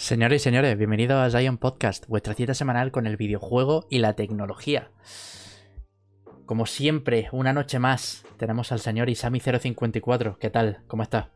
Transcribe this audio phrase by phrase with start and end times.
[0.00, 4.14] Señores y señores, bienvenidos a Zion Podcast, vuestra cita semanal con el videojuego y la
[4.14, 4.90] tecnología.
[6.46, 10.38] Como siempre, una noche más, tenemos al señor Isami054.
[10.38, 10.78] ¿Qué tal?
[10.86, 11.28] ¿Cómo está?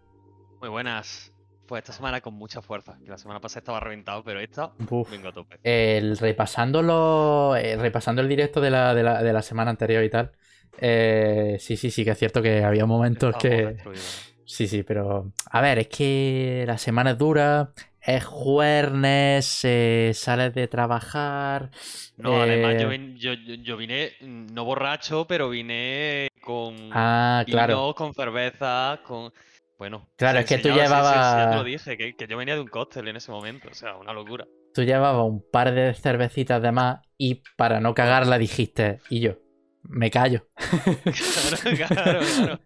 [0.61, 1.31] Muy buenas.
[1.67, 2.97] Pues esta semana con mucha fuerza.
[3.05, 5.11] Que la semana pasada estaba reventado, pero esta Uf.
[5.11, 5.59] vengo a tope.
[5.63, 10.03] El, repasando, lo- eh, repasando el directo de la, de la- de la semana anterior
[10.03, 10.33] y tal.
[10.79, 13.77] eh, sí, sí, sí que es cierto que había momentos que...
[14.47, 15.33] Sí, sí, pero...
[15.51, 17.73] A ver, es que la semana es dura,
[18.07, 21.71] es jueves, eh, sales de trabajar...
[22.17, 27.43] No, además eh, yo, vin- yo, yo- vine mm, no borracho, pero vine con Ah,
[27.45, 27.95] vino, claro.
[27.95, 29.33] con cerveza, con...
[29.77, 32.55] Bueno, Claro, es que tú sí, ya te llevabas- lo dije, que, que yo venía
[32.55, 34.47] de un cóctel en ese momento, o sea, una locura.
[34.73, 39.35] Tú llevabas un par de cervecitas de más y para no cagarla dijiste, y yo,
[39.83, 40.47] me callo.
[41.33, 41.59] Claro,
[41.95, 42.61] claro, claro.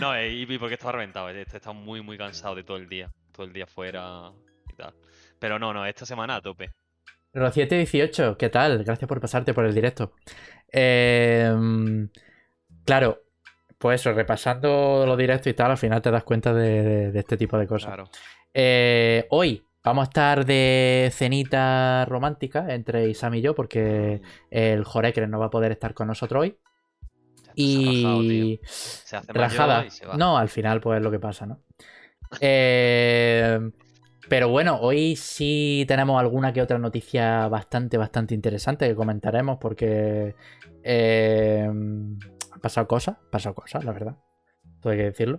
[0.00, 2.88] No, eh, y y porque estaba reventado, eh, estaba muy, muy cansado de todo el
[2.88, 4.32] día, todo el día fuera
[4.78, 4.94] tal.
[5.38, 6.72] Pero no, no, esta semana a tope.
[7.30, 8.82] Pero 718, ¿qué tal?
[8.84, 10.12] Gracias por pasarte por el directo.
[10.72, 11.54] Eh,
[12.84, 13.22] claro,
[13.76, 17.18] pues eso, repasando los directos y tal, al final te das cuenta de, de- de
[17.20, 17.88] este tipo de cosas.
[17.88, 18.10] Claro.
[18.54, 25.30] Eh, hoy vamos a estar de cenita romántica entre Isam y yo, porque el Jorekren
[25.30, 26.56] no va a poder estar con nosotros hoy.
[27.54, 27.62] Se
[28.06, 28.12] ha.
[28.16, 29.84] Y Se hace rajada.
[29.86, 30.16] y se va.
[30.16, 31.60] No, al final, pues es lo que pasa, ¿no?
[32.40, 33.58] Eh,
[34.28, 40.34] pero bueno, hoy sí tenemos alguna que otra noticia bastante, bastante interesante que comentaremos porque
[40.82, 44.16] eh, han pasado cosas, han pasado cosas, la verdad.
[44.80, 45.38] Todo hay que decirlo.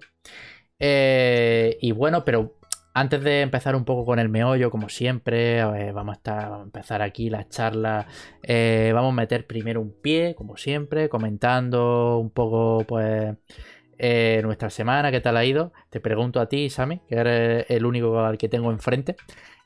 [0.80, 2.60] Eh, y bueno, pero
[2.94, 7.30] antes de empezar un poco con el meollo, como siempre, vamos, a estar, empezar aquí
[7.30, 8.08] las charlas.
[8.44, 13.36] Eh, vamos a meter primero un pie, como siempre, comentando un poco, pues,
[14.00, 15.74] eh, nuestra semana, qué tal ha ido.
[15.90, 19.18] Te pregunto a ti, Sammy, que eres el único al que tengo enfrente.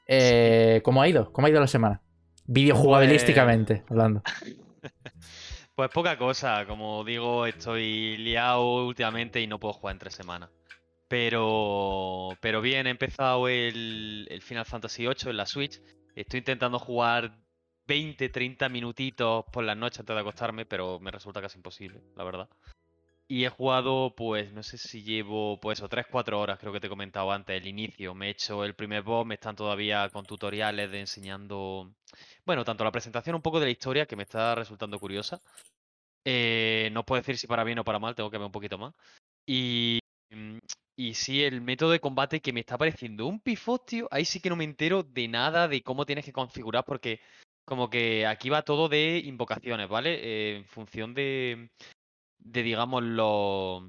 [0.08, 1.32] Eh, ¿Cómo ha ido?
[1.32, 2.02] ¿Cómo ha ido la semana?
[2.46, 4.24] Videojugabilísticamente, hablando.
[5.76, 10.52] Pues poca cosa, como digo, estoy liado últimamente y no puedo jugar entre semanas.
[11.08, 15.82] Pero, pero bien, he empezado el, el Final Fantasy VIII en la Switch.
[16.16, 17.40] Estoy intentando jugar
[17.88, 22.24] 20, 30 minutitos por las noches antes de acostarme, pero me resulta casi imposible, la
[22.24, 22.50] verdad.
[23.34, 26.86] Y he jugado, pues, no sé si llevo, pues, o 3-4 horas, creo que te
[26.86, 28.14] he comentado antes, el inicio.
[28.14, 31.92] Me he hecho el primer boss, me están todavía con tutoriales de enseñando,
[32.46, 35.42] bueno, tanto la presentación, un poco de la historia, que me está resultando curiosa.
[36.24, 38.78] Eh, no puedo decir si para bien o para mal, tengo que ver un poquito
[38.78, 38.94] más.
[39.48, 39.98] Y,
[40.30, 40.60] mm,
[40.96, 44.50] y sí, el método de combate que me está pareciendo un pifostio, ahí sí que
[44.52, 47.20] no me entero de nada de cómo tienes que configurar, porque
[47.66, 50.20] como que aquí va todo de invocaciones, ¿vale?
[50.22, 51.70] Eh, en función de,
[52.44, 53.84] de digamos, los...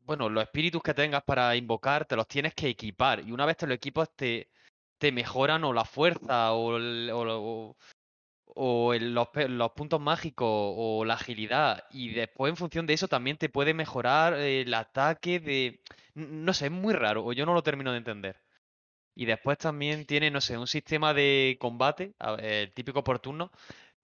[0.00, 3.20] Bueno, los espíritus que tengas para invocar, te los tienes que equipar.
[3.26, 4.50] Y una vez te los equipas, te,
[4.98, 7.10] te mejoran o la fuerza o, el-
[8.54, 11.84] o los, los puntos mágicos o la agilidad.
[11.90, 15.80] Y después, en función de eso, también te puede mejorar el ataque de.
[16.14, 18.40] No sé, es muy raro, o yo no lo termino de entender.
[19.14, 23.50] Y después también tiene, no sé, un sistema de combate, el típico por turno,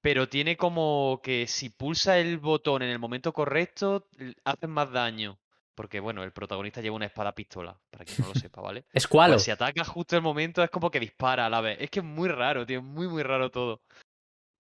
[0.07, 4.07] pero tiene como que si pulsa el botón en el momento correcto,
[4.45, 5.37] haces más daño.
[5.75, 8.85] Porque, bueno, el protagonista lleva una espada pistola, para quien no lo sepa, ¿vale?
[8.93, 9.35] Escualo.
[9.35, 11.79] Pues si ataca justo el momento es como que dispara a la vez.
[11.81, 13.83] Es que es muy raro, tío, es muy, muy raro todo.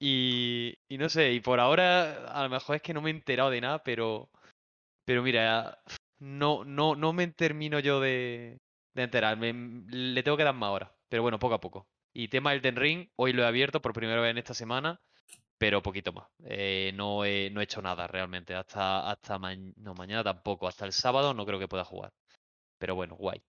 [0.01, 3.15] Y, y no sé, y por ahora a lo mejor es que no me he
[3.15, 4.29] enterado de nada, pero,
[5.05, 5.79] pero mira,
[6.19, 8.59] no, no, no me termino yo de,
[8.95, 9.37] de enterar.
[9.37, 9.53] me-
[9.91, 11.87] le tengo que dar más horas, pero bueno, poco a poco.
[12.12, 15.01] Y tema Elden Ring, hoy lo he abierto por primera vez en esta semana,
[15.59, 16.28] pero poquito más.
[16.44, 20.84] Eh, no he, no he hecho nada realmente, hasta, hasta ma- no, mañana tampoco, hasta
[20.87, 22.12] el sábado no creo que pueda jugar.
[22.78, 23.43] Pero bueno, guay.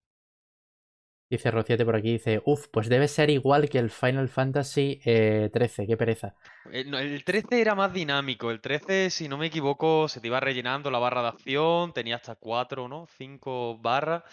[1.30, 5.50] Dice Rociete por aquí, dice, uff, pues debe ser igual que el Final Fantasy eh,
[5.54, 6.36] 13, qué pereza.
[6.72, 8.52] El, no, el 13 era más dinámico.
[8.52, 11.94] El 13, si no me equivoco, se te iba rellenando la barra de acción.
[11.94, 13.08] Tenía hasta 4, ¿no?
[13.18, 14.24] 5 barras.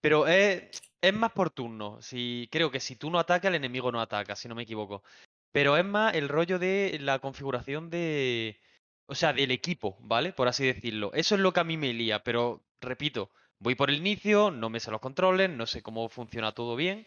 [0.00, 2.00] Pero es, es más por turno.
[2.02, 5.02] Si, creo que si tú no atacas, el enemigo no ataca, si no me equivoco.
[5.52, 8.60] Pero es más el rollo de la configuración de.
[9.06, 10.32] O sea, del equipo, ¿vale?
[10.32, 11.10] Por así decirlo.
[11.14, 12.22] Eso es lo que a mí me lía.
[12.22, 16.52] Pero, repito, voy por el inicio, no me sé los controles, no sé cómo funciona
[16.52, 17.04] todo bien.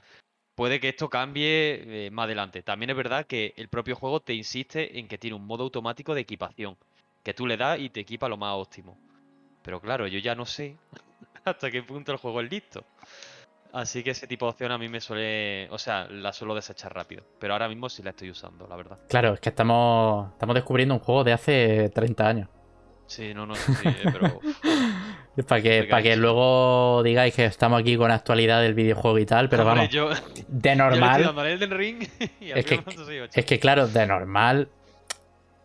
[0.56, 2.62] Puede que esto cambie eh, más adelante.
[2.62, 6.14] También es verdad que el propio juego te insiste en que tiene un modo automático
[6.14, 6.78] de equipación,
[7.24, 8.98] que tú le das y te equipa lo más óptimo.
[9.64, 10.78] Pero claro, yo ya no sé
[11.46, 12.86] hasta qué punto el juego es listo.
[13.74, 16.94] Así que ese tipo de opción a mí me suele, o sea, la suelo desechar
[16.94, 17.24] rápido.
[17.40, 19.00] Pero ahora mismo sí la estoy usando, la verdad.
[19.10, 22.50] Claro, es que estamos, estamos descubriendo un juego de hace 30 años.
[23.08, 24.40] Sí, no, no, sí, eh, pero
[25.48, 29.50] Para que, para que luego digáis que estamos aquí con actualidad del videojuego y tal,
[29.50, 29.90] pero vamos.
[30.48, 31.24] de normal.
[32.40, 32.84] es, que,
[33.34, 34.70] es que, claro, de normal.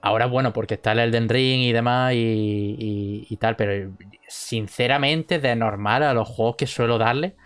[0.00, 3.92] Ahora, bueno, porque está el Elden Ring y demás y, y, tal, pero
[4.26, 7.36] sinceramente, de normal a los juegos que suelo darle,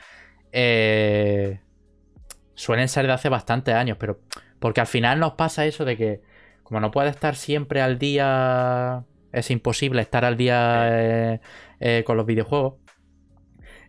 [0.52, 1.60] eh,
[2.54, 4.20] suelen ser de hace bastantes años, pero
[4.58, 6.22] porque al final nos pasa eso de que,
[6.62, 11.40] como no puede estar siempre al día, es imposible estar al día eh,
[11.80, 12.74] eh, con los videojuegos,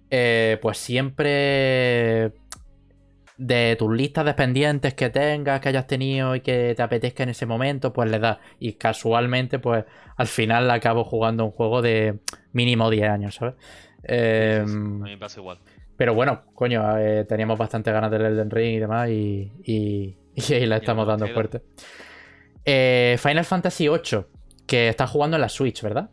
[0.09, 2.31] pues siempre
[3.35, 7.29] de tus listas de pendientes que tengas, que hayas tenido y que te apetezca en
[7.29, 8.37] ese momento, pues le das.
[8.59, 12.19] Y casualmente, pues al final acabo jugando un juego de
[12.51, 13.55] mínimo 10 años, ¿sabes?
[14.07, 15.59] a mí me pasa igual.
[15.97, 20.15] Pero bueno, coño, eh, teníamos bastante ganas del Elden Ring y demás y, y,
[20.53, 21.61] ahí la estamos dando fuerte.
[22.65, 24.25] Eh, Final Fantasy VIII,
[24.65, 26.09] que está jugando en la Switch, ¿verdad?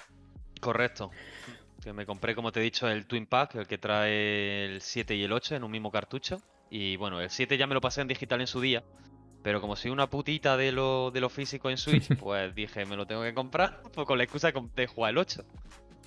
[0.61, 1.11] Correcto.
[1.83, 5.15] Que me compré, como te he dicho, el Twin Pack, el que trae el 7
[5.15, 6.43] y el 8 en un mismo cartucho.
[6.69, 8.85] Y bueno, el 7 ya me lo pasé en digital en su día.
[9.43, 12.97] Pero como soy una putita de lo, de lo físico en Switch, pues dije, me
[12.97, 15.45] lo tengo que comprar pues con la excusa de jugar el 8.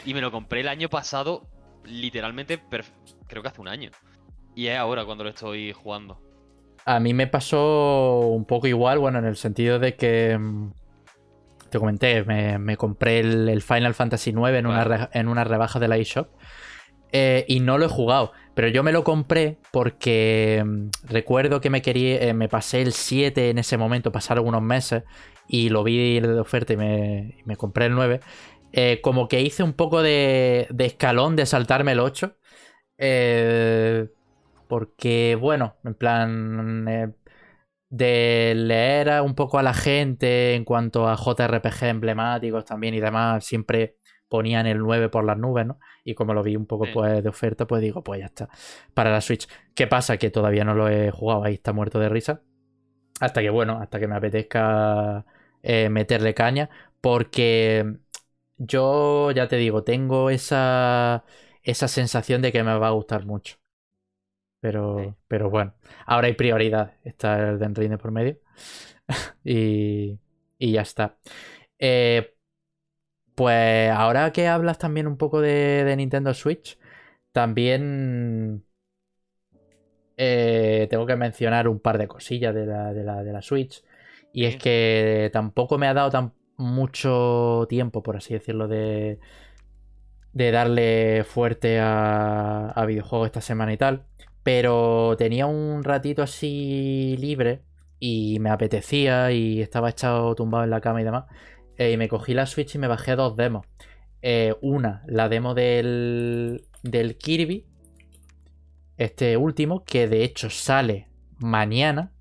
[0.06, 1.48] Y me lo compré el año pasado,
[1.86, 2.62] literalmente,
[3.28, 3.92] creo que hace un año.
[4.56, 6.22] Y es ahora cuando lo estoy jugando.
[6.86, 10.72] A mí me pasó un poco igual, bueno, en el sentido de que mm,
[11.70, 15.98] te comenté, me, compré el, Final Fantasy IX en, una, en una rebaja de la
[15.98, 16.28] eShop
[17.16, 18.34] eh, y no lo he jugado.
[18.56, 22.92] Pero yo me lo compré porque mm, recuerdo que me quería, eh, me pasé el
[22.92, 25.04] 7 en ese momento, pasaron unos meses
[25.48, 28.20] y lo vi de oferta y me, compré el 9.
[28.74, 32.36] Eh, como que hice un poco de, escalón de saltarme el 8.
[34.68, 37.16] porque, bueno, en plan,
[37.94, 43.46] de leer un poco a la gente en cuanto a JRPG emblemáticos también y demás,
[43.46, 43.98] siempre
[44.28, 45.78] ponían el 9 por las nubes, ¿no?
[46.04, 48.50] Y como lo vi un poco pues, de oferta, pues digo, pues ya está.
[48.96, 49.48] Para la Switch.
[49.76, 50.18] ¿Qué pasa?
[50.18, 52.42] Que todavía no lo he jugado, ahí está muerto de risa.
[53.20, 55.24] Hasta que, bueno, hasta que me apetezca
[55.62, 56.72] eh, meterle caña.
[57.00, 57.98] Porque
[58.58, 61.24] yo, ya te digo, tengo esa,
[61.64, 63.58] esa sensación de que me va a gustar mucho.
[64.60, 65.74] Pero, pero bueno,
[66.06, 66.94] ahora hay prioridad.
[67.04, 68.40] Está el de Ring por medio.
[69.44, 70.20] y,
[70.58, 71.18] y ya está.
[71.80, 72.34] Eh,
[73.36, 76.78] pues ahora que hablas también un poco de, Nintendo Switch,
[77.32, 78.64] también
[80.18, 83.84] eh, tengo que mencionar un par de cosillas de la, de la, Switch.
[84.32, 89.20] Y es que tampoco me ha dado tan mucho tiempo, por así decirlo, de,
[90.34, 94.06] de darle fuerte a, a videojuegos esta semana y tal.
[94.44, 97.64] Pero tenía un ratito así libre
[98.00, 101.26] y me apetecía y estaba echado tumbado en la cama y demás.
[101.78, 103.66] Eh, y me cogí la Switch y me bajé dos demos.
[104.22, 107.66] Eh, una, la demo del, del Kirby.
[108.98, 111.08] Este último, que de hecho sale
[111.40, 112.12] mañana.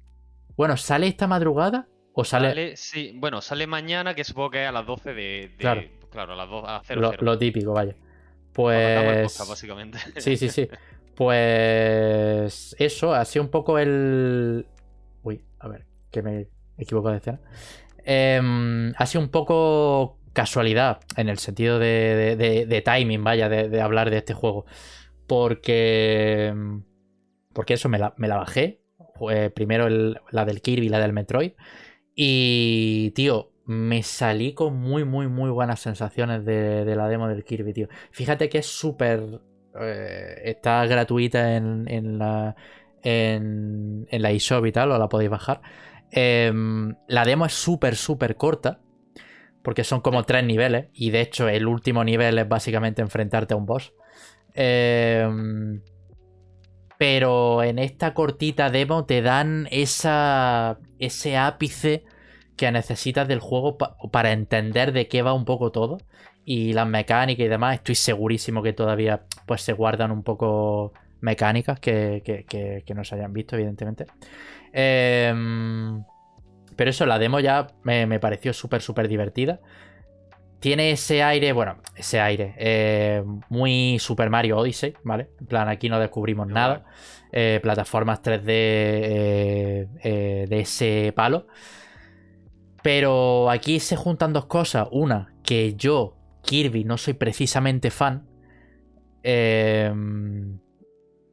[0.57, 1.89] Bueno, ¿sale esta madrugada?
[2.15, 2.77] ¿O sale...
[2.77, 5.55] sí, bueno, sale mañana, que supongo que es a las 12 de.
[5.59, 5.83] claro.
[6.11, 6.83] claro, a las 2 a
[7.21, 7.95] Lo, típico, vaya.
[8.53, 9.39] Pues.
[9.49, 9.99] básicamente.
[10.19, 10.69] Sí, sí, sí.
[11.15, 12.75] Pues.
[12.79, 14.67] Eso, ha sido un poco el.
[15.23, 16.49] Uy, a ver, que me
[16.79, 17.41] equivoco de escena.
[18.05, 24.19] Em, ha sido un poco casualidad en el sentido de, timing, vaya, de, hablar de
[24.19, 24.65] este juego.
[25.27, 26.55] Porque.
[27.53, 28.81] Porque eso, me la, bajé.
[29.55, 31.53] primero la del Kirby y la del Metroid.
[32.15, 37.73] Y, tío, me salí con muy, muy, muy buenas sensaciones de, la demo del Kirby,
[37.73, 37.89] tío.
[38.11, 39.41] Fíjate que es súper.
[39.81, 42.57] Eh, está gratuita en, en la.
[43.03, 45.61] En, la eShop y tal, o la podéis bajar.
[46.11, 48.81] Em, la demo es súper, súper corta.
[49.63, 50.89] Porque son como tres niveles.
[50.93, 53.93] Y de hecho, el último nivel es básicamente enfrentarte a un boss.
[54.55, 55.83] Em,
[57.03, 62.05] pero en esta cortita demo te dan esa, ese ápice
[62.55, 65.99] que necesitas del juego para entender de qué va un poco todo.
[66.45, 71.81] Y las mecánicas y demás, estoy segurísimo que todavía pues se guardan un poco mecánicas
[71.81, 74.07] que, que, que no se hayan visto, evidentemente.
[74.73, 76.05] Em,
[76.77, 79.59] pero eso, la demo ya me, pareció súper, súper divertida.
[80.63, 85.31] Tiene ese aire, bueno, ese aire, eh, muy Super Mario Odyssey, ¿vale?
[85.41, 86.85] En plan, aquí no descubrimos nada.
[87.33, 91.49] Eh, plataformas 3D eh, de ese palo.
[92.81, 94.87] Pero aquí se juntan dos cosas.
[94.93, 98.29] Una, que yo, Kirby, no soy precisamente fan.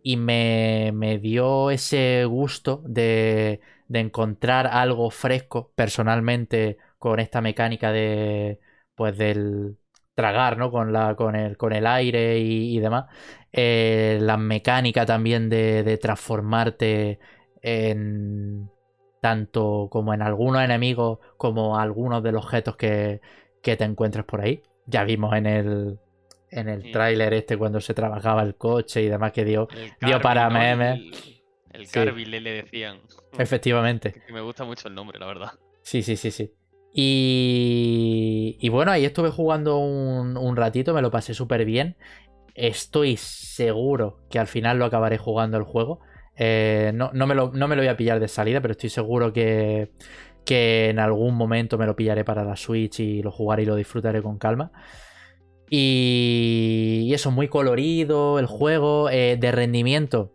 [0.01, 3.61] Y me, dio ese gusto de,
[3.93, 8.59] encontrar algo fresco personalmente con esta mecánica de
[8.99, 9.77] pues del
[10.13, 10.71] tragar, ¿no?
[10.71, 13.05] Con, la, con, el, con el aire y, demás.
[13.53, 17.17] Eh, la mecánica también de, de, transformarte
[17.61, 18.69] en
[19.21, 23.21] tanto como en algunos enemigos como algunos de los objetos que,
[23.63, 24.63] que te encuentres por ahí.
[24.85, 25.97] Ya vimos en el,
[26.51, 29.69] en el tráiler este cuando se trabajaba el coche y demás que dio,
[30.01, 30.99] dio para memes.
[31.71, 32.99] El, el le decían.
[33.37, 34.21] Efectivamente.
[34.33, 35.51] me gusta mucho el nombre, la verdad.
[35.81, 36.53] Sí, sí, sí, sí.
[36.93, 41.97] Y, bueno, ahí estuve jugando un, ratito, me lo pasé súper bien.
[42.55, 45.99] Estoy seguro que al final lo acabaré jugando el juego.
[46.35, 49.91] Eh, no, me lo, voy a pillar de salida, pero estoy seguro que,
[50.45, 53.75] que en algún momento me lo pillaré para la Switch y lo jugaré y lo
[53.75, 54.71] disfrutaré con calma.
[55.69, 60.33] Y, eso, muy colorido el juego, eh, de rendimiento.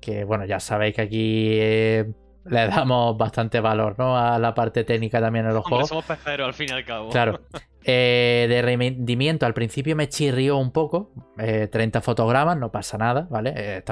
[0.00, 2.12] Que bueno, ya sabéis que aquí eh,
[2.48, 4.16] le damos bastante valor, ¿no?
[4.16, 5.88] A la parte técnica también en los juegos.
[5.88, 7.10] Somos peceros al fin y al cabo.
[7.10, 7.40] Claro.
[7.88, 11.12] Eh, de rendimiento, al principio me chirrió un poco.
[11.36, 13.54] 30 eh, fotogramas, no pasa nada, ¿vale?
[13.56, 13.84] Eh,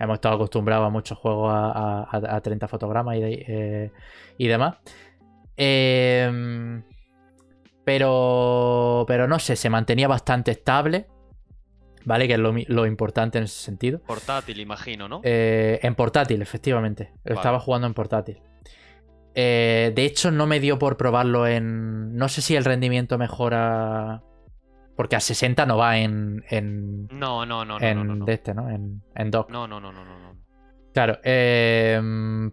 [0.00, 3.44] hemos estado acostumbrados a muchos juegos a, 30 fotogramas y,
[4.38, 4.78] y demás.
[7.84, 11.06] pero, pero no sé, se mantenía bastante estable.
[12.06, 12.28] ¿Vale?
[12.28, 13.98] Que es lo, importante en ese sentido.
[13.98, 15.20] Portátil, imagino, ¿no?
[15.24, 17.12] Eh, en portátil, efectivamente.
[17.24, 18.40] Estaba jugando en portátil.
[19.34, 22.14] Eh, de hecho, no me dio por probarlo en.
[22.16, 24.22] No sé si el rendimiento mejora.
[24.94, 26.44] Porque a 60 no va en.
[26.48, 27.78] en no, no, no.
[27.80, 28.70] En de este, ¿no?
[28.70, 29.50] En, en dock.
[29.50, 30.36] No, no, no, no, no.
[30.94, 31.18] Claro.
[31.24, 32.00] Eh,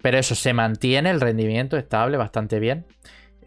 [0.02, 2.86] pero eso se mantiene el rendimiento estable bastante bien.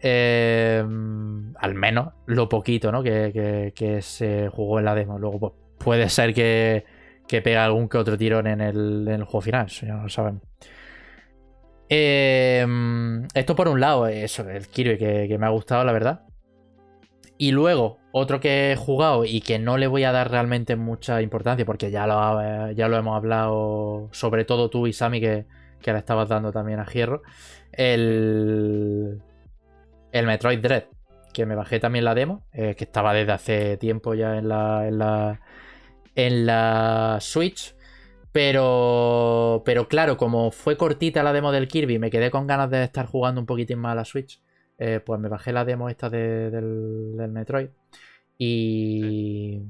[0.01, 3.03] al menos lo poquito, ¿no?
[3.03, 5.19] Que, que, se jugó en la demo.
[5.19, 6.85] Luego, pues, puede ser que,
[7.27, 10.41] que pegue algún que otro tirón en el, juego final, eso ya no lo sabemos.
[11.89, 16.21] Em, esto por un lado, eso, el Kirby que, me ha gustado, la verdad.
[17.37, 21.21] Y luego, otro que he jugado y que no le voy a dar realmente mucha
[21.21, 25.45] importancia, porque ya lo, ya lo hemos hablado, sobre todo tú y Sammy, que,
[25.81, 27.21] que le estabas dando también a Hierro.
[27.71, 29.21] El,
[30.11, 30.85] el Metroid Dread,
[31.33, 34.87] que me bajé también la demo, eh, que estaba desde hace tiempo ya en la,
[34.87, 35.39] en la,
[36.17, 37.75] en la Switch.
[38.33, 42.83] Pero, pero claro, como fue cortita la demo del Kirby, me quedé con ganas de
[42.83, 44.41] estar jugando un poquitín más a la Switch.
[44.77, 47.69] Eh, pues me bajé la demo esta del, Metroid.
[48.37, 49.61] Y.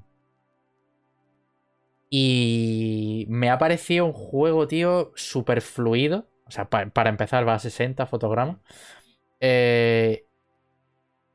[2.10, 6.28] Y me ha parecido un juego, tío, súper fluido.
[6.46, 8.58] O sea, para empezar va a 60 fotogramas.
[9.40, 10.26] Eh,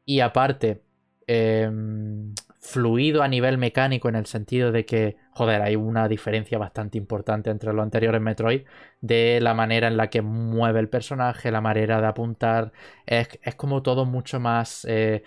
[0.05, 0.83] y aparte,
[1.27, 6.97] em, fluido a nivel mecánico en el sentido de que, joder, hay una diferencia bastante
[6.97, 8.63] importante entre los anteriores Metroid
[9.01, 12.73] de la manera en la que mueve el personaje, la manera de apuntar,
[13.05, 15.25] es, como todo mucho más eh,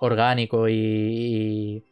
[0.00, 1.84] orgánico y,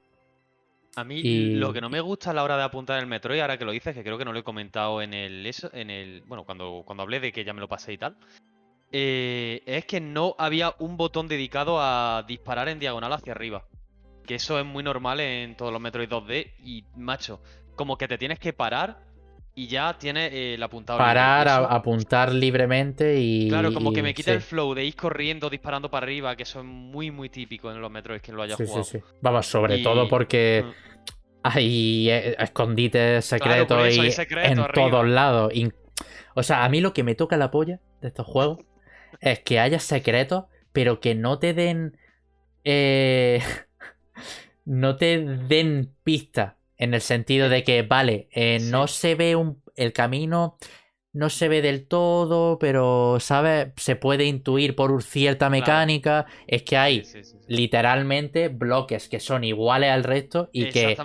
[0.97, 3.59] A mí lo que no me gusta a la hora de apuntar el Metroid, ahora
[3.59, 6.45] que lo dices, que creo que no lo he comentado en el, en el bueno,
[6.45, 8.17] cuando, cuando hablé de que ya me lo pasé y tal,
[8.91, 13.65] eh, es que no había un botón dedicado a disparar en diagonal hacia arriba.
[14.27, 16.53] Que eso es muy normal en todos los Metroid 2D.
[16.65, 17.43] Y, macho,
[17.75, 19.13] como que te tienes que parar
[19.55, 20.99] y ya tienes eh, el apuntado.
[20.99, 23.49] Parar, apuntar libremente y.
[23.49, 26.61] Claro, como que me quita el flow de ir corriendo, disparando para arriba, que eso
[26.61, 28.85] es muy, muy típico en los Metroid que lo haya jugado.
[28.85, 29.05] Sí, sí.
[29.21, 30.65] Vamos, sobre todo porque.
[30.67, 30.93] Mm.
[31.45, 34.13] Hay eh, escondites secretos y
[34.45, 35.53] en todos lados.
[36.37, 38.61] O sea, a mí lo que me toca la polla de estos juegos
[39.21, 41.99] es que haya secretos, pero que no te den.
[42.65, 43.43] Eh,
[44.65, 49.63] no te den pista en el sentido de que, vale, eh, no se ve un,
[49.77, 50.57] el camino,
[51.13, 53.69] no se ve del todo, pero, ¿sabes?
[53.77, 56.27] Se puede intuir por cierta mecánica.
[56.47, 57.03] Es que hay
[57.49, 60.97] literalmente bloques que son iguales al resto y que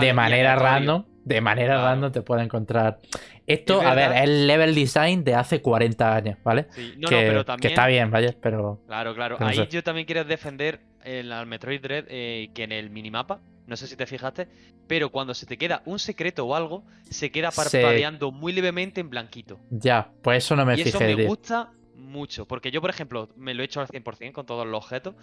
[0.00, 2.98] de manera random, de manera random te puede encontrar.
[3.46, 6.66] Esto, a ver, es el level design de hace 40 años, ¿vale?
[6.74, 8.80] que, que, está bien, vaya, pero.
[8.86, 9.36] Claro, claro.
[9.40, 13.86] Ahí yo también quiero defender el Metroid Dread eh, que en el minimapa, no sé
[13.86, 14.48] si te fijaste,
[14.86, 19.10] pero cuando se te queda un secreto o algo, se queda parpadeando muy levemente en
[19.10, 19.58] blanquito.
[19.70, 23.54] Ya, pues eso no me y Eso me gusta mucho, porque yo, por ejemplo, me
[23.54, 25.14] lo he hecho al 100% con todos los objetos.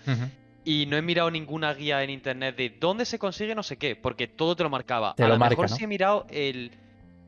[0.65, 3.95] Y no he mirado ninguna guía en internet de dónde se consigue no sé qué,
[3.95, 5.15] porque todo te lo marcaba.
[5.17, 6.71] a lo, mejor sí he mirado el,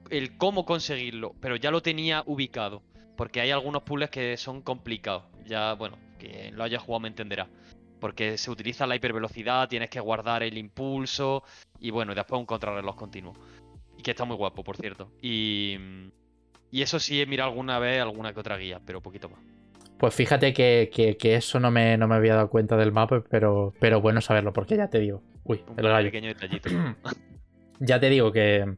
[0.10, 2.84] el cómo conseguirlo, pero ya lo tenía ubicado.
[3.16, 5.24] Porque hay algunos puzzles que son complicados.
[5.46, 7.48] Ya, bueno, que lo haya jugado me entenderá
[8.02, 11.44] porque se utiliza la hipervelocidad, tienes que guardar el impulso
[11.80, 13.34] y bueno, después un contrarreloj continuo.
[13.98, 15.10] Y que está muy guapo, por cierto.
[15.22, 15.78] Y,
[16.72, 19.40] y eso sí he mirado alguna vez alguna que otra guía, pero poquito más.
[19.98, 23.24] Pues fíjate que, que- que eso no me, no me había dado cuenta del mapa,
[23.30, 25.22] pero, pero bueno saberlo, porque ya te digo.
[25.44, 26.08] Uy, Un el gallo.
[26.08, 26.70] pequeño detallito.
[27.84, 28.76] Ya te digo que.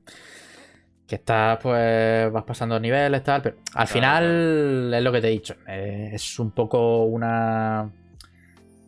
[1.07, 2.31] Que estás, pues.
[2.31, 3.41] Vas pasando niveles, tal.
[3.41, 5.55] Pero al Claro, final es lo que te he dicho.
[5.67, 7.89] eh, es un poco una.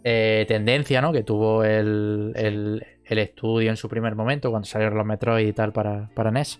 [0.08, 1.12] Eh, tendencia, ¿no?
[1.12, 5.54] Que tuvo el, el, el estudio en su primer momento, cuando salieron los Metroid y
[5.54, 6.60] tal para, para NES.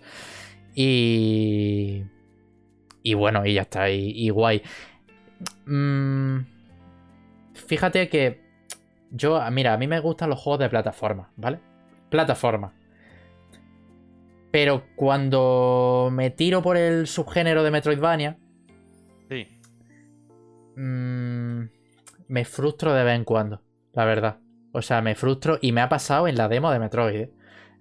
[0.74, 2.04] Y.
[3.04, 3.90] Y bueno, y ya está.
[3.92, 4.64] Y, y guay.
[5.68, 6.40] Mm,
[7.54, 8.44] fíjate que.
[9.12, 11.60] Yo, mira, a mí me gustan los juegos de plataforma, ¿vale?
[12.10, 12.74] Plataforma.
[14.52, 18.38] Pero cuando me tiro por el subgénero de Metroidvania,
[19.30, 19.48] Sí.
[20.76, 21.64] mm,
[22.28, 23.62] me frustro de vez en cuando,
[23.94, 24.38] la verdad.
[24.72, 27.16] O sea, me frustro y me ha pasado en la demo de Metroid.
[27.16, 27.32] ¿eh?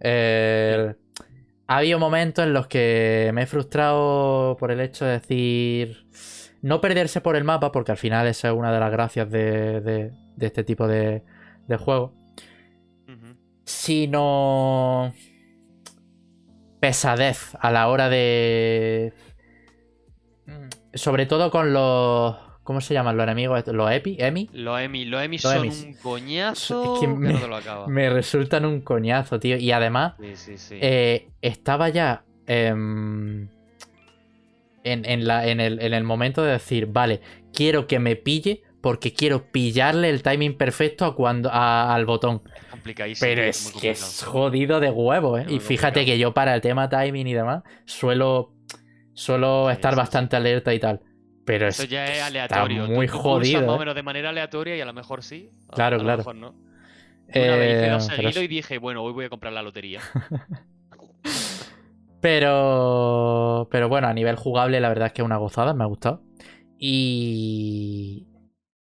[0.01, 0.95] Eh,
[1.67, 6.07] ha habido momentos en los que me he frustrado por el hecho de decir.
[6.63, 9.81] No perderse por el mapa, porque al final esa es una de las gracias de,
[9.81, 11.23] de- de este tipo de,
[11.67, 12.15] de juego.
[13.65, 15.13] Sino.
[16.81, 19.13] Pesadez a la hora de.
[20.93, 22.37] Sobre todo con los.
[22.65, 23.63] ¿Cómo se llaman los enemigos?
[23.69, 24.17] ¿Los EPI?
[24.19, 24.51] ¿EMI?
[24.55, 25.83] Los Emi, los Emi son Emis.
[25.85, 27.87] un coñazo Es que, me- no te lo acaba.
[27.89, 29.57] Me resultan un coñazo, tío.
[29.59, 30.79] Y además, Sí, sí, sí.
[30.81, 32.25] eh, estaba ya.
[32.47, 33.49] em,
[34.83, 37.21] en, en la- en el, en el momento de decir, vale,
[37.55, 42.43] quiero que me pille porque quiero pillarle el timing perfecto a cuando, a- al botón.
[42.55, 43.27] Es complicadísimo.
[43.27, 45.47] Pero es que es jodido de huevo, ¿eh?
[45.49, 46.05] Y fíjate complicado.
[46.07, 48.53] que yo para el tema timing y demás suelo,
[49.15, 51.01] suelo estar bastante alerta y tal.
[51.45, 52.87] Pero Eso es ya es aleatorio.
[52.89, 53.61] Muy tú jodido.
[53.67, 53.79] más o ¿eh?
[53.81, 55.51] menos de manera aleatoria y a lo mejor sí.
[55.69, 56.19] a- Claro, a lo claro.
[56.19, 56.55] mejor no.
[57.35, 60.01] Una vez hice Eh, dos seguidos y dije, bueno, hoy voy a comprar la lotería.
[62.21, 65.87] Pero, pero bueno, a nivel jugable, la verdad es que es una gozada, me ha
[65.87, 66.23] gustado.
[66.79, 68.27] Y,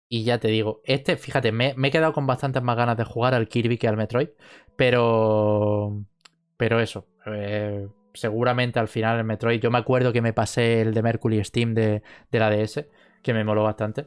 [0.08, 3.04] y ya te digo, este, fíjate, me, me he quedado con bastantes más ganas de
[3.04, 4.28] jugar al Kirby que al Metroid.
[4.76, 6.04] Pero,
[6.56, 9.60] pero eso, eh, seguramente al final el Metroid.
[9.60, 12.86] Yo me acuerdo que me pasé el de Mercury Steam de, de la DS,
[13.22, 14.06] que me moló bastante.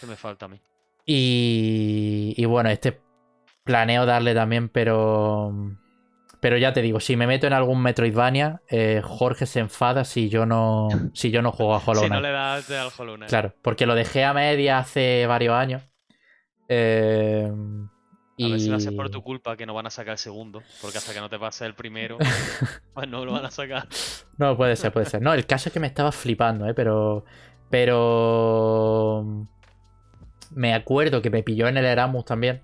[0.00, 0.60] Que me falta a mí.
[1.06, 3.00] Y, y bueno, este
[3.64, 5.52] planeo darle también, pero.
[6.40, 10.28] Pero ya te digo, si me meto en algún Metroidvania, eh, Jorge se enfada si
[10.28, 13.30] yo no, si yo no juego a Hollow Si no le das al Hollow Knight.
[13.30, 15.82] Claro, porque lo dejé a media hace varios años.
[16.68, 17.50] Eh,
[18.42, 20.12] A ver si va a ser por y- tu culpa que no van a sacar
[20.12, 20.62] el segundo.
[20.82, 22.18] Porque hasta que no te pase el primero,
[22.94, 23.86] pues no lo van a sacar.
[24.38, 25.22] No, puede ser, puede ser.
[25.22, 26.74] No, el caso es que me estaba flipando, ¿eh?
[26.74, 27.24] Pero.
[27.70, 29.46] Pero.
[30.54, 32.62] Me acuerdo que me pilló en el Eramus también.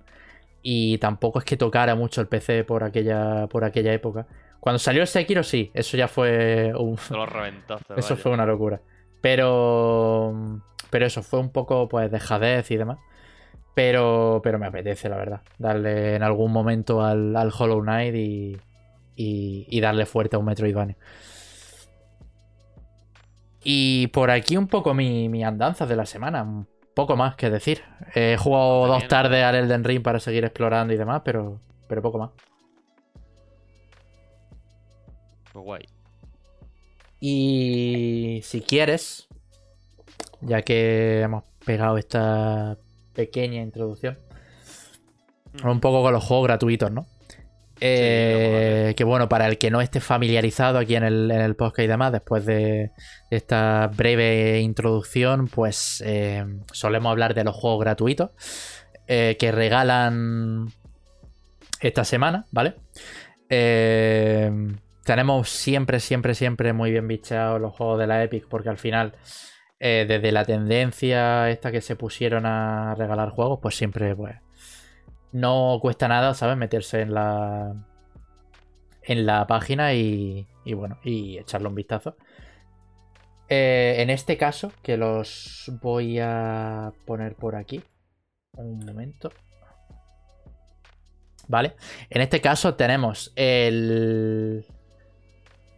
[0.63, 4.27] Y tampoco es que tocara mucho el PC por aquella, por aquella época.
[4.59, 6.71] Cuando salió el Sekiro, sí, eso ya fue.
[6.77, 7.93] un- Te lo reventaste.
[7.97, 8.21] eso vaya.
[8.21, 8.81] fue una locura.
[9.21, 10.61] Pero.
[10.89, 12.99] Pero eso fue un poco, pues, dejadez y demás.
[13.73, 15.41] Pero, pero me apetece, la verdad.
[15.57, 18.57] Darle en algún momento al, al Hollow Knight y,
[19.15, 20.97] y, y darle fuerte a un Metroidvania.
[23.63, 26.43] Y por aquí un poco mi, mi andanza de la semana.
[26.43, 27.81] Un poco más que decir.
[28.13, 32.17] He jugado dos tardes al Elden Ring para seguir explorando y demás, pero, pero poco
[32.17, 32.31] más.
[35.53, 35.85] Pues guay.
[37.19, 39.27] Y si quieres,
[40.41, 42.77] ya que hemos pegado esta
[43.13, 44.17] pequeña introducción,
[45.63, 47.07] un poco con los juegos gratuitos, ¿no?
[47.83, 51.79] Eh, que bueno, para el que no esté familiarizado aquí en el, en el podcast
[51.79, 52.91] y demás, después de
[53.31, 58.29] esta breve introducción, pues eh, solemos hablar de los juegos gratuitos
[59.07, 60.71] eh, que regalan
[61.79, 62.75] esta semana, ¿vale?
[65.03, 69.15] Tenemos siempre, siempre, siempre muy bien bicheados los juegos de la Epic porque al final,
[69.83, 74.35] eh, desde la tendencia esta que se pusieron a regalar juegos, pues siempre, pues,
[75.31, 76.55] no cuesta nada, ¿sabes?
[76.55, 77.73] Meterse en la
[79.01, 82.15] en la página y, y bueno, y echarle un vistazo.
[83.49, 87.83] Eh, en este caso, que los voy a poner por aquí.
[88.53, 89.31] Un momento.
[91.47, 91.73] Vale.
[92.11, 94.63] En este caso tenemos el,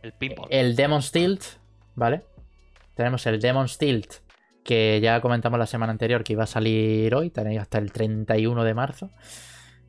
[0.02, 0.14] El
[0.50, 1.42] el Demon's Tilt,
[1.96, 2.33] ¿vale?
[2.96, 4.14] Tenemos el Demon's Tilt,
[4.64, 7.30] que ya comentamos la semana anterior que iba a salir hoy.
[7.30, 9.12] Tenéis hasta el 31 de marzo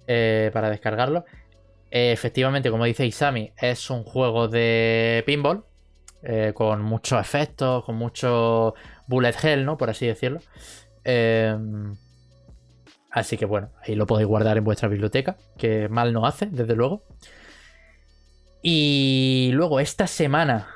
[0.07, 1.25] eh, para descargarlo.
[1.91, 5.65] Eh, efectivamente, como dice Isami, es un juego de pinball.
[6.23, 8.75] eh, con muchos efectos, con mucho
[9.07, 9.77] bullet hell, ¿no?
[9.77, 10.41] Por así decirlo.
[13.11, 16.75] Así que bueno, ahí lo podéis guardar en vuestra biblioteca, que mal no hace, desde
[16.75, 17.05] luego.
[18.63, 20.67] Y luego esta semana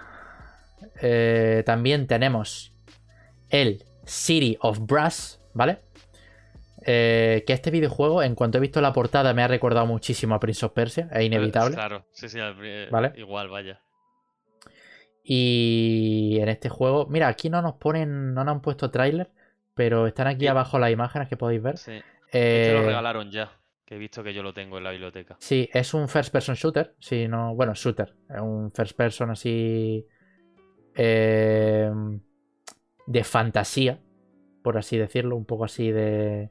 [1.00, 2.72] eh, también tenemos
[3.50, 5.78] el City of Brass, ¿vale?
[6.86, 10.40] Eh, que este videojuego, en cuanto he visto la portada, me ha recordado muchísimo a
[10.40, 11.74] Prince of Persia, es inevitable.
[11.74, 13.12] Claro, sí, sí, eh, ¿Vale?
[13.16, 13.80] igual, vaya.
[15.22, 19.30] Y en este juego, mira, aquí no nos ponen, no nos han puesto tráiler,
[19.74, 20.46] pero están aquí Sí.
[20.46, 21.76] abajo las imágenes que podéis ver.
[21.78, 21.92] Sí.
[22.32, 23.52] Este lo Eh, regalaron ya,
[23.84, 25.36] que he visto que yo lo tengo en la biblioteca.
[25.40, 26.94] Sí, es un first person shooter.
[26.98, 28.14] Si no, bueno, shooter.
[28.30, 30.06] Es un first person así.
[30.98, 31.90] Eh,
[33.06, 34.00] de fantasía,
[34.62, 35.36] por así decirlo.
[35.36, 36.50] Un poco así de.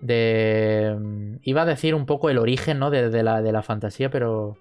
[0.00, 0.96] De.
[0.98, 2.90] mm, Iba a decir un poco el origen, ¿no?
[2.90, 4.56] De, la, de la fantasía, pero.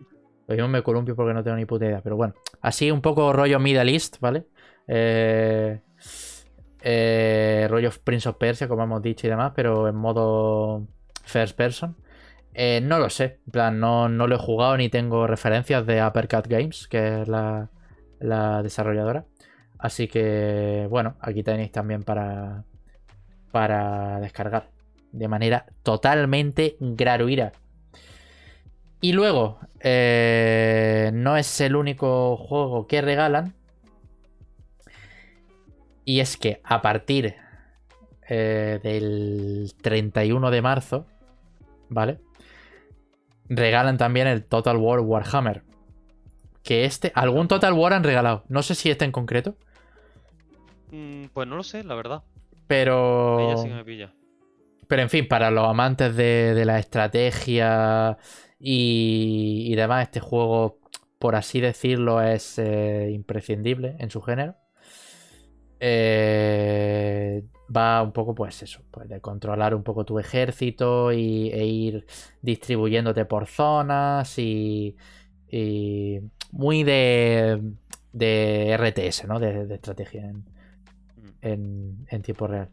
[0.48, 2.02] Lo me columpio porque no tengo ni puta idea.
[2.02, 4.48] Pero bueno, así un poco rollo Middle East, ¿vale?
[4.88, 5.80] Eh,
[6.82, 10.88] eh, rollo Prince of Persia, como hemos dicho y demás, pero en modo
[11.24, 11.96] first person.
[12.54, 16.04] Eh, no lo sé, en plan, no, no lo he jugado ni tengo referencias de
[16.04, 17.70] Uppercut Games, que es la,
[18.20, 19.26] la desarrolladora.
[19.78, 22.66] Así que, bueno, aquí tenéis también para,
[23.52, 24.70] para descargar
[25.12, 27.52] de manera totalmente gratuita.
[29.02, 33.54] Y luego, eh, no es el único juego que regalan.
[36.04, 37.36] Y es que a partir
[38.28, 41.06] eh, del 31 de marzo,
[41.88, 42.20] ¿vale?
[43.48, 45.64] Regalan también el Total War Warhammer.
[46.70, 48.44] Que este, algún Total War han regalado.
[48.48, 49.56] No sé si este en concreto,
[50.92, 52.24] Mm, pues no lo sé, la verdad.
[52.68, 53.40] pero.
[53.40, 54.14] Ella sí que me pilla.
[54.88, 58.18] Pero en fin, para los amantes de, de la estrategia
[58.60, 60.80] y, y demás, este juego,
[61.20, 64.56] por así decirlo, es eh, imprescindible en su género.
[65.80, 67.44] Eh,
[67.76, 72.06] va un poco, pues eso, pues de controlar un poco tu ejército y, e ir
[72.42, 74.98] distribuyéndote por zonas y,
[75.50, 76.20] y
[76.52, 77.62] muy de,
[78.14, 79.40] de RTS, ¿no?
[79.40, 80.46] De, de estrategia en,
[81.20, 81.28] Mm.
[81.42, 82.70] en, en tiempo real.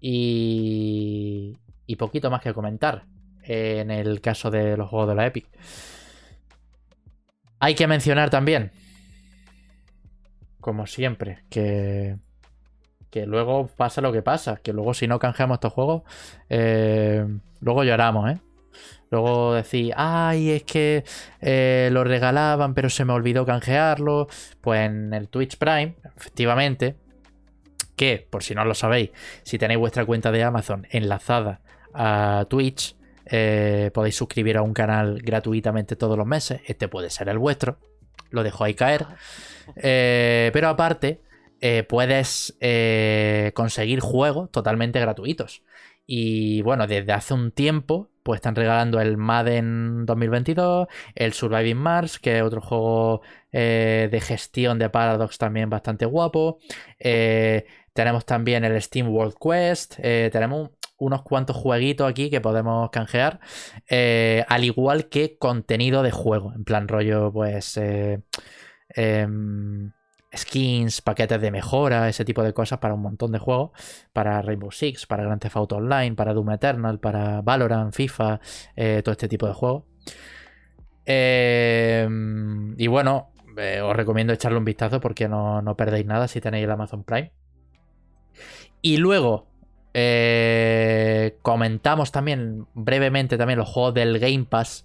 [0.00, 1.56] Y,
[1.86, 3.04] y poquito más que comentar
[3.44, 5.46] en el caso de los juegos de la Epic.
[7.60, 8.72] Hay que mencionar también,
[10.60, 12.16] como siempre, que,
[13.10, 16.02] que luego pasa lo que pasa, que luego si no canjeamos estos juegos,
[16.48, 17.24] eh,
[17.60, 18.38] luego lloramos, ¿eh?
[19.10, 21.04] Luego decís, ay, es que
[21.40, 24.28] eh, lo regalaban, pero se me olvidó canjearlo.
[24.60, 26.96] Pues en el Twitch Prime, efectivamente,
[27.96, 29.10] que, por si no lo sabéis,
[29.42, 31.60] si tenéis vuestra cuenta de Amazon enlazada
[31.92, 36.60] a Twitch, eh, podéis suscribir a un canal gratuitamente todos los meses.
[36.66, 37.78] Este puede ser el vuestro.
[38.30, 39.06] Lo dejo ahí caer.
[39.76, 41.22] Eh, pero aparte,
[41.62, 42.54] eh, puedes
[43.54, 45.62] conseguir juegos totalmente gratuitos.
[46.06, 52.18] Y bueno, desde hace un tiempo, pues están regalando el Madden 2022, el Surviving Mars,
[52.18, 56.58] que es otro juego eh, de gestión de Paradox también bastante guapo.
[56.98, 59.96] Eh, tenemos también el Steam World Quest.
[59.98, 63.40] eh, tenemos unos cuantos jueguitos aquí que podemos canjear.
[64.48, 66.52] al igual que contenido de juego.
[66.54, 67.78] En plan rollo, pues.
[70.36, 73.70] Skins, paquetes de mejora, ese tipo de cosas para un montón de juegos.
[74.12, 78.40] Para Rainbow Six, para Grand Theft Auto Online, para Doom Eternal, para Valorant, FIFA,
[78.76, 79.84] eh, todo este tipo de juegos.
[81.06, 86.40] Em, y bueno, eh, os recomiendo echarle un vistazo porque no, no perdéis nada si
[86.40, 87.32] tenéis el Amazon Prime.
[88.82, 89.46] Y luego
[89.94, 94.84] eh, comentamos también brevemente también los juegos del Game Pass.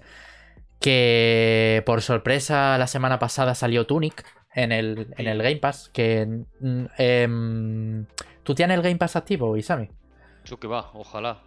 [0.80, 4.24] Que por sorpresa la semana pasada salió Tunic
[4.64, 5.90] en el, en el Game Pass.
[5.94, 6.26] Que
[6.60, 8.06] mm, em,
[8.44, 9.90] ¿Tú tienes el Game Pass activo, Isami?
[10.46, 11.42] Yo que va, ojalá.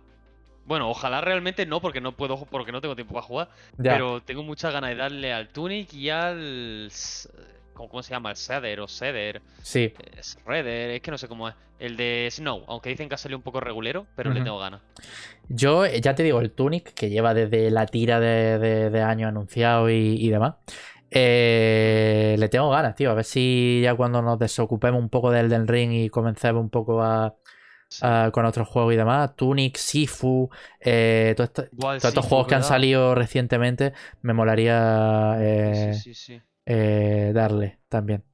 [0.64, 3.48] Bueno, ojalá realmente no, porque no puedo, porque no tengo tiempo para jugar.
[3.78, 3.94] Ya.
[3.94, 6.90] Pero tengo muchas ganas de darle al Tunic y al.
[7.74, 8.30] ¿Cómo, se llama?
[8.30, 9.42] El Ceder o Ceder.
[9.62, 9.92] Sí.
[10.16, 11.54] Es Redder, es que no sé cómo es.
[11.78, 14.82] El de Snow, aunque dicen que ha salido un poco regulero, pero le tengo ganas.
[15.48, 19.02] Yo, eh, ya te digo, el Tunic, que lleva desde la tira de, de, de
[19.02, 20.54] años anunciado y, y demás.
[21.14, 23.10] Eh, le tengo ganas, tío.
[23.10, 26.70] A ver si ya cuando nos desocupemos un poco del Elden Ring y comencemos un
[26.70, 27.34] poco a,
[27.88, 28.00] Sí.
[28.04, 29.36] a- con otros juegos y demás.
[29.36, 30.48] Tunic, Sifu,
[30.80, 36.14] eh, todo esto- Igual todos estos juegos que han salido recientemente, me molaría eh, Sí,
[36.14, 36.42] sí, sí.
[36.64, 38.24] eh, darle también.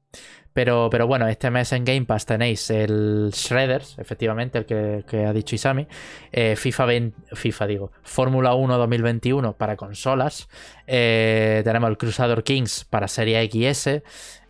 [0.54, 5.24] Pero, pero bueno, este mes en Game Pass tenéis el Shredders, efectivamente, el que, que
[5.24, 5.86] ha dicho Isami.
[6.32, 10.48] eh, FIFA 20 FIFA digo, Fórmula 1 2021 para consolas.
[10.86, 14.02] eh, tenemos el Crusader Kings para Serie XS.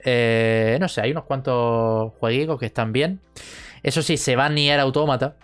[0.05, 3.21] eh, no sé, hay unos cuantos jueguitos que están bien.
[3.83, 5.37] Eso sí, se va Nier Automata.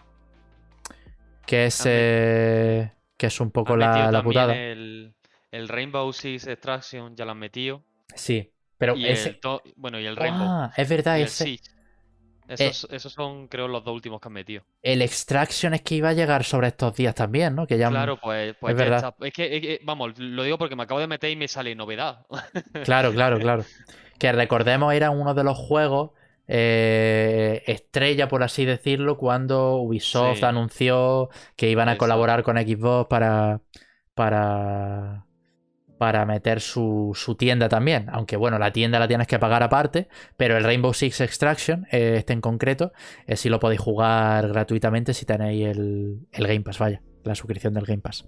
[1.47, 1.83] Que es.
[1.83, 4.57] Que es un poco la, putada.
[4.57, 5.15] El,
[5.53, 7.83] el Rainbow Six Extraction ya lo han metido.
[8.15, 8.51] Sí.
[8.79, 9.31] Pero y ese.
[9.31, 10.47] el to- bueno, y el Rainbow.
[10.49, 11.59] Ah, es verdad, ese.
[12.47, 14.65] Esos, esos son, creo, los dos últimos que han metido.
[14.83, 17.67] El Extraction es que iba a llegar sobre estos días también, ¿no?
[17.67, 19.15] Que ya Claro, pues, pues es ya verdad.
[19.15, 19.27] está.
[19.27, 21.75] Es que, es que, vamos, lo digo porque me acabo de meter y me sale
[21.75, 22.27] novedad.
[22.85, 23.65] Claro, claro, claro.
[24.19, 26.11] Que recordemos, era uno de los juegos
[26.47, 30.45] eh, estrella, por así decirlo, cuando Ubisoft Sí.
[30.45, 33.63] anunció que iban a colaborar con Xbox para.
[34.13, 35.25] para.
[35.99, 38.07] Para meter su, su tienda también.
[38.11, 40.09] Aunque bueno, la tienda la tienes que pagar aparte.
[40.37, 42.93] Pero el Rainbow Six Extraction, eh, este en concreto,
[43.27, 47.75] eh, sí lo podéis jugar gratuitamente si tenéis el, el Game Pass, vaya, la suscripción
[47.75, 48.27] del Game Pass.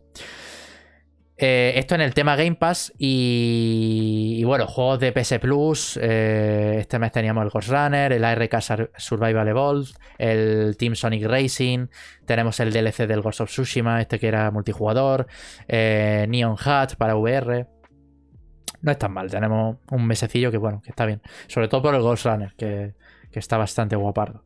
[1.39, 5.99] Eh, esto en el tema Game Pass y, y bueno, juegos de PS Plus.
[6.01, 11.25] eh, este mes teníamos el Ghost Runner, el ARK Sur- Survival Evolved, el Team Sonic
[11.27, 11.89] Racing.
[12.25, 15.27] Tenemos el DLC del Ghost of Tsushima, este que era multijugador.
[15.69, 17.67] eh, Neon Hat para VR.
[18.81, 21.21] No es tan mal, tenemos un mesecillo que bueno, que está bien.
[21.49, 22.95] Sobre todo por el Ghost Runner, que,
[23.31, 24.43] que está bastante guapardo.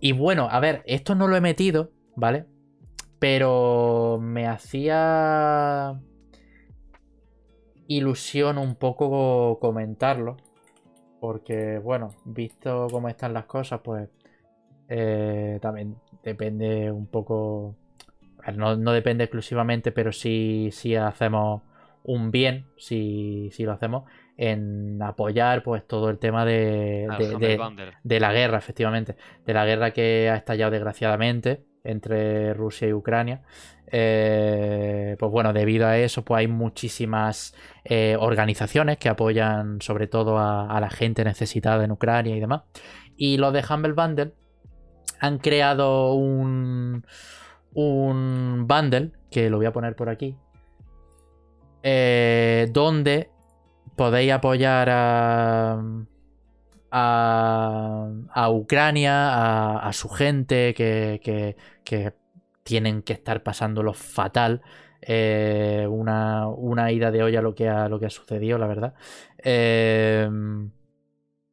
[0.00, 2.46] Y bueno, a ver, esto no lo he metido, ¿vale?
[3.24, 5.98] Pero me hacía
[7.88, 10.36] ilusión un poco comentarlo.
[11.20, 14.10] Porque, bueno, visto cómo están las cosas, pues
[14.90, 17.74] eh, también depende un poco.
[18.56, 21.62] No, no depende exclusivamente, pero sí, sí hacemos
[22.02, 24.04] un bien, si, si lo hacemos,
[24.36, 27.08] en apoyar pues todo el tema de,
[28.02, 29.16] de la guerra, efectivamente.
[29.46, 33.42] De la guerra que ha estallado desgraciadamente entre Rusia y Ucrania.
[33.86, 40.38] Eh, pues bueno, debido a eso, pues hay muchísimas eh, organizaciones que apoyan sobre todo
[40.38, 42.62] a, la gente necesitada en Ucrania y demás.
[43.16, 44.32] Y los de Humble Bundle
[45.20, 47.04] han creado un,
[47.74, 50.36] un bundle, que lo voy a poner por aquí,
[51.82, 53.30] eh, donde
[53.96, 55.82] podéis apoyar a,
[56.90, 62.14] a, a Ucrania, a, a su gente que, que- que
[62.62, 64.62] tienen que estar pasándolo fatal.
[65.02, 68.94] Eh, una, una ida de olla lo que ha, lo que ha sucedido, la verdad.
[69.38, 70.28] Eh,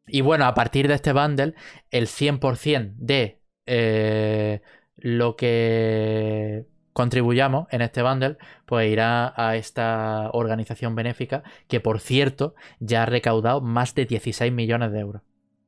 [0.08, 1.54] y bueno, a partir de este bundle,
[1.90, 4.62] el 100% de eh,
[4.98, 12.56] lo que contribuyamos en este bundle, pues irá a esta organización benéfica que, por cierto,
[12.80, 15.22] ya ha recaudado más de 16 millones de euros.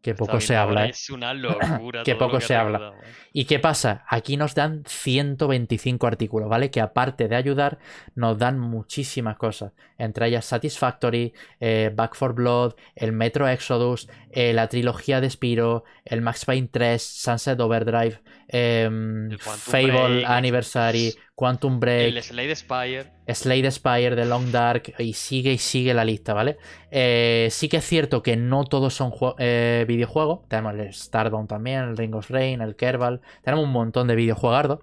[0.04, 0.88] Que poco se habla.
[0.88, 0.89] ¿eh?
[0.89, 2.04] Es una locura.
[2.04, 2.92] Que lo poco se habla.
[2.94, 3.08] ¿eh?
[3.32, 4.04] ¿Y qué pasa?
[4.10, 6.70] Aquí nos dan 125 artículos, ¿vale?
[6.70, 7.80] Que aparte de ayudar,
[8.13, 9.72] nos dan muchísimas cosas.
[9.98, 16.22] Entre ellas Satisfactory, eh, Back for Blood, el Metro Exodus, la trilogía de Spiro, el
[16.22, 18.20] Max Payne 3, Sunset Overdrive,
[18.54, 23.12] em, Fable Break, Anniversary, Quantum Break, El Slade Spire.
[23.28, 26.58] Slade Spire, The Long Dark, y sigue y sigue la lista, ¿vale?
[26.92, 30.48] Eh, sí que es cierto que no todos son eh, videojuegos.
[30.48, 33.22] Tenemos el Starbound también, el Ring of Rain, el Kerbal.
[33.44, 34.80] Tenemos un montón de videojuegardos.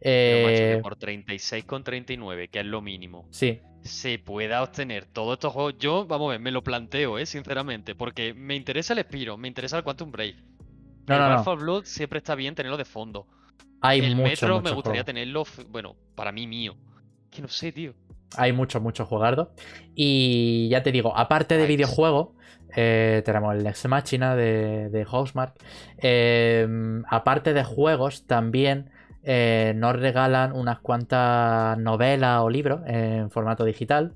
[0.00, 5.74] Eh, por 36,39, que es lo mínimo, sí, se pueda obtener todos estos juegos.
[5.78, 9.48] Yo, vamos a ver, me lo planteo, eh, sinceramente, porque me interesa el Spiro, me
[9.48, 10.36] interesa el Quantum Break.
[11.06, 11.44] No, el no.
[11.44, 13.26] 4 Blood siempre está bien tenerlo de fondo.
[13.80, 16.76] hay el Metro me gustaría tenerlo, bueno, para mí mío.
[17.30, 17.94] Que no sé, tío.
[18.36, 19.48] Hay muchos, muchos juegardos.
[19.94, 21.72] Y ya te digo, aparte de Nice.
[21.76, 22.28] videojuegos,
[22.74, 25.54] eh, tenemos el Next Machina de, de Housemark.
[25.98, 26.66] Eh,
[27.08, 28.90] aparte de juegos, también
[29.22, 34.14] eh, nos regalan unas cuantas novelas o libros en formato digital.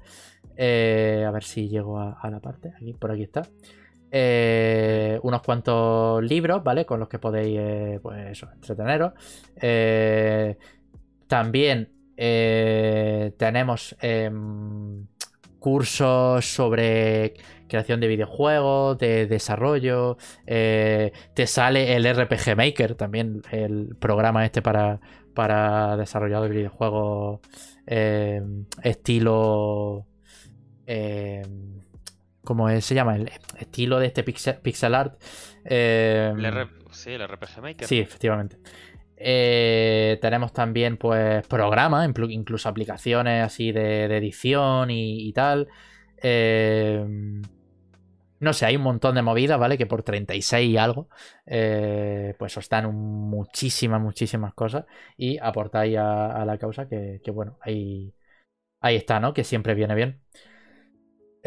[0.57, 2.73] Eh, a ver si llego a, a la parte.
[2.77, 3.43] Aquí, por aquí está.
[4.11, 6.87] Eh, unos cuantos libros, ¿vale?
[6.87, 9.13] Con los que podéis, eh, pues entreteneros.
[9.61, 10.57] Eh,
[11.27, 15.07] también tenemos em,
[15.59, 17.35] cursos sobre
[17.69, 20.17] creación de videojuegos, de desarrollo.
[20.47, 25.01] te sale el RPG Maker, también el programa este para,
[25.35, 27.41] para desarrolladores de videojuegos
[27.87, 30.07] em, estilo...
[30.87, 31.86] em,
[32.47, 32.85] ¿Cómo es?
[32.87, 33.17] se llama?
[33.17, 35.21] El estilo de este pixel, pixel art.
[35.65, 37.87] El R- Sí, el RPG Maker.
[37.89, 38.57] Sí, efectivamente.
[39.19, 45.69] Eh, tenemos también, pues, programas, inclu- incluso aplicaciones así de, de edición y, y tal.
[46.23, 47.05] Eh,
[48.39, 49.79] no sé, hay un montón de movidas, ¿vale?
[49.79, 51.09] Que por 36 y algo,
[51.47, 54.85] eh, pues os dan un- muchísimas, muchísimas cosas
[55.17, 58.15] y aportáis a, a la causa que, que, bueno, ahí,
[58.81, 59.35] ahí está, ¿no?
[59.35, 60.23] Que siempre viene bien.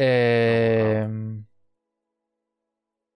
[0.02, 1.06] Eh,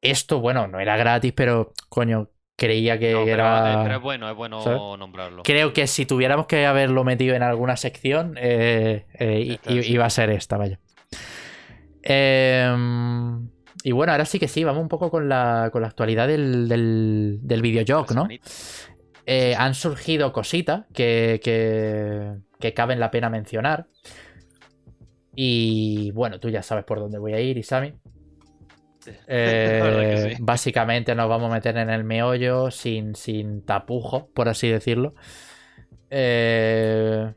[0.03, 3.83] esto, bueno, no era gratis, pero, coño, creía que No, pero, era...
[3.83, 4.99] pero es bueno, es bueno ¿sabes?
[4.99, 5.43] nombrarlo.
[5.43, 9.83] Creo que si tuviéramos que haberlo metido en alguna sección, eh, eh, i- Esta, i-
[9.83, 9.93] sí.
[9.93, 10.79] iba a ser esta, vaya.
[13.83, 16.69] Y bueno, ahora sí que sí, vamos un poco con la, con la actualidad del,
[16.69, 17.41] del,
[18.15, 18.29] ¿no?
[19.59, 23.87] Han surgido cositas que, que, que caben la pena mencionar.
[25.35, 27.95] Y bueno, tú ya sabes por dónde voy a ir, Isami.
[29.27, 35.13] Eh, básicamente nos vamos a meter en el meollo sin, sin tapujo, por así decirlo.
[36.09, 37.31] Eh,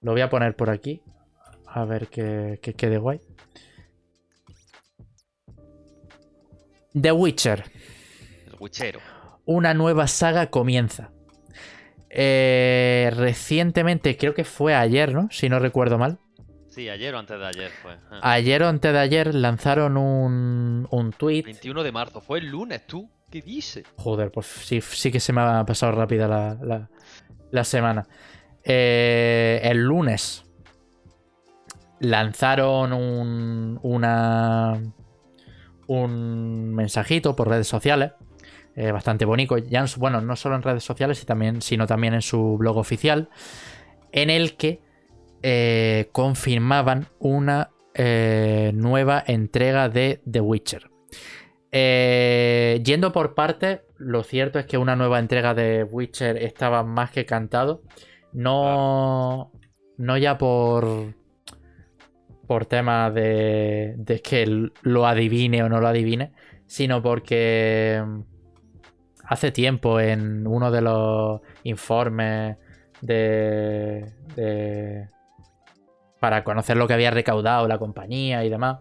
[0.00, 1.00] lo voy a poner por aquí.
[1.64, 3.20] A ver que, que quede guay.
[7.00, 7.64] The Witcher.
[8.46, 9.00] El Witchero.
[9.44, 11.12] Una nueva saga comienza.
[12.08, 15.28] Eh, recientemente, creo que fue ayer, ¿no?
[15.30, 16.18] Si no recuerdo mal.
[16.80, 17.94] Sí, ayer o antes de ayer fue.
[18.22, 21.42] Ayer o antes de ayer lanzaron un, un tweet.
[21.42, 23.10] 21 de marzo, fue el lunes, ¿tú?
[23.30, 23.84] ¿Qué dices?
[23.96, 26.88] Joder, pues sí, sí que se me ha pasado rápida la, la,
[27.50, 28.06] la semana.
[28.64, 30.46] Eh, el lunes
[31.98, 34.80] lanzaron un, una,
[35.86, 38.12] un mensajito por redes sociales.
[38.74, 39.58] Eh, bastante bonito.
[39.58, 41.26] Ya, bueno, no solo en redes sociales,
[41.60, 43.28] sino también en su blog oficial.
[44.12, 44.88] En el que
[45.42, 50.90] eh, confirmaban una eh, nueva entrega de The Witcher.
[51.72, 57.26] yendo por parte, lo cierto es que una nueva entrega de Witcher estaba más que
[57.26, 57.82] cantado.
[58.32, 59.52] No,
[59.96, 61.14] no ya por,
[62.46, 66.32] por tema de, de que lo adivine o no lo adivine,
[66.66, 68.02] sino porque
[69.30, 72.56] hace tiempo en uno de los informes
[73.00, 75.08] de, de
[76.20, 78.78] para conocer lo que había recaudado la compañía y demás,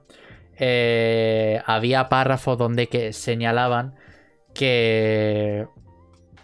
[0.58, 3.95] eh, había párrafos donde que señalaban
[4.54, 5.65] que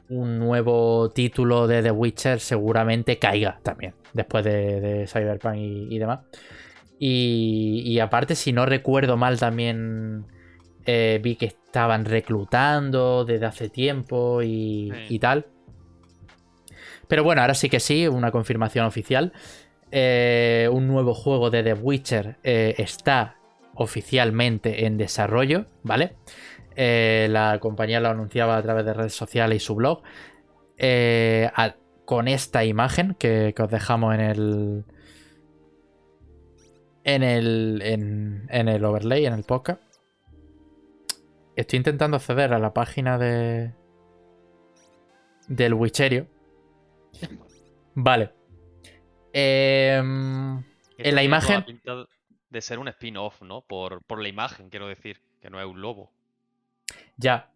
[0.10, 6.20] un nuevo título de The Witcher seguramente caiga también después de, Cyberpunk y demás.
[6.98, 10.26] Y, aparte, si no recuerdo mal, también
[10.86, 15.48] eh, vi que estaban reclutando desde hace tiempo y, tal.
[17.08, 19.34] Pero bueno, ahora sí que sí, una confirmación oficial.
[19.92, 23.38] Eh, un nuevo juego de The Witcher eh, está
[23.76, 26.16] oficialmente en desarrollo, ¿vale?
[26.78, 30.02] la compañía lo anunciaba a través de redes sociales y su blog.
[32.04, 34.86] con esta imagen que os dejamos en el,
[37.06, 39.82] en el, en, el overlay, en el podcast.
[41.56, 43.74] Estoy intentando acceder a la página de
[45.48, 46.28] del Witcherio.
[47.96, 48.34] Vale.
[49.38, 50.64] Em,
[50.98, 51.66] en la imagen.
[52.50, 53.62] De ser un spin-off, ¿no?
[53.62, 56.10] Por, por, la imagen, quiero decir, que no es un lobo.
[57.18, 57.52] Ya.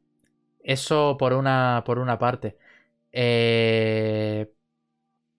[0.62, 2.58] Eso por una, por una parte.
[3.14, 4.52] Eh,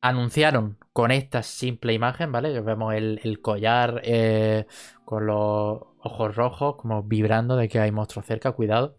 [0.01, 2.59] anunciaron con esta simple imagen, ¿vale?
[2.63, 4.65] Vemos el, collar eh,
[5.05, 8.97] con los ojos rojos, como vibrando de que hay monstruos cerca, cuidado.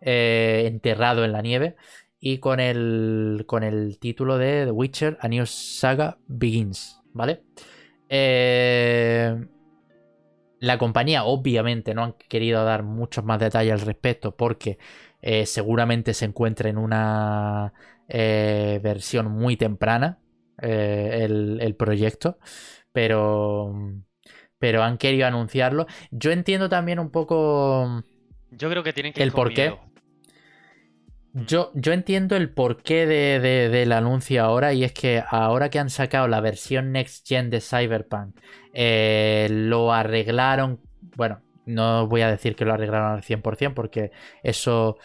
[0.00, 1.76] Eh, enterrado en la nieve.
[2.20, 7.42] Y con el, con el título de The Witcher, A New Saga Begins, ¿vale?
[8.08, 9.36] Eh,
[10.60, 14.78] la compañía obviamente no han querido dar muchos más detalles al respecto porque
[15.44, 17.72] seguramente se encuentra en una
[18.08, 20.18] versión muy temprana
[20.60, 21.24] eh,
[21.60, 22.38] el, proyecto,
[22.92, 23.72] pero,
[24.58, 25.86] pero han querido anunciarlo.
[26.10, 28.02] Yo entiendo también un poco...
[28.50, 29.22] Yo creo que tienen que...
[29.22, 29.70] El porqué.
[29.70, 29.87] Mm.
[31.34, 33.38] Yo, yo, entiendo el porqué de,
[33.68, 37.60] del anuncio ahora y es que ahora que han sacado la versión Next Gen de
[37.60, 38.36] Cyberpunk,
[38.72, 40.80] eh, lo arreglaron,
[41.16, 44.10] bueno, no voy a decir que lo arreglaron al 100% porque
[44.42, 44.96] eso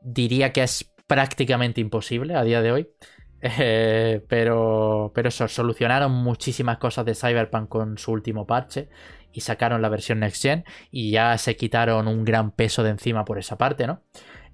[0.00, 2.88] diría que es prácticamente imposible a día de hoy.
[3.40, 8.88] Eh, pero, pero eso, solucionaron muchísimas cosas de Cyberpunk con su último parche
[9.32, 13.24] y sacaron la versión Next Gen y ya se quitaron un gran peso de encima
[13.24, 14.02] por esa parte, ¿no?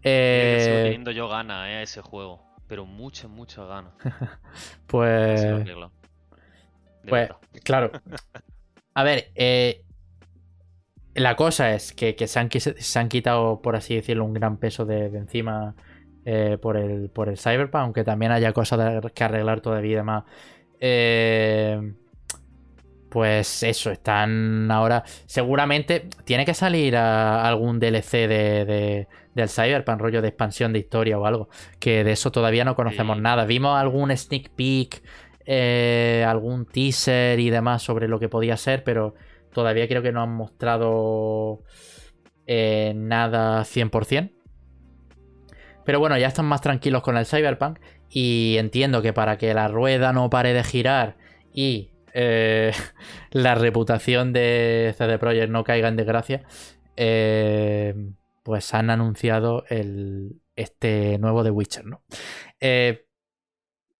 [0.04, 0.82] Eh...
[0.84, 3.90] teniendo yo gana eh, a ese juego, pero mucho, mucho gana.
[4.86, 5.44] pues...
[7.06, 7.30] Pues,
[7.64, 7.90] claro.
[8.94, 9.84] A ver, eh,
[11.14, 14.84] la cosa es que, se, han, se, han, quitado, por así decirlo, un gran peso
[14.84, 15.74] de, de encima
[16.24, 20.24] eh, por, el, por el Cyberpunk, aunque también haya cosas que arreglar todavía y demás.
[20.80, 21.94] Eh,
[23.14, 25.04] pues eso, están ahora.
[25.26, 31.24] Seguramente tiene que salir algún DLC de, del Cyberpunk, rollo de expansión de historia o
[31.24, 31.48] algo.
[31.78, 33.44] Que de eso todavía no conocemos nada.
[33.44, 35.00] Vimos algún sneak peek,
[35.46, 39.14] eh, algún teaser y demás sobre lo que podía ser, pero
[39.52, 41.62] todavía creo que no han mostrado
[42.48, 44.32] nada 100%.
[45.84, 47.78] Pero bueno, ya están más tranquilos con el Cyberpunk
[48.10, 51.16] y entiendo que para que la rueda no pare de girar
[51.52, 52.72] y eh,
[53.30, 56.42] la reputación de CD Projekt no caiga en desgracia,
[56.96, 57.94] eh,
[58.42, 62.02] pues han anunciado el, este nuevo The Witcher, ¿no?
[62.60, 63.06] Eh,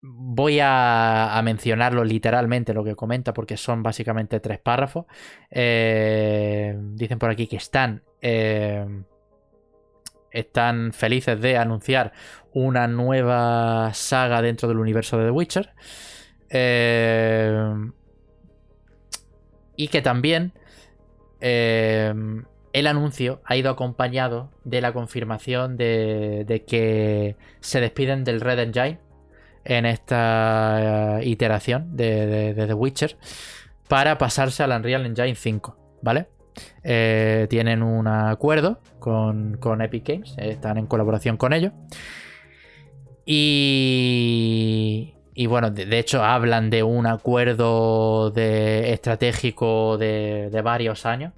[0.01, 5.07] voy a, mencionarlo literalmente lo que comenta porque son básicamente tres párrafos.
[5.51, 8.03] dicen por aquí que están
[10.35, 12.13] están felices de anunciar
[12.53, 15.75] una nueva saga dentro del universo de The Witcher.
[16.51, 17.75] Eh,
[19.77, 20.53] y que también
[21.41, 22.13] eh,
[22.73, 28.99] el anuncio ha ido acompañado de la confirmación de, que se despiden del Red Engine
[29.65, 33.17] en esta eh, iteración de, The Witcher
[33.89, 36.29] para pasarse al Unreal Engine 5, ¿vale?
[36.83, 41.73] tienen un acuerdo con, con, Epic Games, están en colaboración con ellos.
[43.27, 51.33] Y, y bueno, de, hecho hablan de un acuerdo de, estratégico de, varios años.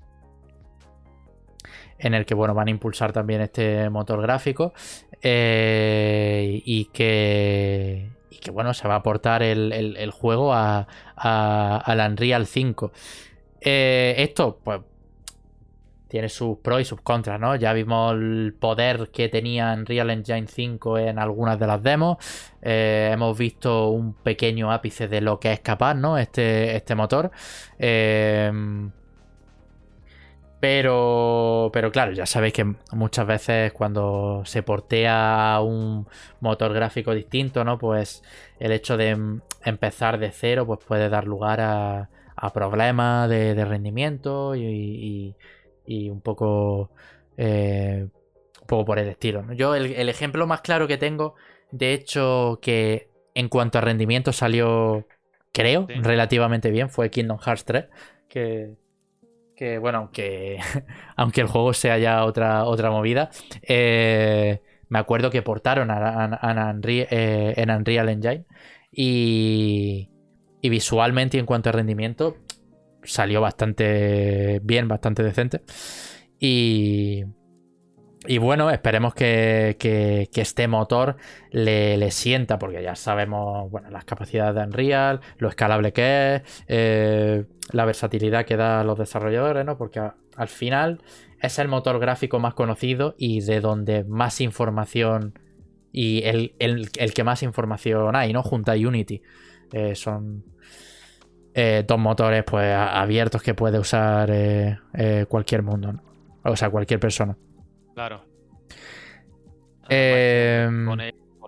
[1.99, 4.75] En el que bueno, van a impulsar también este motor gráfico.
[5.23, 8.11] Eh, y que.
[8.31, 10.87] Y que bueno, se va a aportar el, juego a,
[11.17, 12.93] a, Unreal 5.
[13.63, 14.81] Eh, esto, pues,
[16.09, 17.57] tiene sus pros y sus contras, ¿no?
[17.57, 22.19] Ya vimos el poder que tenía Unreal Engine 5 en algunas de las demos.
[22.63, 26.17] Eh, hemos visto un pequeño ápice de lo que es capaz, ¿no?
[26.19, 27.31] Este, este motor.
[27.79, 28.91] Em,
[30.61, 36.07] pero, pero claro, ya sabéis que muchas veces cuando se portea un
[36.41, 37.79] motor gráfico distinto, ¿no?
[37.79, 38.23] Pues
[38.59, 42.11] el hecho de em, empezar de cero, pues puede dar lugar a,
[42.53, 45.35] problemas de, rendimiento y
[45.87, 46.91] un poco,
[47.37, 48.07] eh,
[48.61, 49.53] un poco por el estilo.
[49.55, 51.35] Yo el, ejemplo más claro que tengo,
[51.71, 55.07] de hecho, que en cuanto a rendimiento salió,
[55.53, 57.85] creo, relativamente bien, fue Kingdom Hearts 3,
[58.29, 58.75] que,
[59.55, 60.59] que bueno, aunque,
[61.17, 63.31] aunque el juego sea ya otra, otra movida,
[63.63, 68.45] eh, me acuerdo que portaron a, eh, en Unreal Engine
[68.93, 70.11] y,
[70.61, 72.37] y visualmente y en cuanto a rendimiento
[73.07, 75.63] salió bastante bien, bastante decente.
[76.39, 77.25] Y,
[78.27, 81.17] y bueno, esperemos que, que, este motor
[81.51, 87.45] le, sienta, porque ya sabemos bueno, las capacidades de Unreal, lo escalable que es, eh,
[87.73, 89.79] la versatilidad que da a los desarrolladores, ¿no?
[89.79, 91.03] Porque al final
[91.41, 95.39] es el motor gráfico más conocido y de donde más información
[95.93, 96.53] y el,
[97.15, 98.43] que más información hay, ¿no?
[98.43, 99.23] Junto a Unity.
[99.73, 100.45] Eh, son
[101.59, 105.95] eh, dos motores pues abiertos que puede usar eh, eh, cualquier mundo,
[106.45, 107.35] o sea, cualquier persona.
[107.95, 108.23] Claro.
[109.89, 111.01] Em, con,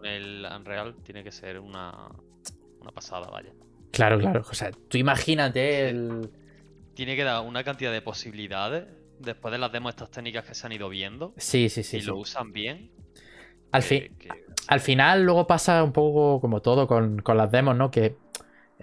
[0.07, 2.09] el, Unreal tiene que ser una,
[2.81, 3.51] una pasada, vaya.
[3.93, 4.43] Claro, claro.
[4.49, 6.31] O sea, tú imagínate el.
[6.95, 8.87] Tiene que dar una cantidad de posibilidades
[9.19, 11.35] después de las demos, estas técnicas que se han ido viendo.
[11.37, 11.99] Sí, sí, sí.
[11.99, 12.91] Y lo usan bien.
[13.73, 14.17] Al, fin,
[14.69, 17.91] al final, luego pasa un poco como todo con, con las demos, ¿no?
[17.91, 18.17] Que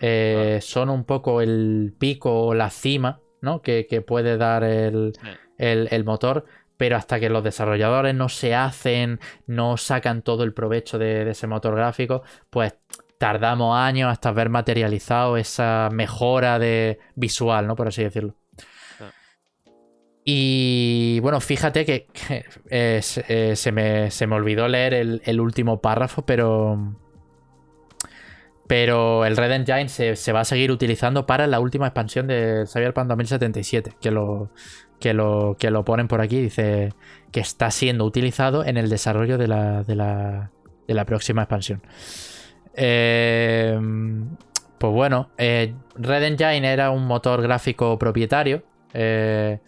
[0.01, 3.61] eh, son un poco el pico o la cima ¿no?
[3.61, 5.13] que, puede dar el,
[6.05, 6.45] motor,
[6.77, 11.47] pero hasta que los desarrolladores no se hacen, no sacan todo el provecho de, ese
[11.47, 12.75] motor gráfico, pues
[13.17, 17.75] tardamos años hasta ver materializado esa mejora de visual, ¿no?
[17.75, 18.35] Por así decirlo.
[20.27, 22.07] Y bueno, fíjate que,
[22.69, 26.97] eh, eh, se, me, olvidó leer el último párrafo, pero
[28.67, 33.07] pero el Red Engine se, va a seguir utilizando para la última expansión de Cyberpunk
[33.07, 34.49] 2077, que lo,
[34.99, 36.41] que lo, que lo ponen por aquí.
[36.41, 36.93] Dice
[37.31, 40.51] que está siendo utilizado en el desarrollo de la, de la,
[40.87, 41.81] de la próxima expansión.
[42.73, 43.79] Eh,
[44.77, 48.63] pues bueno, eh, Red Engine era un motor gráfico propietario.
[48.93, 49.59] Eh,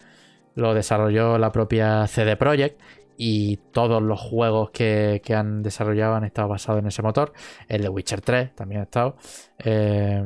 [0.54, 2.80] lo desarrolló la propia CD Projekt
[3.20, 7.32] y todos los juegos que, han desarrollado han estado basados en ese motor.
[7.66, 9.16] El de Witcher 3 también ha estado.
[9.58, 10.24] Eh,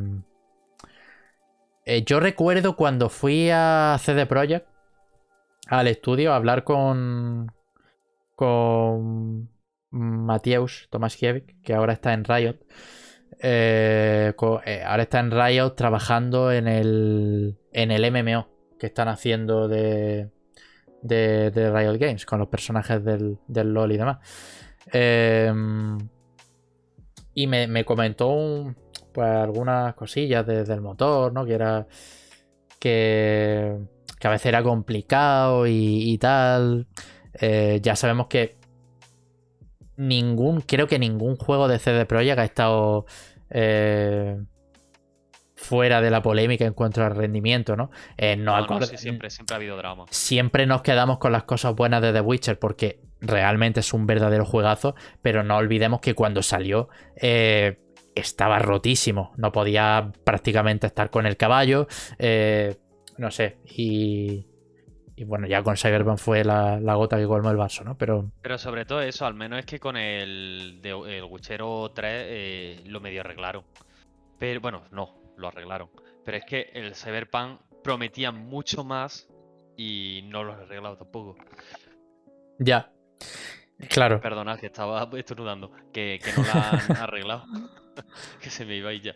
[1.86, 4.68] eh, yo recuerdo cuando fui a CD Projekt
[5.68, 7.50] al estudio a hablar con
[8.34, 9.48] con
[9.90, 12.56] Mateusz Tomaszkiewicz, que ahora está en Riot.
[13.40, 14.34] Eh,
[14.86, 20.30] ahora está en Riot trabajando en el, en el MMO que están haciendo de,
[21.02, 24.18] de, Riot Games, con los personajes del, LOL y demás.
[24.92, 25.98] Em,
[27.34, 28.74] y me, comentó
[29.12, 31.44] pues, algunas cosillas del motor, ¿no?
[31.44, 31.86] Que era.
[32.78, 33.78] Que,
[34.18, 36.86] que a veces era complicado y, tal.
[37.34, 38.56] Eh, ya sabemos que
[39.96, 43.06] ningún, creo que ningún juego de CD Projekt ha estado
[43.50, 44.48] 100%
[45.62, 47.90] fuera de la polémica en cuanto al rendimiento, ¿no?
[48.16, 50.04] Eh, no, No, no, sí, siempre, siempre ha habido drama.
[50.10, 54.44] siempre nos quedamos con las cosas buenas de The Witcher porque realmente es un verdadero
[54.44, 57.78] juegazo, pero no olvidemos que cuando salió eh,
[58.14, 61.86] estaba rotísimo, no podía prácticamente estar con el caballo,
[62.18, 62.76] eh,
[63.18, 64.46] no sé, y,
[65.14, 67.96] y bueno, ya con Cyberpunk fue la, la gota que colmó el vaso, ¿no?
[67.96, 72.10] Pero Pero sobre todo eso, al menos es que con el, de, el Witchero 3
[72.26, 73.62] eh, lo medio arreglaron.
[74.38, 75.90] Pero bueno, no, lo arreglaron.
[76.24, 79.28] Pero es que el Cyberpunk prometía mucho más
[79.76, 81.36] y no lo han arreglado tampoco.
[82.58, 82.92] ya,
[83.88, 84.20] claro.
[84.20, 87.44] Perdonad que estaba estornudando, que, que no la han arreglado.
[88.40, 89.12] que se me iba ahí ya.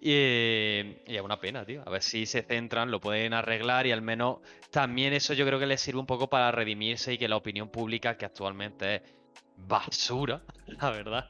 [0.00, 1.82] Y, eh, y es una pena, tío.
[1.86, 4.38] A ver si se centran, lo pueden arreglar y al menos
[4.70, 7.68] también eso yo creo que les sirve un poco para redimirse y que la opinión
[7.68, 9.02] pública, que actualmente es
[9.56, 11.28] basura, la verdad,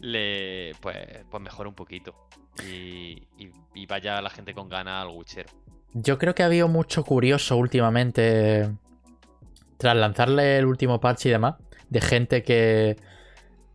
[0.00, 2.28] le pues, pues mejore un poquito.
[2.64, 5.48] Y, y- y vaya la gente con ganas al Witchero.
[5.94, 8.68] Yo creo que ha habido mucho curioso últimamente
[9.78, 11.54] tras lanzarle el último parche y demás,
[11.88, 12.96] de gente que,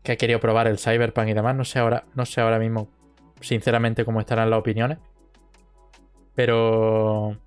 [0.04, 1.56] que ha querido probar el Cyberpunk y demás.
[1.56, 2.90] No sé ahora, no sé ahora mismo,
[3.42, 4.98] sinceramente, cómo estarán las opiniones.
[6.36, 7.38] Pero.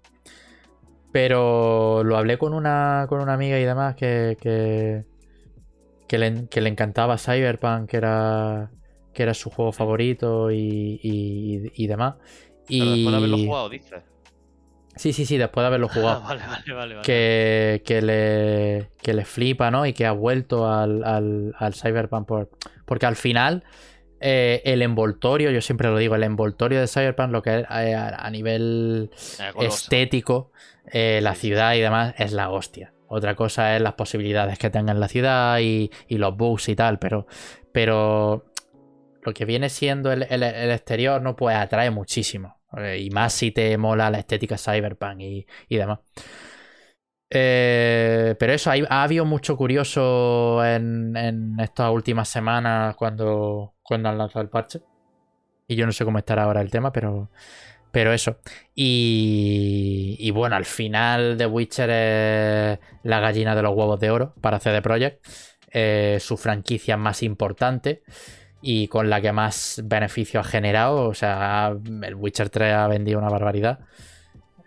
[1.13, 5.05] Pero lo hablé con una, con una amiga y demás que, que,
[6.07, 8.71] que, le, que le encantaba Cyberpunk, que era,
[9.17, 12.17] que era su juego favorito y, y, y demás.
[12.69, 12.81] Y...
[12.81, 14.03] Pero después de haberlo jugado, dices.
[14.95, 16.21] Sí, sí, sí, después de haberlo Ah, jugado.
[16.23, 16.95] vale, vale, vale.
[16.97, 17.03] vale.
[17.03, 19.87] que, que, le, que le flipa, ¿no?
[19.87, 22.27] Y que ha vuelto al, al, al Cyberpunk.
[22.27, 22.51] Por,
[22.85, 23.65] porque al final,
[24.21, 27.95] eh, el envoltorio, yo siempre lo digo, el envoltorio de Cyberpunk, lo que es eh,
[27.95, 29.11] a, nivel
[29.61, 30.51] estético,
[30.93, 32.93] eh, la ciudad y demás, es la hostia.
[33.09, 36.75] Otra cosa es las posibilidades que tenga en la ciudad y, y los bugs y
[36.75, 37.27] tal, pero,
[37.71, 38.47] pero
[39.27, 41.37] lo que viene siendo el, el- el exterior, ¿no?
[41.37, 42.61] Pues atrae muchísimo.
[42.99, 46.01] Y más si te mola la estética cyberpunk y, y demás.
[47.29, 54.19] Eh, pero eso, ha habido mucho curioso en, en estas últimas semanas cuando, cuando han
[54.19, 54.81] lanzado el parche.
[55.69, 57.31] Y yo no sé cómo estará ahora el tema, pero,
[57.93, 58.39] pero eso.
[58.75, 64.35] Y, y bueno, al final The Witcher es la gallina de los huevos de oro
[64.41, 65.27] para CD Projekt.
[65.73, 68.03] Eh, su franquicia más importante
[68.63, 71.09] y con la que más beneficio ha generado.
[71.09, 73.81] O sea, el Witcher 3 ha vendido una barbaridad.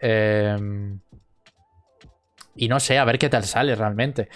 [0.02, 0.58] Eh,
[2.56, 4.30] y no sé, a ver qué tal sale realmente.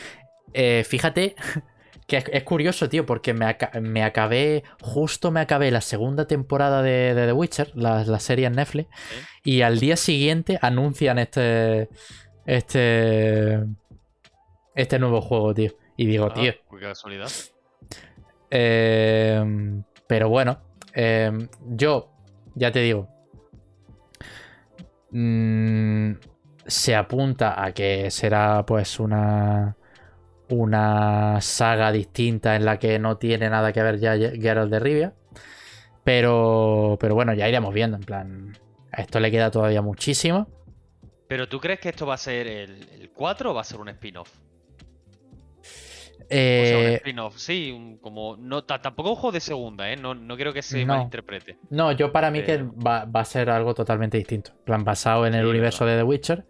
[0.54, 1.36] Eh, fíjate
[2.08, 6.26] que es, es curioso, tío, porque me, aca- me acabé, justo me acabé la segunda
[6.28, 8.89] temporada de, de The Witcher, la, la serie en Netflix,
[9.43, 11.89] y al día siguiente anuncian este,
[12.45, 13.60] este,
[14.76, 15.72] este nuevo juego, tío.
[15.97, 17.30] Y digo, Ah, tío, Qué casualidad.
[18.56, 20.60] Eh, pero bueno,
[20.93, 21.32] eh,
[21.66, 22.12] yo
[22.54, 23.10] ya te digo,
[25.10, 26.12] mm,
[26.68, 29.76] se apunta a que será pues una
[30.49, 35.14] una saga distinta en la que no tiene nada que ver ya Geralt de Rivia,
[36.04, 38.58] pero pero bueno, ya iremos viendo, en plan,
[38.91, 40.47] a esto le queda todavía muchísimo.
[41.28, 43.80] Pero ¿tú crees que esto va a ser el, el 4 o va a ser
[43.80, 44.30] un spin-off?
[46.26, 48.36] O sea, un Eh, spin-off, sí, un- como.
[48.38, 49.95] No, tampoco un juego de segunda, ¿eh?
[49.97, 50.95] No, no quiero que se No.
[50.95, 51.57] malinterprete.
[51.69, 54.51] No, yo para mí que va, va a ser algo totalmente distinto.
[54.59, 56.45] En plan, basado en el Sí, universo de The Witcher.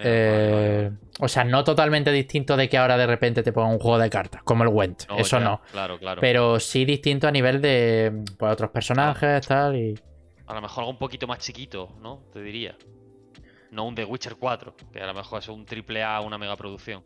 [0.00, 0.96] Eh, vale, vale, Eh, vale.
[1.20, 4.08] O sea, no totalmente distinto de que ahora de repente te ponga un juego de
[4.08, 5.08] cartas, como el Went.
[5.08, 5.60] No, Eso ya, no.
[5.72, 6.20] Claro, claro.
[6.20, 9.74] Pero sí distinto a nivel de pues, otros personajes, tal.
[9.76, 9.98] Y...
[10.46, 12.22] A lo mejor algo un poquito más chiquito, ¿no?
[12.32, 12.76] Te diría.
[13.72, 16.56] No un The Witcher 4, que a lo mejor es un triple A, una mega
[16.56, 17.02] producción.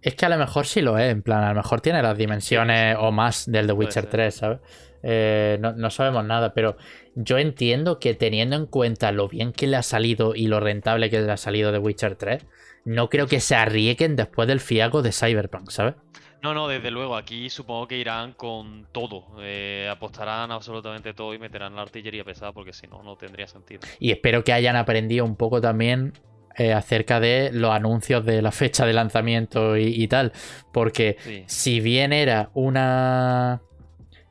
[0.00, 1.10] Es que a lo mejor sí lo es.
[1.10, 4.10] En plan, a lo mejor tiene las dimensiones o más del The Witcher ser.
[4.10, 4.58] 3, ¿sabes?
[5.02, 6.76] Eh, no, no sabemos nada, pero
[7.14, 11.10] yo entiendo que teniendo en cuenta lo bien que le ha salido y lo rentable
[11.10, 12.46] que le ha salido The Witcher 3,
[12.84, 15.94] no creo que se arriesguen después del fiago de Cyberpunk, ¿sabes?
[16.40, 19.26] No, no, desde luego, aquí supongo que irán con todo.
[19.40, 23.80] eh, apostarán absolutamente todo y meterán la artillería pesada porque si no, no tendría sentido.
[23.98, 26.12] Y espero que hayan aprendido un poco también
[26.58, 30.32] eh, acerca de los anuncios de la fecha de lanzamiento y, y tal.
[30.72, 31.44] Porque Sí.
[31.46, 33.62] si bien era una.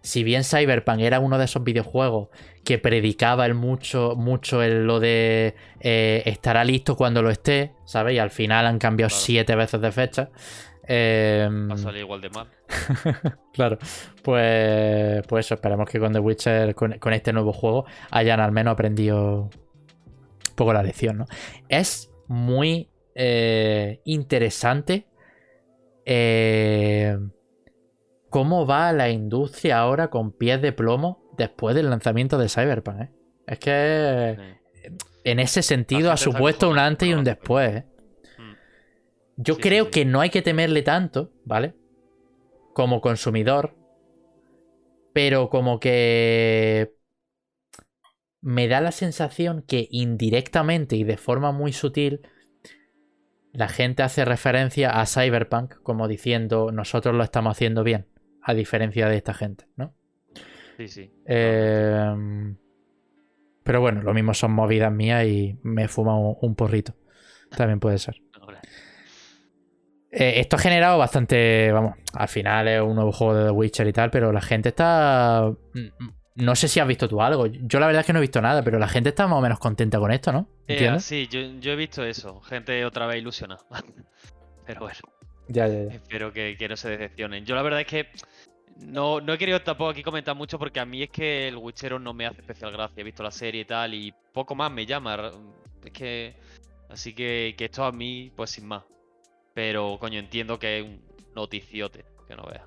[0.01, 2.29] Si bien Cyberpunk era uno de esos videojuegos
[2.63, 8.15] que predicaba el mucho, mucho en lo de eh, estará listo cuando lo esté, ¿sabes?
[8.15, 9.21] Y al final han cambiado Claro.
[9.21, 10.29] siete veces de fecha.
[10.87, 12.47] Eh, Va a salir igual de mal.
[13.53, 13.77] claro,
[14.23, 18.51] pues, pues eso, esperemos que con The Witcher, con, con este nuevo juego, hayan al
[18.53, 21.25] menos aprendido un poco la lección, ¿no?
[21.67, 25.07] Es muy eh, interesante
[26.05, 27.17] eh,
[28.29, 33.09] cómo va la industria ahora con pies de plomo después del lanzamiento de Cyberpunk, ¿eh?
[33.47, 34.57] Es que
[35.23, 37.83] en ese sentido ha supuesto un antes y un después.
[38.37, 38.53] Mm.
[39.37, 41.73] Yo creo que no hay que temerle tanto, ¿vale?
[42.73, 43.75] Como consumidor.
[45.13, 46.96] Pero como que
[48.47, 52.21] me da la sensación que indirectamente y de forma muy sutil
[53.51, 58.07] la gente hace referencia a Cyberpunk como diciendo nosotros lo estamos haciendo bien,
[58.41, 59.93] a diferencia de esta gente, ¿no?
[60.77, 61.11] Sí, sí.
[61.25, 62.55] Em,
[63.63, 66.95] pero bueno, lo mismo son movidas mías y me fuma un, porrito.
[67.49, 68.15] También puede ser.
[70.09, 73.87] Eh, esto ha generado bastante, vamos, al final es un nuevo juego de The Witcher
[73.87, 75.51] y tal, pero la gente está
[76.37, 77.47] no sé si has visto tú algo.
[77.47, 79.41] Yo la verdad es que no he visto nada, pero la gente está más o
[79.41, 80.47] menos contenta con esto, ¿no?
[80.67, 82.41] Eh, sí, yo, he visto eso.
[82.41, 83.63] Gente otra vez ilusionada.
[84.65, 84.99] pero bueno.
[85.47, 85.93] Ya, ya, ya.
[85.93, 87.43] Espero que, no se decepcionen.
[87.43, 88.07] Yo la verdad es que
[88.81, 91.99] no, no he querido tampoco aquí comentar mucho porque a mí es que el Witcher
[91.99, 93.01] no me hace especial gracia.
[93.01, 95.31] He visto la serie y tal y poco más me llama.
[95.83, 96.35] Es que...
[96.89, 98.83] Así que, que esto a mí, pues sin más.
[99.53, 101.01] Pero, coño, entiendo que es un
[101.35, 102.65] noticiote, que no vea.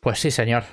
[0.00, 0.64] Pues sí, señor.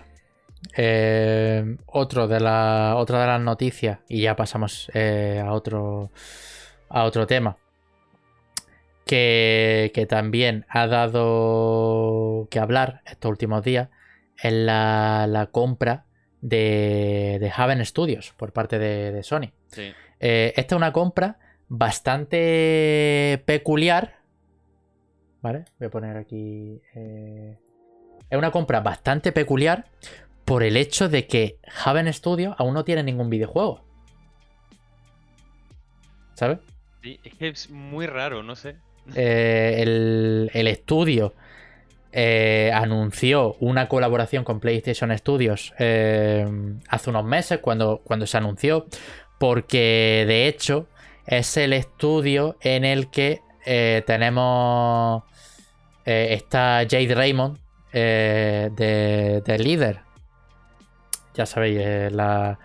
[0.76, 6.12] Eh, otro de la, otra de las noticias, y ya pasamos eh, a, otro,
[6.90, 7.58] a otro tema,
[9.06, 13.90] que, también ha dado que hablar estos últimos días,
[14.38, 16.06] es la, compra
[16.42, 19.52] de, de, Haven Studios por parte de, Sony.
[20.20, 24.18] Eh, esta es una compra bastante peculiar.
[25.42, 25.66] ¿Vale?
[25.80, 26.82] Voy a poner aquí.
[26.94, 29.86] Es una compra bastante peculiar
[30.48, 33.84] por el hecho de que Haven Studio aún no tiene ningún videojuego.
[36.36, 36.60] ¿Sabes?
[37.04, 38.78] Sí, es que es muy raro, no sé.
[39.14, 41.34] Eh, el, estudio
[42.14, 46.48] eh, anunció una colaboración con PlayStation Studios eh,
[46.88, 48.88] hace unos meses, cuando, cuando se anunció,
[49.40, 50.88] porque de hecho
[51.26, 53.42] es el estudio en el que
[54.06, 55.24] tenemos.
[56.06, 57.58] está Jade Raymond
[57.92, 60.07] de, de líder
[61.38, 62.60] ya sabéis, eh, la,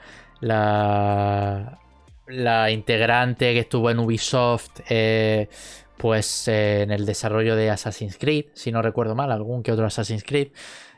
[2.26, 5.48] la, integrante que estuvo en Ubisoft, eh,
[5.98, 9.86] pues eh, en el desarrollo de Assassin's Creed, si no recuerdo mal, algún que otro
[9.86, 10.48] Assassin's Creed.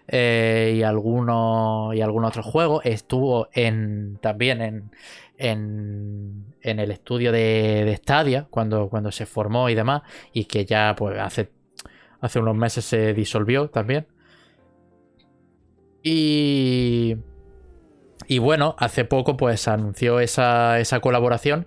[0.06, 4.90] y alguno y algún otro juego estuvo en también en,
[5.38, 10.02] en, en el estudio de, de, Stadia cuando, cuando se formó y demás
[10.32, 11.50] y que ya pues hace
[12.20, 14.06] hace unos meses se disolvió también
[16.02, 17.16] y
[18.26, 21.66] y bueno, hace poco pues anunció esa, colaboración,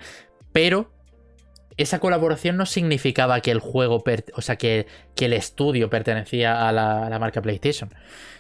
[0.52, 0.92] pero
[1.78, 4.88] esa colaboración no significaba que el juego, o sea, que,
[5.20, 7.94] el estudio pertenecía a la, marca PlayStation,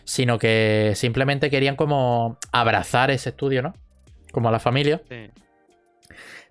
[0.04, 3.74] sino que simplemente querían como abrazar ese estudio, ¿no?
[4.32, 5.02] Como a la familia.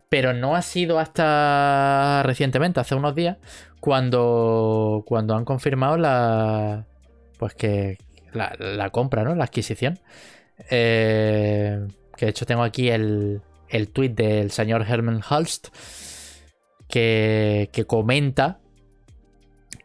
[0.09, 3.39] Pero no ha sido hasta recientemente, hace unos días,
[3.81, 6.87] cuando, cuando han confirmado la,
[7.39, 7.99] pues que
[8.33, 9.35] la, la compra, ¿no?
[9.35, 9.99] La adquisición.
[10.71, 11.87] Eh,
[12.17, 15.69] que de hecho tengo aquí el, el tweet del señor Herman Hulst
[16.89, 18.61] que, que comenta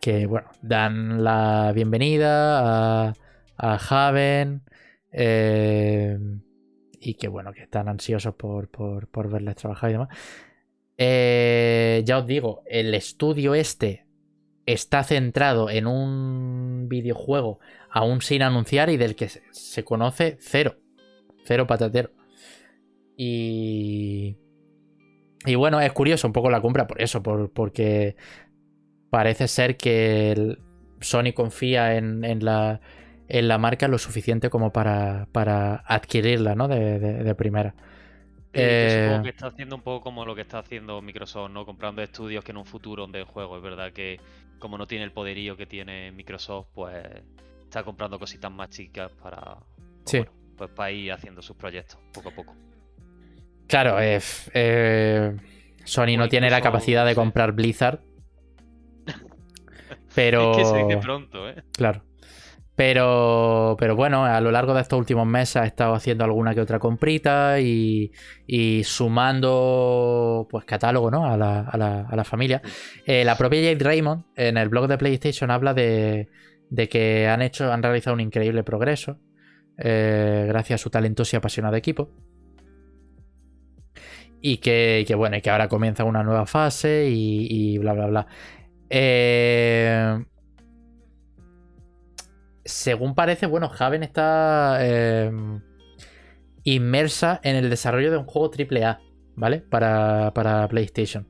[0.01, 3.13] que, bueno, dan la bienvenida a,
[3.57, 4.63] a Haven
[5.11, 6.17] eh,
[6.99, 10.09] y que, bueno, que están ansiosos por, por, verles trabajar y demás.
[10.97, 14.05] Eh, ya os digo, el estudio este
[14.65, 17.59] está centrado en un videojuego
[17.89, 20.77] aún sin anunciar y del que se conoce cero.
[21.43, 22.11] Cero patatero.
[23.17, 24.37] Y.
[25.45, 28.15] Y bueno, es curioso un poco la compra por eso, por, porque
[29.09, 30.57] parece ser que
[31.01, 32.79] Sony confía en, la,
[33.27, 36.67] en la marca lo suficiente como para, para adquirirla, ¿no?
[36.67, 37.75] De, primera.
[38.53, 39.19] Eh...
[39.23, 41.65] que está haciendo un poco como lo que está haciendo Microsoft, ¿no?
[41.65, 43.57] Comprando estudios que en un futuro de juego.
[43.57, 44.19] Es verdad que
[44.59, 46.95] como no tiene el poderío que tiene Microsoft, pues
[47.63, 49.57] está comprando cositas más chicas para,
[50.03, 50.25] pues,
[50.57, 52.55] pues para ir haciendo sus proyectos poco a poco.
[53.67, 55.37] Claro, eh,
[55.85, 58.01] Sony no tiene la capacidad de comprar Blizzard.
[60.15, 60.51] Pero.
[60.51, 61.63] es que se dice pronto, ¿eh?
[61.71, 62.03] Claro.
[62.75, 66.61] Pero, pero bueno, a lo largo de estos últimos meses ha estado haciendo alguna que
[66.61, 68.11] otra comprita y,
[68.47, 71.25] y sumando pues catálogo ¿no?
[71.25, 72.61] a, la, a, la, a la familia.
[73.05, 76.29] Eh, la propia Jade Raymond en el blog de PlayStation habla de,
[76.89, 79.19] que han hecho, han realizado un increíble progreso
[79.77, 82.09] eh, gracias a su talentoso y apasionado equipo.
[84.41, 88.27] Y que, bueno, y que ahora comienza una nueva fase y, bla, bla, bla.
[88.89, 90.23] Eh,
[92.65, 94.77] según parece, bueno, Javen está.
[94.81, 95.31] Eh,
[96.63, 98.99] inmersa en el desarrollo de un juego AAA,
[99.35, 99.59] ¿vale?
[99.61, 101.27] Para, para PlayStation.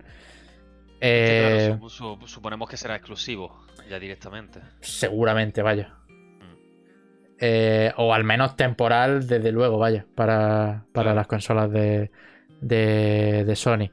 [1.00, 1.80] Eh,
[2.26, 4.60] suponemos que será exclusivo ya directamente.
[4.82, 5.96] Seguramente, vaya.
[6.08, 6.56] Mm.
[7.40, 12.12] Eh, o al menos temporal, desde luego, vaya, para, para las consolas de,
[12.60, 13.90] de, de Sony.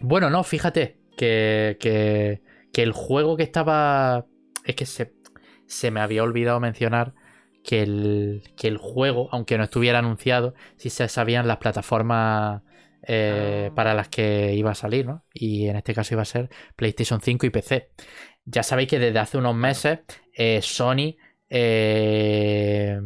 [0.00, 2.42] Bueno, no, fíjate que, que,
[2.74, 4.26] que, el juego que estaba...
[4.64, 5.14] Es que se,
[5.66, 7.14] se me había olvidado mencionar
[7.64, 12.62] que el, que el juego, aunque no estuviera anunciado, sí se sabían las plataformas
[13.06, 13.74] eh, ah.
[13.74, 15.24] para las que iba a salir, ¿no?
[15.32, 17.90] Y en este caso iba a ser PlayStation 5 y PC.
[18.44, 20.00] Ya sabéis que desde hace unos meses
[20.32, 21.16] eh, Sony
[21.48, 23.00] eh,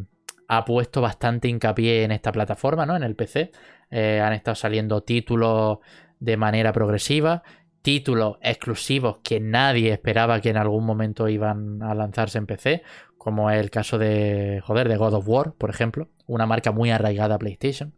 [0.49, 2.97] ha puesto bastante hincapié en esta plataforma, ¿no?
[2.97, 3.53] En el PC.
[3.91, 5.79] han estado saliendo títulos
[6.21, 7.43] de manera progresiva,
[7.89, 12.83] títulos exclusivos que nadie esperaba que en algún momento iban a lanzarse en PC,
[13.17, 16.91] como es el caso de, joder, de God of War, por ejemplo, una marca muy
[16.91, 17.95] arraigada a PlayStation.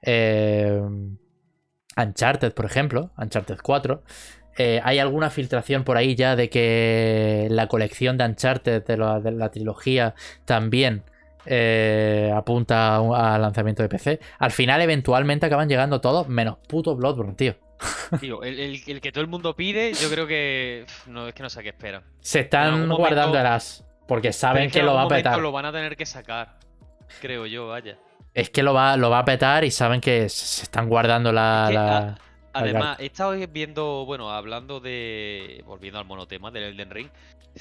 [0.00, 0.80] Eh,
[1.94, 4.02] Uncharted, por ejemplo, Uncharted 4.
[4.56, 9.50] Eh, hay alguna filtración por ahí ya de que la colección de Uncharted de la,
[9.50, 10.14] trilogía
[10.46, 11.02] también
[11.44, 14.20] eh, apunta al lanzamiento de PC.
[14.38, 17.56] Al final, eventualmente acaban llegando todos, menos puto Bloodborne, tío.
[18.42, 20.86] El, que todo el mundo pide, yo creo que.
[21.06, 22.02] No, es que no sé qué espera.
[22.20, 23.84] Se están guardando el as.
[24.06, 25.38] Porque saben que, lo va a petar.
[25.38, 26.58] Lo van a tener que sacar.
[27.20, 27.98] Creo yo, vaya
[28.34, 32.18] es que lo va, lo va a petar y saben que se están guardando la.
[32.52, 35.62] además, he estado viendo, bueno, hablando de.
[35.64, 37.08] Volviendo al monotema del Elden Ring.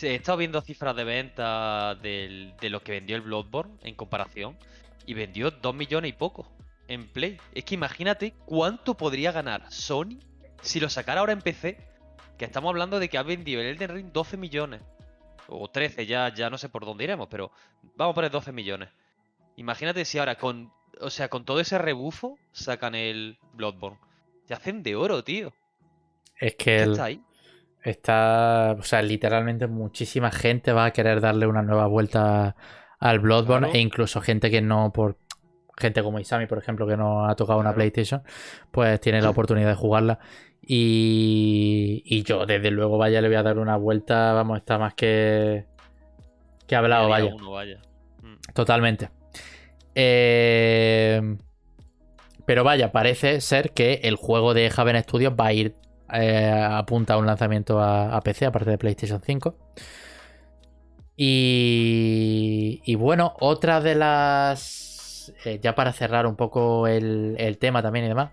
[0.01, 4.57] He estado viendo cifras de venta de lo que vendió el Bloodborne en comparación.
[5.05, 6.47] Y vendió 2 millones y poco
[6.87, 7.37] en Play.
[7.53, 10.19] Es que imagínate cuánto podría ganar Sony
[10.61, 11.77] si lo sacara ahora en PC.
[12.37, 14.81] Que estamos hablando de que ha vendido el Elden Ring 12 millones.
[15.47, 17.51] O 13, ya, ya no sé por dónde iremos, pero
[17.95, 18.89] vamos a poner 12 millones.
[19.55, 20.71] Imagínate si ahora con.
[20.99, 23.99] O sea, con todo ese rebufo sacan el Bloodborne.
[24.45, 25.53] Se hacen de oro, tío.
[26.39, 26.83] Es que.
[26.83, 27.21] está ahí?
[27.83, 28.75] Está.
[28.79, 32.55] O sea, literalmente muchísima gente va a querer darle una nueva vuelta
[32.99, 33.71] al Bloodborne.
[33.73, 35.17] E incluso gente que no por.
[35.77, 38.21] Gente como Isami, por ejemplo, que no ha tocado una PlayStation,
[38.71, 40.19] pues tiene la oportunidad de jugarla.
[40.61, 44.33] Y, y yo, desde luego, vaya, le voy a dar una vuelta.
[44.33, 45.65] Vamos, está más que.
[46.67, 47.33] que hablado, vaya.
[47.49, 47.81] vaya.
[48.21, 48.53] Mm.
[48.53, 49.09] Totalmente.
[49.95, 51.37] Eh,
[52.45, 55.75] pero vaya, parece ser que el juego de Haven Studios va a ir
[56.13, 59.55] eh, apunta a un lanzamiento a, PC, aparte de PlayStation 5.
[61.15, 64.92] Y, bueno, otra de las...
[65.45, 68.31] Eh, ya para cerrar un poco el, tema también y demás.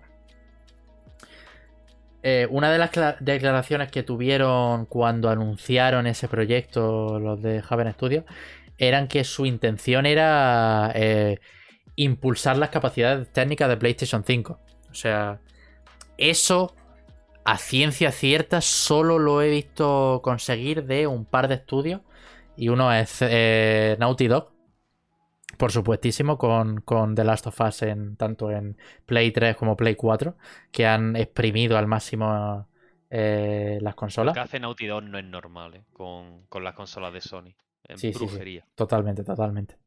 [2.49, 8.25] una de las declaraciones que tuvieron cuando anunciaron ese proyecto, los de Haven Studios,
[8.81, 11.39] eran que su intención era eh,
[11.95, 14.59] impulsar las capacidades técnicas de PlayStation 5.
[14.89, 15.39] O sea,
[16.17, 16.75] eso
[17.45, 22.01] a ciencia cierta solo lo he visto conseguir de un par de estudios.
[22.57, 24.50] Y uno es eh, Naughty Dog,
[25.61, 30.35] por supuestísimo, con, The Last of Us en, tanto en Play 3 como Play 4,
[30.71, 32.67] que han exprimido al máximo
[33.11, 34.35] eh, las consolas.
[34.35, 37.53] Lo que hace Naughty Dog no es normal con, con las consolas de Sony
[37.95, 38.61] sí, brujería.
[38.61, 39.77] Sí, totalmente, totalmente.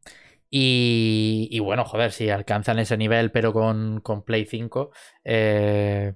[0.48, 4.92] Y, bueno, joder, si alcanzan ese nivel, pero con, Play 5,
[5.24, 6.14] eh,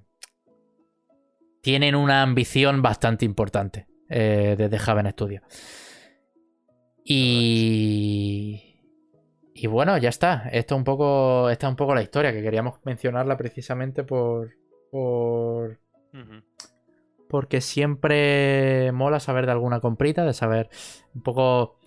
[1.61, 5.41] tienen una ambición bastante importante eh, desde Haven Studio.
[7.03, 8.68] Y.
[9.61, 10.49] Y bueno, ya está.
[10.53, 11.49] Esto un poco.
[11.49, 14.51] Esta es un poco la historia, que queríamos mencionarla precisamente por.
[14.89, 15.79] por
[17.29, 20.69] porque siempre mola saber de alguna comprita, de saber
[21.13, 21.77] un poco...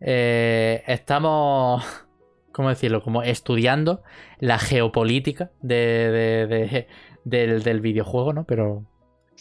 [0.00, 1.84] Eh, estamos,
[2.52, 3.02] ¿cómo decirlo?
[3.02, 4.02] Como estudiando
[4.38, 6.86] la geopolítica de,
[7.24, 8.44] del, videojuego, ¿no?
[8.44, 8.86] Pero,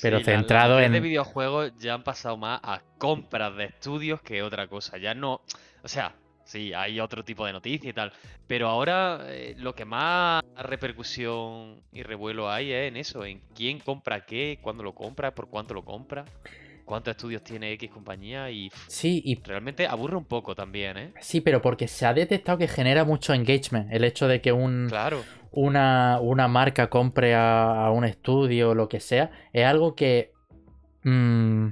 [0.02, 0.92] pero centrado en...
[0.92, 4.98] de videojuegos ya han pasado más a compras de estudios que otra cosa.
[4.98, 5.42] Ya no...
[5.84, 6.16] O sea,
[6.48, 8.14] Sí, hay otro tipo de noticias y tal.
[8.48, 13.80] Pero ahora eh, lo que más repercusión y revuelo hay es en eso, en quién
[13.80, 16.24] compra qué, cuándo lo compra, por cuánto lo compra,
[16.86, 18.72] cuántos estudios tiene X compañía y...
[18.88, 19.36] Sí, y...
[19.44, 21.14] Realmente aburre un poco también, ¿eh?
[21.20, 23.92] Sí, pero porque se ha detectado que genera mucho engagement.
[23.92, 24.88] El hecho de que un...
[24.88, 25.24] Claro.
[25.52, 30.32] Una, una marca compre a, un estudio o lo que sea, es algo que...
[31.04, 31.70] Mmm,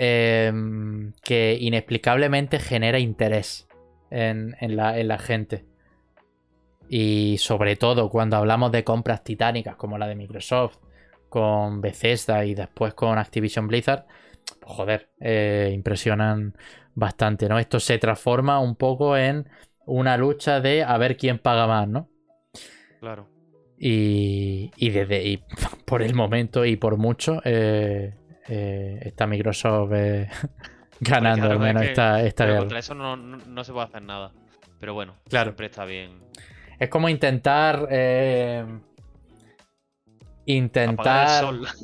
[0.00, 3.66] Em, que inexplicablemente genera interés
[4.12, 5.64] en, la, gente.
[6.88, 10.76] Y sobre todo cuando hablamos de compras titánicas como la de Microsoft,
[11.28, 14.06] con Bethesda y después con Activision Blizzard,
[14.60, 16.56] pues joder, eh, impresionan
[16.94, 17.58] bastante, ¿no?
[17.58, 19.48] Esto se transforma un poco en
[19.84, 22.08] una lucha de a ver quién paga más, ¿no?
[23.00, 23.28] Claro.
[23.76, 25.42] Y, y desde y
[25.84, 28.14] por el momento y por mucho eh,
[28.48, 30.28] eh, está Microsoft eh,
[31.00, 33.72] ganando claro, al menos es que- esta, esta Pero contra eso no, no- no se
[33.72, 34.32] puede hacer nada.
[34.80, 35.50] Pero bueno, Claro.
[35.50, 36.20] siempre está bien.
[36.78, 37.88] Es como intentar.
[37.90, 38.64] eh,
[40.46, 41.44] intentar.
[41.44, 41.66] el sol.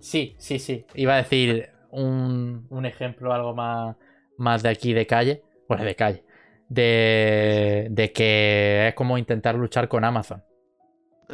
[0.00, 0.86] Sí, sí, sí.
[0.94, 3.96] Iba a decir un, un ejemplo algo más,
[4.38, 5.42] más de aquí de calle.
[5.68, 6.24] Bueno, de calle.
[6.68, 10.42] De, de que es como intentar luchar con Amazon.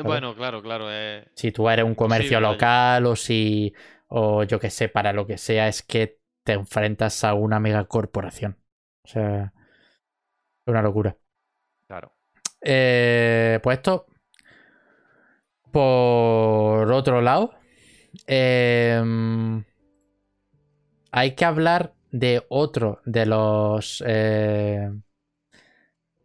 [0.03, 0.87] Bueno, claro, claro.
[0.91, 2.53] eh, Si tú eres un comercio vaya.
[2.53, 3.73] local o si.
[4.09, 8.59] O yo que sé, para lo que sea, es que te enfrentas a una megacorporación.
[9.05, 9.53] O sea.
[10.67, 11.17] Es una locura.
[11.87, 12.13] claro.
[12.63, 14.07] Eh, pues esto.
[15.71, 17.53] Por otro lado.
[18.27, 19.65] em,
[21.11, 24.03] hay que hablar de otro de los.
[24.07, 24.91] eh,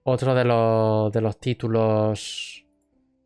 [0.03, 2.65] otro de los, de los títulos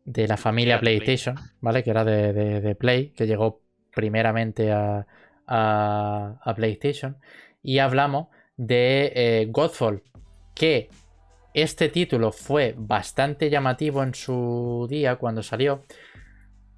[0.04, 0.80] de la familia.
[0.80, 1.82] PlayStation, ¿vale?
[1.82, 3.62] Que era de, de- de Play, que llegó
[3.94, 5.06] primeramente a,
[5.46, 7.16] a- a PlayStation.
[7.62, 10.02] Y hablamos de eh, Godfall,
[10.54, 10.88] que
[11.54, 15.82] este título fue bastante llamativo en su día cuando salió,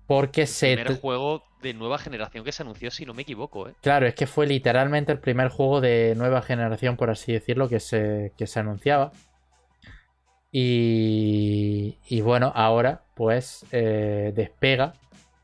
[0.07, 0.75] porque se...
[0.77, 3.75] Primer juego de nueva generación que se anunció, si no me equivoco, ¿eh?
[3.83, 7.81] Claro, es que fue literalmente el primer juego de nueva generación, por así decirlo, que
[7.81, 9.13] se, que se anunciaba.
[10.53, 14.95] Y, y bueno, ahora pues eh, despega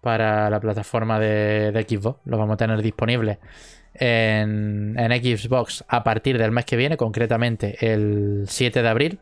[0.03, 2.21] para la plataforma de, de Xbox.
[2.27, 3.39] Lo vamos a tener disponible
[3.95, 9.21] en, en Xbox a partir del mes que viene, concretamente el 7 de abril.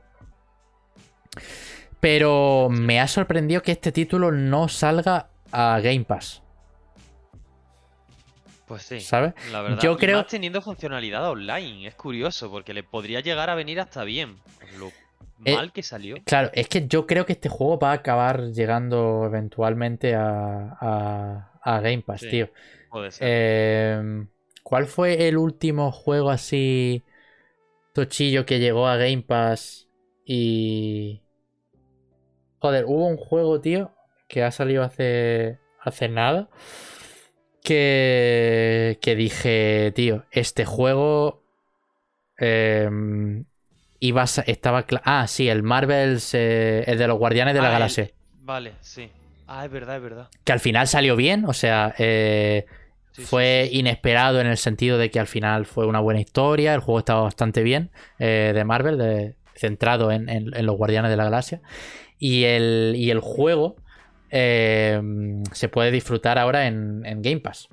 [2.01, 6.43] Pero me ha sorprendido que este título no salga a Game Pass,
[8.67, 9.01] Pues sí.
[9.01, 9.35] ¿sabes?
[9.53, 13.51] La verdad, Yo y creo- más teniendo funcionalidad online, es curioso, porque le podría llegar
[13.51, 14.37] a venir hasta bien.
[14.79, 14.91] Lo
[15.45, 16.17] Eh, mal que salió.
[16.25, 21.61] Claro, es que yo creo que este juego va a acabar llegando eventualmente a, a-
[21.63, 22.51] a Game Pass, Sí, tío.
[22.91, 23.29] Puede ser.
[23.29, 24.27] Eh,
[24.63, 27.03] ¿Cuál fue el último juego así
[27.95, 29.89] tochillo que llegó a Game Pass
[30.25, 31.23] y...
[32.61, 33.93] Joder, hubo un juego, tío,
[34.29, 36.51] que ha salido hace, hace nada,
[37.63, 41.43] que, que dije, tío, este juego
[42.39, 43.45] em,
[44.01, 44.85] iba estaba...
[45.05, 48.11] Ah, sí, el Marvels, eh, el de los Guardianes de la Ah, el- Galaxia.
[48.43, 49.09] Vale, sí.
[49.47, 50.29] Ah, es verdad, es verdad.
[50.45, 52.67] Que al final salió bien, o sea, eh,
[53.13, 53.79] sí, fue sí, sí.
[53.81, 57.23] inesperado en el sentido de que al final fue una buena historia, el juego estaba
[57.23, 61.61] bastante bien eh, de Marvel, de- centrado en, en- en los Guardianes de la Galaxia.
[62.19, 63.77] Y el, y el juego
[64.31, 65.01] eh,
[65.53, 67.69] se puede disfrutar ahora en, en Game Pass.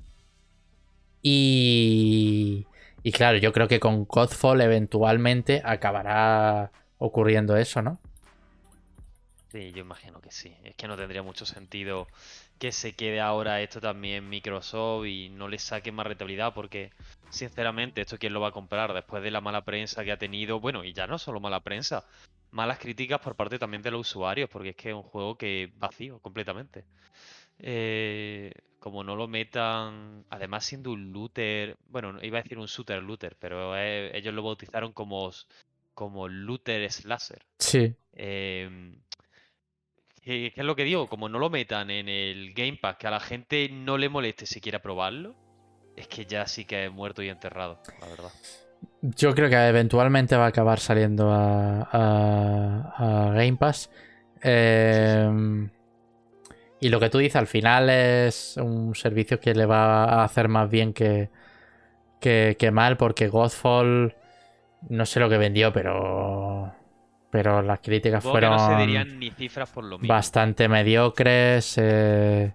[1.21, 2.65] Y,
[3.03, 7.99] y claro, yo creo que con Godfall eventualmente acabará ocurriendo eso, ¿no?
[9.51, 10.55] Sí, yo imagino que sí.
[10.63, 12.07] Es que no tendría mucho sentido
[12.59, 16.91] que se quede ahora esto también Microsoft y no le saque más rentabilidad porque,
[17.29, 20.59] sinceramente, esto quién lo va a comprar después de la mala prensa que ha tenido.
[20.59, 22.05] Bueno, y ya no solo mala prensa,
[22.51, 25.71] malas críticas por parte también de los usuarios porque es que es un juego que
[25.77, 26.85] vacío completamente.
[27.59, 32.67] Eh, como no lo metan, además siendo un looter, bueno, no- iba a decir un
[32.67, 35.31] shooter looter, pero eh, ellos lo bautizaron como,
[35.93, 37.45] como looter slasher.
[37.59, 37.95] Sí.
[38.13, 39.01] Em,
[40.21, 41.07] ¿qué, qué es lo que digo?
[41.07, 44.45] Como no lo metan en el Game Pass, que a la gente no le moleste
[44.45, 45.35] si quiere probarlo,
[45.95, 48.33] es que ya sí que es muerto y enterrado, la verdad.
[49.01, 53.89] Yo creo que eventualmente va a acabar saliendo a, a- a Game Pass.
[54.43, 55.67] Eh,
[56.79, 60.47] y lo que tú dices, al final es un servicio que le va a hacer
[60.47, 61.29] más bien que,
[62.19, 64.15] que, que mal, porque Godfall
[64.89, 66.73] no sé lo que vendió, pero,
[67.31, 70.07] pero las críticas Supongo fueron no se dirían ni cifras por lo mismo.
[70.07, 71.75] bastante mediocres.
[71.77, 72.53] eh,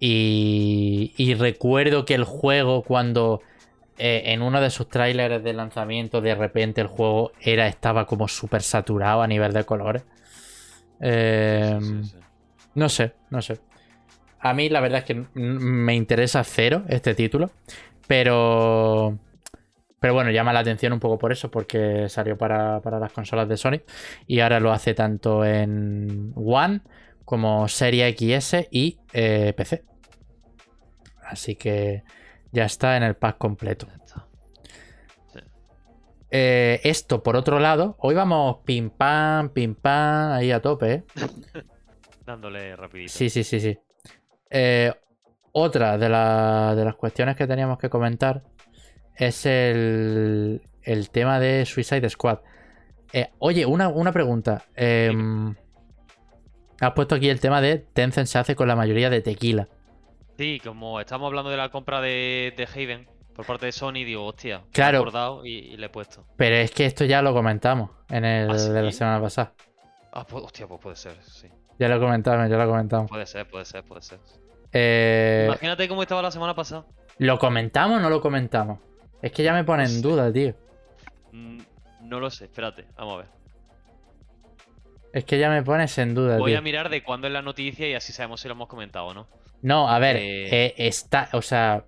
[0.00, 3.40] y, y recuerdo que el juego, cuando
[3.98, 8.26] eh, en uno de sus trailers de lanzamiento, de repente el juego era, estaba como
[8.28, 10.04] súper saturado a nivel de colores.
[11.00, 12.18] Eh, Sí, sí, sí.
[12.74, 13.60] No sé, no sé.
[14.40, 17.50] A mí la verdad es que me interesa cero este título,
[18.06, 19.18] pero...
[20.00, 23.48] Pero bueno, llama la atención un poco por eso, porque salió para, para las consolas
[23.48, 23.82] de Sony
[24.26, 26.80] y ahora lo hace tanto en One
[27.24, 29.84] como Serie XS y eh, PC.
[31.24, 32.02] Así que
[32.50, 33.86] ya está en el pack completo.
[36.30, 41.04] Eh, esto, por otro lado, hoy vamos pim pam, pim pam, ahí a tope, ¿eh?
[42.24, 43.12] Dándole rapidito.
[43.12, 43.78] Sí, sí, sí, sí.
[44.50, 44.92] Eh,
[45.52, 48.42] otra de, la- de las cuestiones que teníamos que comentar
[49.16, 52.38] es el, el tema de Suicide Squad.
[53.12, 54.64] Eh, oye, una, una pregunta.
[54.74, 55.54] Em,
[56.80, 59.68] has puesto aquí el tema de Tencent se hace con la mayoría de tequila.
[60.38, 64.24] Sí, como estamos hablando de la compra de, de Haven por parte de Sony, digo,
[64.26, 64.98] hostia, me he Claro.
[64.98, 66.24] acordado y, y le he puesto.
[66.36, 69.52] Pero es que esto ya lo comentamos en el ¿Ah, de la semana pasada.
[70.12, 71.48] Ah, pues, hostia, pues puede ser, sí.
[71.82, 73.10] Ya lo comentamos, ya lo comentamos.
[73.10, 74.18] Puede ser, puede ser, puede ser.
[74.72, 76.84] Eh, Imagínate cómo estaba la semana pasada.
[77.18, 78.78] ¿Lo comentamos o no lo comentamos?
[79.20, 80.00] Es que ya me pone No en sé.
[80.02, 80.54] duda, tío.
[81.32, 81.58] Mm,
[82.02, 83.26] No lo sé, espérate, vamos a ver.
[85.12, 86.58] Es que ya me pones en duda, Voy tío.
[86.58, 89.14] a mirar de cuándo es la noticia y así sabemos si lo hemos comentado o
[89.14, 89.26] no.
[89.60, 90.48] No, a ver, Eh.
[90.66, 91.84] eh, está, o sea,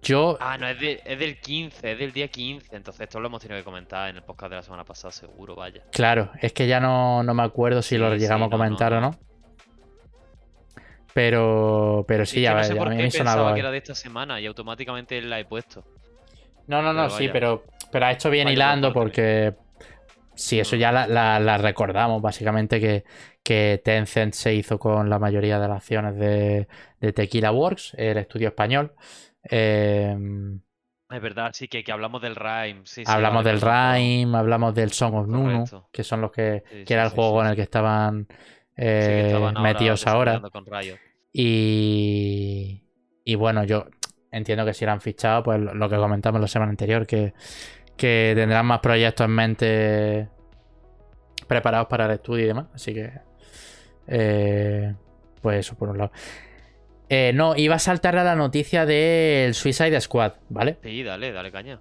[0.00, 2.76] yo, Ah, no, es, de- es del 15, es del día 15.
[2.76, 5.54] Entonces esto lo hemos tenido que comentar en el podcast de la semana pasada, seguro,
[5.56, 5.82] vaya.
[5.90, 8.98] claro, es que ya no, no me acuerdo si lo llegamos sí, a comentar no,
[8.98, 9.18] o no.
[11.14, 13.54] Pero, pero sí, Es que a no sé a por qué me pensaba sonaba.
[13.54, 15.84] que era de esta semana y automáticamente la he puesto.
[16.68, 18.98] No, no, no, pero sí, pero, pero ha hecho bien Vaya hilando parte.
[19.00, 19.54] porque
[20.34, 20.78] sí, eso Mm.
[20.78, 23.04] ya la, la- la recordamos, básicamente, que,
[23.42, 26.66] que Tencent se hizo con la mayoría de las acciones de,
[27.00, 28.92] de Tequila Works, el estudio español.
[29.50, 30.16] Eh,
[31.10, 32.82] Es verdad, sí, que, que hablamos del Rhyme.
[32.84, 35.88] Sí, hablamos del Rhyme, hablamos del Song of Nunu, Correcto.
[35.92, 38.34] que son los que, Sí, que era el juego en el que estaban que
[38.76, 40.40] eh, estaban ahora metidos ahora.
[40.40, 40.96] con Riot.
[41.34, 42.82] Y,
[43.24, 43.86] y bueno, yo
[44.30, 47.34] entiendo que si lo han fichado, pues lo lo que comentamos la semana anterior, que,
[47.96, 50.28] que tendrán más proyectos en mente
[51.46, 52.66] preparados para el estudio y demás.
[52.74, 53.12] Así que,
[54.06, 54.94] eh,
[55.42, 56.12] pues eso por un lado.
[57.14, 60.78] Eh, no, iba a saltar a la noticia del Suicide Squad, ¿vale?
[60.82, 61.78] Sí, dale, dale caña.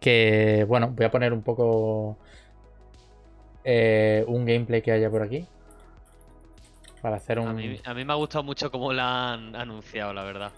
[0.00, 2.18] Que, bueno, voy a poner un poco
[3.62, 5.46] eh, un gameplay que haya por aquí.
[7.00, 7.46] Para hacer un...
[7.46, 10.50] A mí, a mí me ha gustado mucho cómo la han anunciado, la verdad.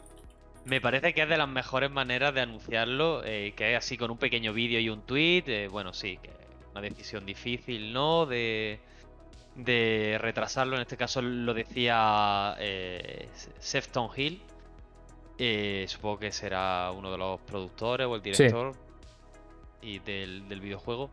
[0.64, 4.10] Me parece que es de las mejores maneras de anunciarlo, eh, que es así con
[4.10, 5.44] un pequeño vídeo y un tweet.
[5.46, 6.30] eh, bueno, sí, que
[6.72, 8.24] una decisión difícil, ¿no?
[8.24, 8.80] De,
[9.64, 10.76] de retrasarlo.
[10.76, 14.42] En este caso lo decía eh, Sefton Hill.
[15.38, 18.74] Eh, supongo que será uno de los productores o el director
[19.80, 21.10] y del, del videojuego.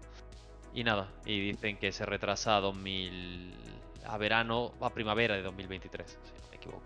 [0.74, 3.54] Y nada, y dicen que se retrasa a 2000
[4.08, 6.82] a verano, a primavera de 2023, si no me equivoco.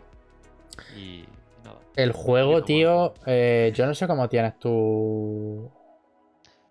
[0.97, 1.26] Y
[1.64, 1.80] nada.
[1.95, 5.70] El juego, tío, eh, yo no sé cómo tienes tú.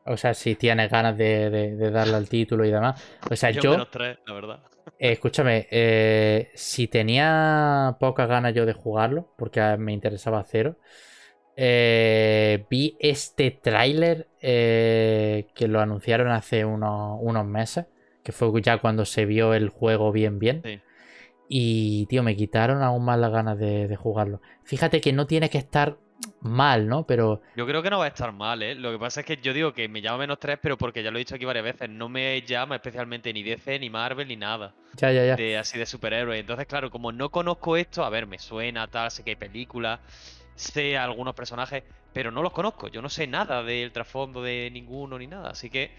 [0.07, 3.03] O sea, si tienes ganas de, de- de darle al título y demás.
[3.30, 4.61] O sea, Yo yo, menos tres, la verdad.
[4.98, 10.76] eh, escúchame, eh, si tenía pocas ganas yo de jugarlo, porque me interesaba cero,
[11.57, 17.86] eh, vi este tráiler eh, que lo anunciaron hace unos, unos meses,
[18.22, 20.62] que fue ya cuando se vio el juego bien bien.
[20.64, 20.80] Sí.
[21.48, 24.40] Y, tío, me quitaron aún más las ganas de, de jugarlo.
[24.64, 25.98] Fíjate que no tiene que estar
[26.41, 27.05] mal, ¿no?
[27.05, 28.75] Pero Yo creo que no va a estar mal, ¿eh?
[28.75, 31.11] Lo que pasa es que yo digo que me llama menos tres, pero porque ya
[31.11, 34.37] lo he dicho aquí varias veces, no me llama especialmente ni DC, ni Marvel, ni
[34.37, 34.73] nada.
[34.97, 35.37] ya, ya, ya.
[35.37, 36.41] de así de superhéroes.
[36.41, 40.01] Entonces, claro, como no conozco esto, a ver, me suena tal, sé que hay películas,
[40.55, 42.89] sé algunos personajes, pero no los conozco.
[42.89, 45.51] Yo no sé nada del trasfondo de ninguno ni nada.
[45.51, 45.91] Así que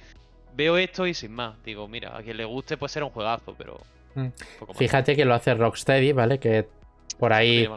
[0.55, 1.61] veo esto y sin más.
[1.63, 3.79] Digo, mira, a quien le guste puede ser un juegazo, pero.
[4.15, 4.27] Mm.
[4.75, 6.39] Fíjate que lo hace Rocksteady, ¿vale?
[6.39, 6.67] Que
[7.19, 7.67] por ahí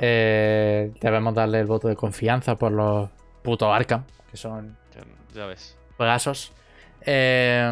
[0.00, 3.08] eh, debemos darle el voto de confianza por los
[3.42, 5.02] putos Arkham, que son Ya,
[5.40, 5.76] ya ves.
[5.96, 6.52] juegazos.
[7.04, 7.70] Eh,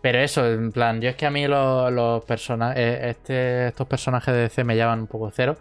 [0.00, 4.32] pero eso, en plan, yo es que a mí los, los personajes, este, estos personajes
[4.34, 5.56] de DC me llaman un poco cero.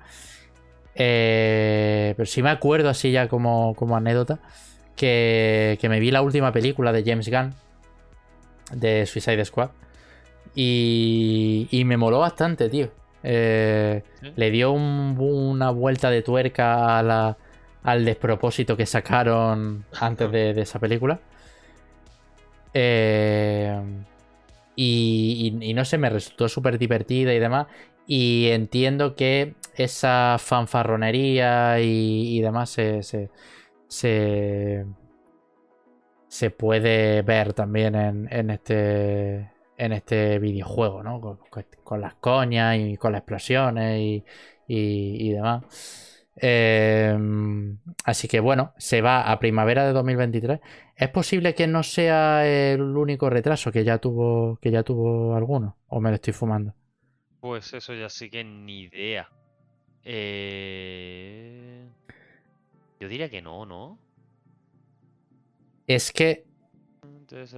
[0.95, 4.39] Eh, pero sí me acuerdo así ya como, como anécdota
[4.95, 7.53] que, que me vi la última película de James Gunn
[8.72, 9.70] de Suicide Squad
[10.55, 12.89] y, y me moló bastante, tío.
[13.30, 14.32] Eh, ¿Sí?
[14.38, 17.38] le dio un- una vuelta de tuerca a la-
[17.84, 21.20] al despropósito que sacaron antes de, de esa película.
[22.74, 23.82] Eh,
[24.76, 27.68] y, y- y no sé, me resultó súper divertida y demás.
[28.06, 33.30] Y entiendo que esa fanfarronería y, y demás se, se,
[33.88, 34.86] se,
[36.30, 41.22] se puede ver también en, en este en este videojuego, ¿no?
[41.22, 44.26] Con, con- con las coñas y con las explosiones y,
[44.68, 45.64] y- y demás.
[46.40, 47.18] Eh,
[48.06, 50.60] así que bueno, se va a primavera de 2023.
[50.96, 55.78] ¿Es posible que no sea el único retraso que ya tuvo que ya tuvo alguno?
[55.88, 56.76] ¿O me lo estoy fumando?
[57.40, 59.28] Pues eso ya sí que ni idea.
[60.04, 61.88] Eh...
[63.00, 63.98] Yo diría que no, ¿no?
[65.88, 66.46] Es que
[67.04, 67.56] Entonces.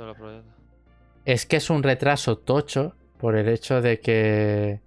[1.32, 4.82] Es que es un retraso tocho por el hecho de que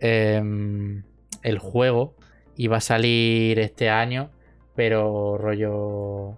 [0.00, 1.04] em,
[1.42, 2.16] el juego
[2.56, 4.30] iba a salir este año,
[4.74, 6.36] pero rollo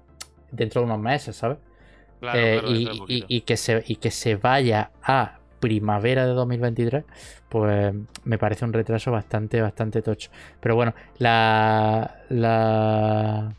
[0.51, 1.57] dentro de unos meses, ¿sabes?
[2.21, 7.05] Claro, Eh, claro, y, que se, y que se vaya a primavera de 2023,
[7.49, 7.95] pues
[8.25, 10.31] me parece un retraso bastante, bastante tocho.
[10.61, 13.55] Pero bueno, la, la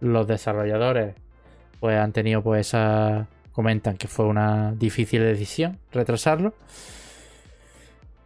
[0.00, 1.14] los desarrolladores
[1.80, 3.28] pues han tenido pues esa
[3.58, 6.54] comentan que fue una difícil decisión retrasarlo.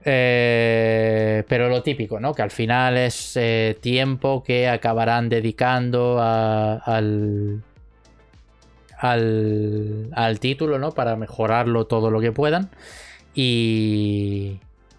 [0.05, 2.35] Eh, pero lo típico, ¿no?
[2.35, 7.63] Que al final es eh, tiempo que acabarán dedicando a- al,
[8.99, 10.93] al, al título, ¿no?
[10.93, 12.69] Para mejorarlo todo lo que puedan.
[13.35, 14.59] Y,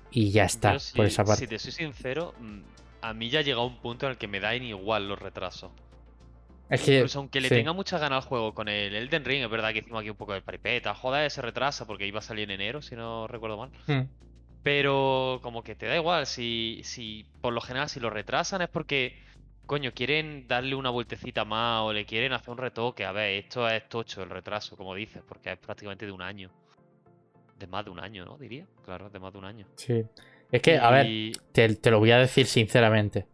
[0.10, 1.42] y ya está, si, por esa parte.
[1.42, 2.60] si te soy sincero, mm,
[3.04, 5.70] a mí ya ha llegado un punto en el que me da igual los retrasos.
[6.74, 7.56] Es que, Incluso aunque le sí.
[7.56, 10.18] tenga mucha gana al juego con el Elden Ring, es verdad que hicimos aquí un
[10.18, 10.94] poco de paripeta.
[10.96, 13.72] Joder, se retrasa porque iba a salir en enero, si no recuerdo mal.
[13.88, 14.02] Mm,
[14.64, 18.70] Pero como que te da igual, si, si por lo general si lo retrasan es
[18.70, 19.18] porque,
[19.66, 23.06] coño, quieren darle una vueltecita más o le quieren hacer un retoque.
[23.06, 26.50] A ver, esto es tocho el retraso, como dices, porque es prácticamente de un año.
[27.58, 28.38] De más de un año, ¿no?
[28.38, 28.66] Diría.
[28.86, 29.68] Claro, de más de un año.
[29.76, 30.04] sí.
[30.52, 31.08] Es que, a ver,
[31.52, 33.26] te, te lo voy a decir sinceramente.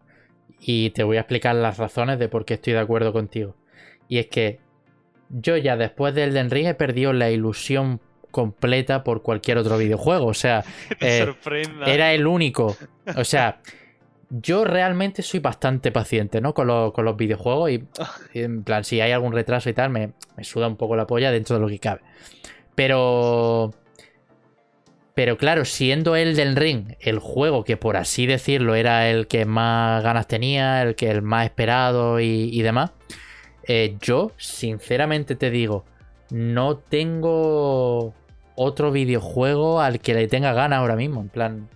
[0.62, 3.56] Y te voy a explicar las razones de por qué estoy de acuerdo contigo.
[4.08, 4.60] Y es que
[5.30, 8.00] yo ya después del Elden Ring he perdido la ilusión
[8.32, 10.26] completa por cualquier otro videojuego.
[10.28, 10.64] O sea,
[11.00, 11.26] eh,
[11.88, 12.76] era el único.
[13.16, 13.62] O sea,
[14.30, 16.54] yo realmente soy bastante paciente, ¿no?
[16.54, 17.84] Con, lo- con los videojuegos y,
[18.34, 21.08] y en plan, si hay algún retraso y tal, me, me suda un poco la
[21.08, 22.02] polla dentro de lo que cabe.
[22.76, 23.74] Pero...
[25.20, 30.02] Pero claro, siendo Elden Ring el juego que por así decirlo era el que más
[30.02, 32.94] ganas tenía, el que el más esperado y, y demás,
[33.68, 35.84] eh, yo sinceramente te digo,
[36.30, 38.14] no tengo
[38.56, 41.20] otro videojuego al que le tenga ganas ahora mismo.
[41.20, 41.70] En plan,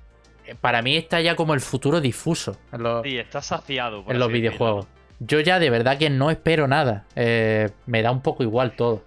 [0.46, 4.06] eh, para mí está ya como el futuro difuso en los, Sí, está saciado.
[4.06, 4.88] por en los decirlo, videojuegos.
[5.20, 7.08] Yo ya de verdad que no espero nada.
[7.18, 9.04] Eh, me da un poco igual todo.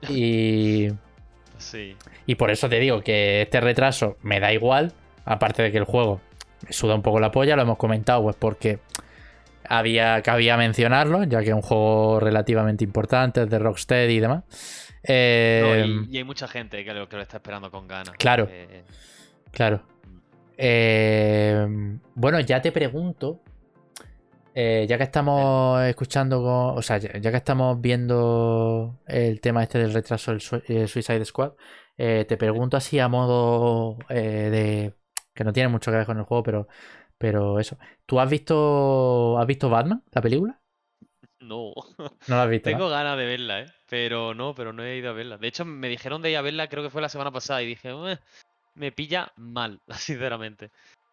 [0.08, 0.88] Y.
[1.58, 1.94] Sí.
[2.26, 4.92] Y por eso te digo que este retraso me da igual.
[5.24, 6.20] Aparte de que el juego
[6.66, 8.78] me suda un poco la polla, lo hemos comentado, pues porque
[9.68, 14.42] había, cabía mencionarlo, ya que es un juego relativamente importante, es de Rocksteady y demás.
[15.04, 18.10] No, Eh, y, y hay mucha gente que lo, que lo está esperando con ganas.
[18.18, 18.48] Claro.
[18.50, 18.84] Eh,
[19.50, 19.82] Claro.
[20.56, 21.66] Eh,
[22.14, 23.40] bueno, ya te pregunto.
[24.54, 29.62] Eh, ya que estamos escuchando con- O sea, ya, ya que estamos viendo el tema
[29.62, 31.52] este del retraso del eh, Suicide Squad.
[31.98, 34.94] eh, te pregunto así a modo eh, de.
[35.34, 36.68] que no tiene mucho que ver con el juego, pero.
[37.18, 37.78] Pero eso.
[38.06, 39.38] ¿Tú has visto.
[39.38, 40.58] ¿Has visto Batman, la película?
[41.40, 41.72] no.
[41.98, 42.70] No la has visto.
[42.70, 42.76] ¿no?
[42.76, 43.66] Tengo ganas de verla, ¿eh?
[43.88, 45.38] Pero no, pero no he ido a verla.
[45.38, 47.66] De hecho, me dijeron de ir a verla, creo que fue la semana pasada, y
[47.66, 48.18] dije, "Eh,
[48.74, 50.70] me pilla mal, sinceramente.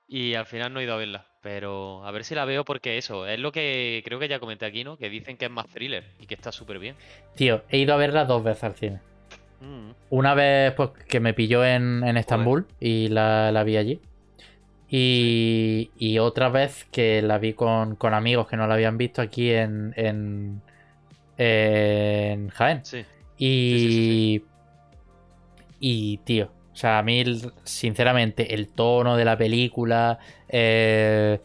[0.09, 1.25] Y al final no he ido a verla.
[1.41, 4.65] Pero a ver si la veo porque eso, es lo que creo que ya comenté
[4.65, 4.97] aquí, ¿no?
[4.97, 6.97] Que dicen que es más thriller y que está súper bien.
[7.35, 9.01] Tío, he ido a verla dos veces al cine.
[9.61, 14.01] Mm, Una vez pues, que me pilló en, en Estambul y la, la vi allí.
[14.89, 19.21] Y, y otra vez que la vi con, con amigos que no la habían visto
[19.21, 20.63] aquí en, en,
[21.37, 22.83] en Jaén.
[22.83, 23.05] sí.
[23.37, 24.03] Y, Sí, sí,
[25.79, 27.23] y, tío, o sea, a mí,
[27.63, 31.39] sinceramente, el tono de la película, eh,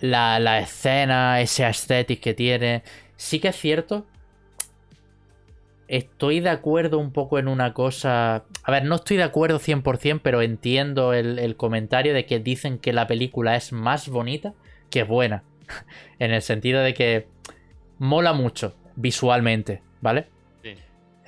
[0.00, 2.82] la, la escena, ese aesthetic que tiene,
[3.16, 4.06] sí que es cierto.
[5.86, 8.44] Estoy de acuerdo un poco en una cosa.
[8.62, 12.78] A ver, no estoy de acuerdo 100%, pero entiendo el, el comentario de que dicen
[12.78, 14.54] que la película es más bonita
[14.90, 15.44] que buena.
[16.18, 17.26] en el sentido de que
[17.98, 20.26] mola mucho visualmente, ¿vale?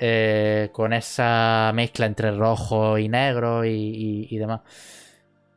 [0.02, 4.62] Eh, con esa mezcla entre rojo y negro y, y- y demás.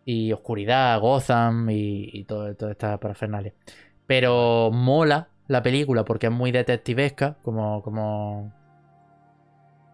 [0.06, 3.54] Y oscuridad, Gotham y, y todo, toda esta parafernalia.
[4.08, 8.54] Pero mola la película porque es muy detectivesca, como, como,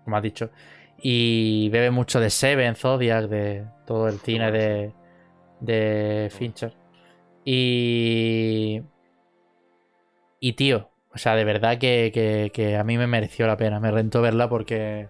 [0.04, 0.50] como has dicho.
[1.02, 4.94] Y bebe mucho de Seven, Zodiac, de todo el cine de,
[5.62, 6.74] de Fincher.
[7.46, 8.82] Y.
[10.40, 10.90] Y tío,
[11.20, 13.82] o sea, de verdad que, que- que a mí me mereció la pena.
[13.82, 15.08] Me rentó verla porque.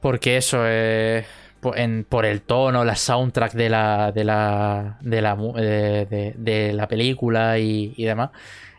[0.00, 1.26] Porque eso es.
[1.60, 4.12] Por, en- por el tono, la soundtrack de la.
[4.12, 4.96] de la.
[5.02, 8.30] de la, mu- de, de- de la película y, y demás.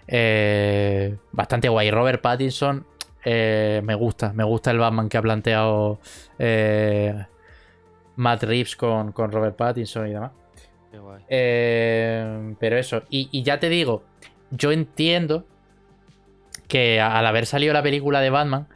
[0.07, 1.91] Eh, bastante guay.
[1.91, 2.85] Robert Pattinson.
[3.23, 4.33] eh, me gusta.
[4.33, 5.99] Me gusta el Batman que ha planteado.
[6.39, 7.23] eh,
[8.15, 10.31] Matt Reeves con, con Robert Pattinson y demás.
[10.91, 11.21] Qué guay.
[11.29, 14.03] Eh, pero eso, y, y ya te digo,
[14.49, 15.45] yo entiendo
[16.67, 18.67] que al haber salido la película de Batman,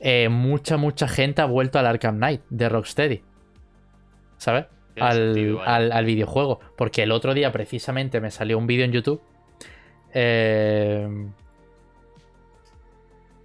[0.00, 3.22] eh, mucha, mucha gente ha vuelto al Arkham Knight de Rocksteady.
[4.36, 4.66] ¿Sabes?
[5.00, 6.60] Al, sentido, al- al videojuego.
[6.76, 9.20] Porque el otro día precisamente me salió un vídeo en YouTube
[10.14, 11.06] eh,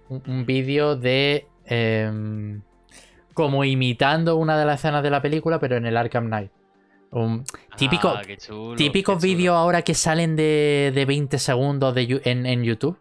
[0.08, 2.62] un, un vídeo de em,
[3.34, 6.50] como imitando una de las escenas de la película, pero en el Arkham Knight.
[7.10, 7.44] Un
[7.76, 12.62] típico, Ah, chulo, típicos vídeos ahora que salen de, de 20 segundos de, en, en
[12.64, 12.98] YouTube.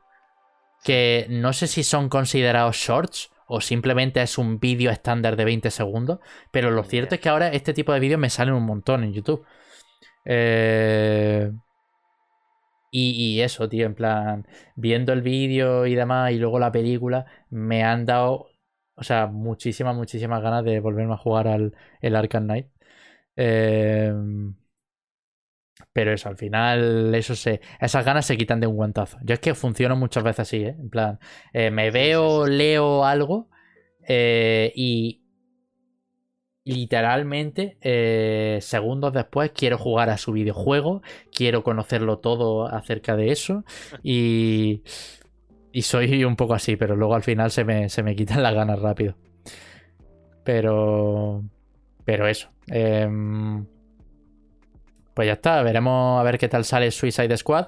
[0.84, 5.72] Que no sé si son considerados shorts o simplemente es un vídeo estándar de 20
[5.72, 6.20] segundos.
[6.52, 9.14] Pero lo cierto es que ahora este tipo de vídeos me salen un montón en
[9.14, 9.46] YouTube.
[10.26, 11.52] Eh,
[12.92, 17.26] y, y eso, tío, en plan, viendo el vídeo y demás y luego la película,
[17.50, 18.50] me han dado,
[18.96, 22.68] o sea, muchísimas, muchísimas ganas de volverme a jugar al el Arkham Knight.
[23.36, 24.14] Eh,
[25.94, 29.18] pero eso, al final, eso se, esas ganas se quitan de un guantazo.
[29.24, 30.76] Yo es que funciono muchas veces así, ¿eh?
[30.80, 31.20] En plan,
[31.54, 33.50] eh, me veo, leo algo
[34.08, 35.22] eh, y
[36.64, 41.02] literalmente eh, segundos después quiero jugar a su videojuego,
[41.34, 43.66] quiero conocerlo todo acerca de eso
[44.04, 44.84] y,
[45.72, 48.54] y soy un poco así, pero luego al final se me, se me quitan las
[48.54, 49.16] ganas rápido.
[50.44, 51.44] Pero...
[52.04, 52.50] Pero eso.
[52.68, 53.66] em,
[55.14, 57.68] pues ya está, veremos a ver qué tal sale Suicide Squad.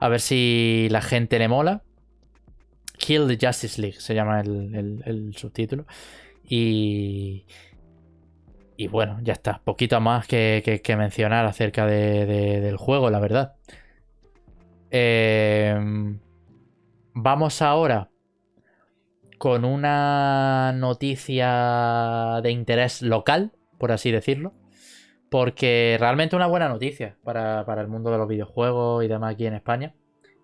[0.00, 1.82] A ver si la gente le mola.
[2.98, 5.86] Kill the Justice League se llama el, subtítulo.
[6.48, 7.44] Y.
[8.76, 9.60] Y bueno, ya está.
[9.64, 13.54] Poquito más que, mencionar acerca de- de- del juego, la verdad.
[14.90, 16.18] Em,
[17.14, 18.10] vamos ahora
[19.38, 24.52] con una noticia de interés local, por así decirlo.
[25.34, 29.48] Porque realmente una buena noticia para, para el mundo de los videojuegos y demás aquí
[29.48, 29.92] en España.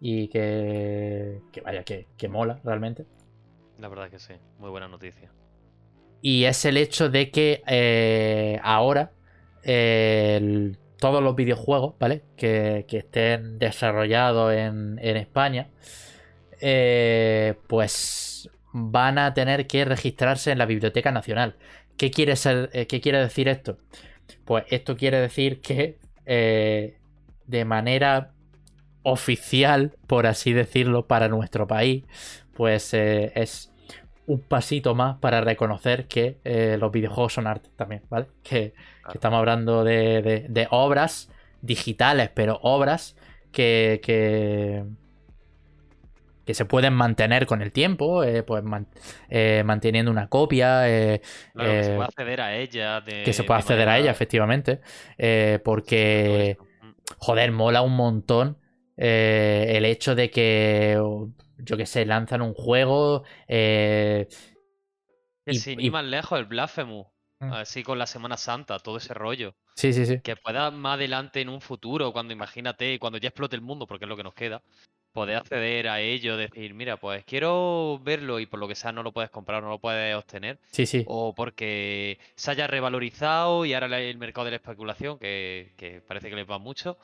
[0.01, 3.07] Y que, que vaya, que, que mola realmente.
[3.79, 5.31] La verdad que sí, muy buena noticia.
[6.23, 9.13] Y es el hecho de que eh, ahora
[9.63, 12.25] eh, el- todos los videojuegos, ¿vale?
[12.37, 15.69] Que, que estén desarrollados en, en España,
[16.61, 21.55] eh, pues van a tener que registrarse en la Biblioteca Nacional.
[21.97, 23.79] ¿Qué quiere, ser, eh, ¿qué quiere decir esto?
[24.45, 26.99] Pues esto quiere decir que eh,
[27.47, 28.33] de manera
[29.03, 32.05] oficial, por así decirlo, para nuestro país,
[32.55, 33.73] pues eh, es
[34.27, 38.29] un pasito más para reconocer que eh, los videojuegos son arte también, ¿vale?
[38.43, 38.75] Que,
[39.13, 41.31] estamos hablando de, de- de obras
[41.63, 43.17] digitales, pero obras
[43.53, 44.85] que, que,
[46.51, 48.89] que se pueden mantener con el tiempo, eh, pues man-
[49.29, 51.21] eh, manteniendo una copia, eh,
[51.53, 53.01] Claro, que se puede acceder a ella.
[53.01, 54.81] De, que se pueda de acceder a ella, efectivamente,
[55.65, 56.57] porque.
[56.83, 56.91] Mm.
[57.19, 58.59] joder, mola un montón
[58.97, 61.01] el hecho de que,
[61.59, 63.23] yo que sé, lanzan un juego.
[63.47, 64.27] eh,
[65.47, 67.07] y- sin y- ir más lejos, el Blasphemous.
[67.39, 67.53] Mm.
[67.55, 69.55] Así con la Semana Santa, todo ese rollo.
[69.77, 70.21] sí, sí, sí.
[70.21, 74.05] Que pueda más adelante en un futuro, cuando imagínate, cuando ya explote el mundo, porque
[74.05, 74.63] es lo que nos queda,
[75.13, 79.03] poder acceder a ello, decir, mira, pues quiero verlo y por lo que sea no
[79.03, 80.59] lo puedes comprar, no lo puedes obtener.
[80.73, 81.07] Sí, sí.
[81.07, 86.29] O porque se haya revalorizado y ahora el mercado de la especulación, que, que parece
[86.31, 86.99] que les va mucho,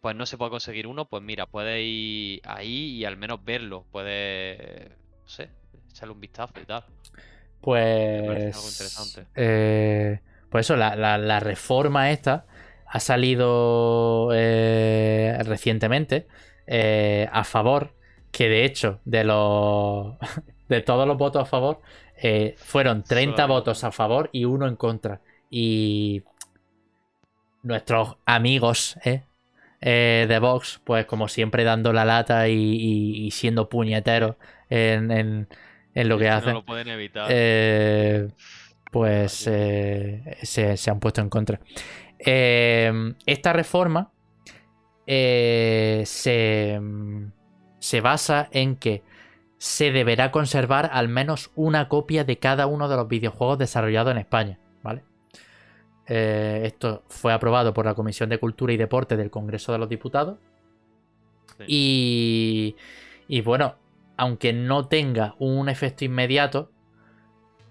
[0.00, 3.86] pues no se puede conseguir uno, pues mira, puedes ir ahí y al menos verlo,
[3.92, 5.50] puedes, no sé,
[5.90, 6.84] echarle un vistazo y tal.
[8.26, 8.70] parece algo Pues.
[8.70, 9.26] interesante.
[9.36, 10.20] eh,
[10.50, 12.46] pues eso, la, la- la reforma esta
[12.86, 16.26] ha salido eh, recientemente
[16.74, 17.92] eh, a favor,
[18.30, 20.14] que de hecho, de los.
[20.68, 21.80] de todos los votos a favor,
[22.16, 23.52] eh, fueron 30 Solamente.
[23.52, 25.20] votos a favor y uno en contra.
[25.50, 26.22] Y.
[27.62, 29.22] Nuestros amigos, ¿eh?
[29.80, 34.36] de Vox, pues como siempre dando la lata y, y- y siendo puñeteros
[34.70, 35.48] en, en-
[35.94, 36.50] en lo que hacen.
[36.50, 37.26] No lo pueden evitar.
[38.92, 41.58] Pues se, se han puesto en contra.
[42.18, 42.92] Eh,
[43.26, 44.11] esta reforma
[45.06, 46.80] eh, se,
[47.78, 49.02] se basa en que
[49.58, 54.18] se deberá conservar al menos una copia de cada uno de los videojuegos desarrollados en
[54.18, 54.58] España.
[54.82, 55.04] ¿vale?
[56.08, 59.88] Eh, esto fue aprobado por la Comisión de Cultura y Deporte del Congreso de los
[59.88, 60.38] Diputados.
[61.58, 61.64] Sí.
[61.68, 62.76] Y,
[63.28, 63.76] y bueno,
[64.16, 66.70] aunque no tenga un efecto inmediato,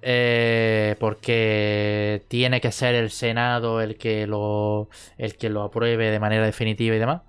[0.02, 6.20] eh, porque tiene que ser el Senado el que lo, el que lo apruebe de
[6.20, 7.22] manera definitiva y demás,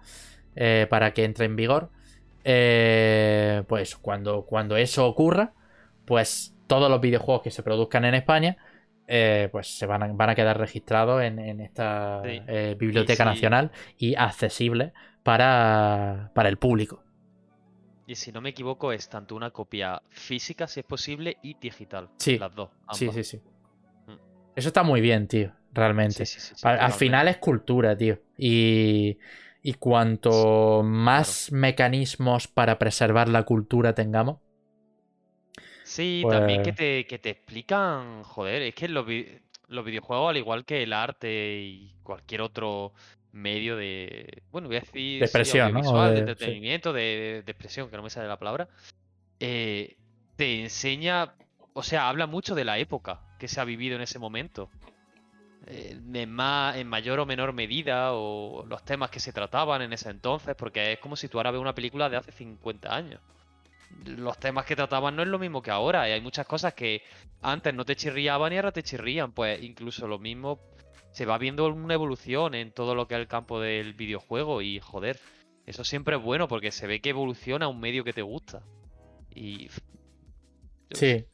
[0.56, 1.90] eh, para que entre en vigor.
[2.44, 5.54] eh, pues cuando, cuando eso ocurra,
[6.04, 8.56] pues todos los videojuegos que se produzcan en España,
[9.52, 12.40] pues se van a, van a quedar registrados en, en esta Sí.
[12.78, 14.92] Biblioteca Nacional y accesibles
[15.22, 17.01] para, para el público.
[18.06, 22.10] Y si no me equivoco, es tanto una copia física, si es posible, y digital.
[22.18, 22.38] Sí.
[22.38, 22.70] Las dos.
[22.92, 23.26] Sí, ambas.
[23.26, 23.42] sí, sí.
[24.06, 24.16] Mm.
[24.56, 25.52] Eso está muy bien, tío.
[25.72, 26.26] Realmente.
[26.26, 28.18] Sí, sí, sí, sí, al, final es cultura, tío.
[28.36, 29.18] Y,
[29.62, 34.38] Y cuanto más mecanismos para preservar la cultura tengamos.
[35.84, 39.06] Sí, también que Pues- te, que te explican, joder, es que los,
[39.68, 42.92] los videojuegos, al igual que el arte y cualquier otro
[43.32, 45.20] medio de, bueno, voy a decir,
[46.10, 46.20] De de sí.
[46.20, 48.68] entretenimiento, de, de expresión, que no me sale la palabra,
[49.40, 49.96] eh,
[50.36, 51.34] te enseña,
[51.74, 54.70] o sea, habla mucho de la época que se ha vivido en ese momento.
[55.66, 59.92] eh, en, más, en mayor o menor medida, o los temas que se trataban en
[59.92, 63.20] ese entonces, porque es como si tú ahora ves una película de hace 50 años.
[64.04, 67.02] Los temas que trataban no es lo mismo que ahora, y hay muchas cosas que
[67.42, 70.60] antes no te chirriaban y ahora te chirrían, pues incluso lo mismo
[71.12, 74.80] se va viendo una evolución en todo lo que es el campo del videojuego, y
[74.80, 75.18] joder,
[75.66, 78.62] eso siempre es bueno porque se ve que evoluciona un medio que te gusta.
[79.34, 79.68] Y.
[80.90, 81.24] Sí.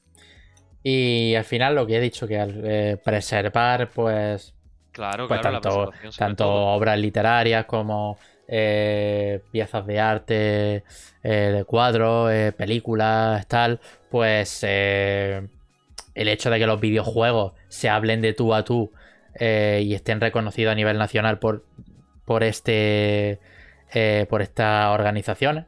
[0.83, 4.55] Y al final lo que he dicho, que al eh, preservar, pues,
[4.93, 6.67] Claro, pues claro, la tanto, tanto todo.
[6.75, 8.19] obras literarias como
[8.49, 10.85] eh, piezas de arte,
[11.23, 13.81] eh, de cuadros, películas, tal,
[14.11, 15.49] pues el
[16.15, 18.91] hecho de que los videojuegos se hablen de tú a tú
[19.39, 21.65] eh, y estén reconocidos a nivel nacional por,
[22.25, 23.41] por este
[23.93, 25.67] eh, por estas organizaciones.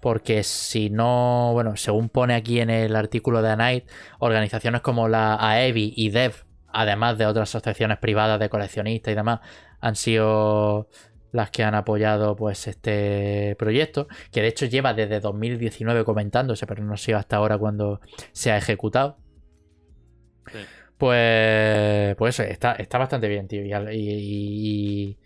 [0.00, 3.86] Porque si no, bueno, según pone aquí en el artículo de Anite,
[4.18, 6.32] organizaciones como la AEBI y DEV,
[6.72, 9.40] además de otras asociaciones privadas de coleccionistas y demás,
[9.80, 10.88] han sido
[11.32, 16.82] las que han apoyado pues este proyecto, que de hecho lleva desde 2019 comentándose, pero
[16.82, 18.00] no sé hasta ahora cuando
[18.32, 19.18] se ha ejecutado.
[20.50, 20.58] Sí.
[21.00, 23.62] Pues, pues eso, está, está bastante bien, tío.
[23.64, 25.18] Y,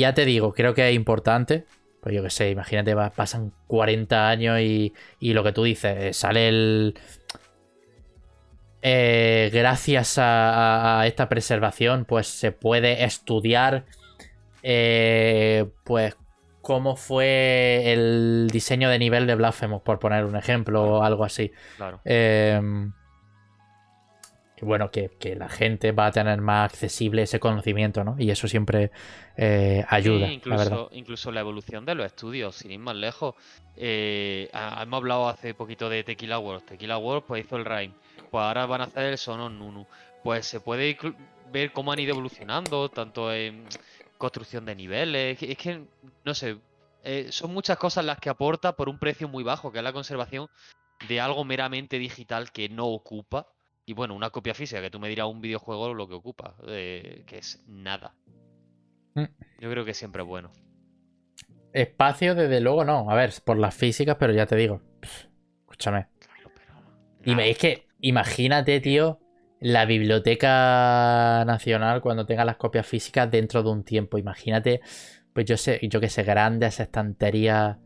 [0.00, 1.66] ya te digo, creo que es importante.
[2.00, 6.12] Pues yo qué sé, imagínate, pasan 40 años y, y lo que tú dices, eh,
[6.12, 6.94] sale el.
[8.82, 13.86] eh, gracias a, a- a esta preservación, pues se puede estudiar.
[14.62, 16.16] eh, pues
[16.62, 21.52] cómo fue el diseño de nivel de Blasphemous, por poner un ejemplo o algo así.
[21.76, 22.00] Claro.
[22.04, 22.60] Eh,
[24.58, 28.16] que bueno, que, que la gente va a tener más accesible ese conocimiento, ¿no?
[28.18, 28.90] Y eso siempre
[29.36, 30.64] eh, ayuda, Sí, la verdad.
[30.64, 33.36] incluso, incluso la evolución de los estudios, sin ir más lejos.
[33.76, 34.50] Eh,
[34.82, 36.64] hemos hablado hace poquito de Tequila World.
[36.64, 37.94] Tequila World pues hizo el Rhyme.
[38.30, 39.86] Pues ahora van a hacer el Sonos Nunu.
[40.24, 40.98] Pues se puede
[41.52, 43.64] ver cómo han ido evolucionando, tanto en
[44.18, 45.40] construcción de niveles.
[45.40, 45.84] Es que,
[46.24, 46.56] no sé,
[47.04, 49.92] eh, son muchas cosas las que aporta por un precio muy bajo, que es la
[49.92, 50.48] conservación
[51.08, 53.46] de algo meramente digital que no ocupa.
[53.88, 57.24] Y bueno, una copia física, que tú me dirás un videojuego lo que ocupa, eh,
[57.26, 58.14] que es nada.
[59.16, 59.28] Mm.
[59.60, 60.50] Yo creo que siempre es bueno.
[61.72, 63.10] Espacio, desde luego, no.
[63.10, 64.82] A ver, por las físicas, pero ya te digo.
[65.00, 65.26] pff,
[65.62, 66.08] escúchame.
[66.20, 66.74] Claro, pero
[67.24, 69.20] Y me- es que, imagínate, tío,
[69.60, 74.18] la Biblioteca Nacional cuando tenga las copias físicas dentro de un tiempo.
[74.18, 74.80] Imagínate,
[75.32, 77.78] pues yo sé, yo que sé, grandes estanterías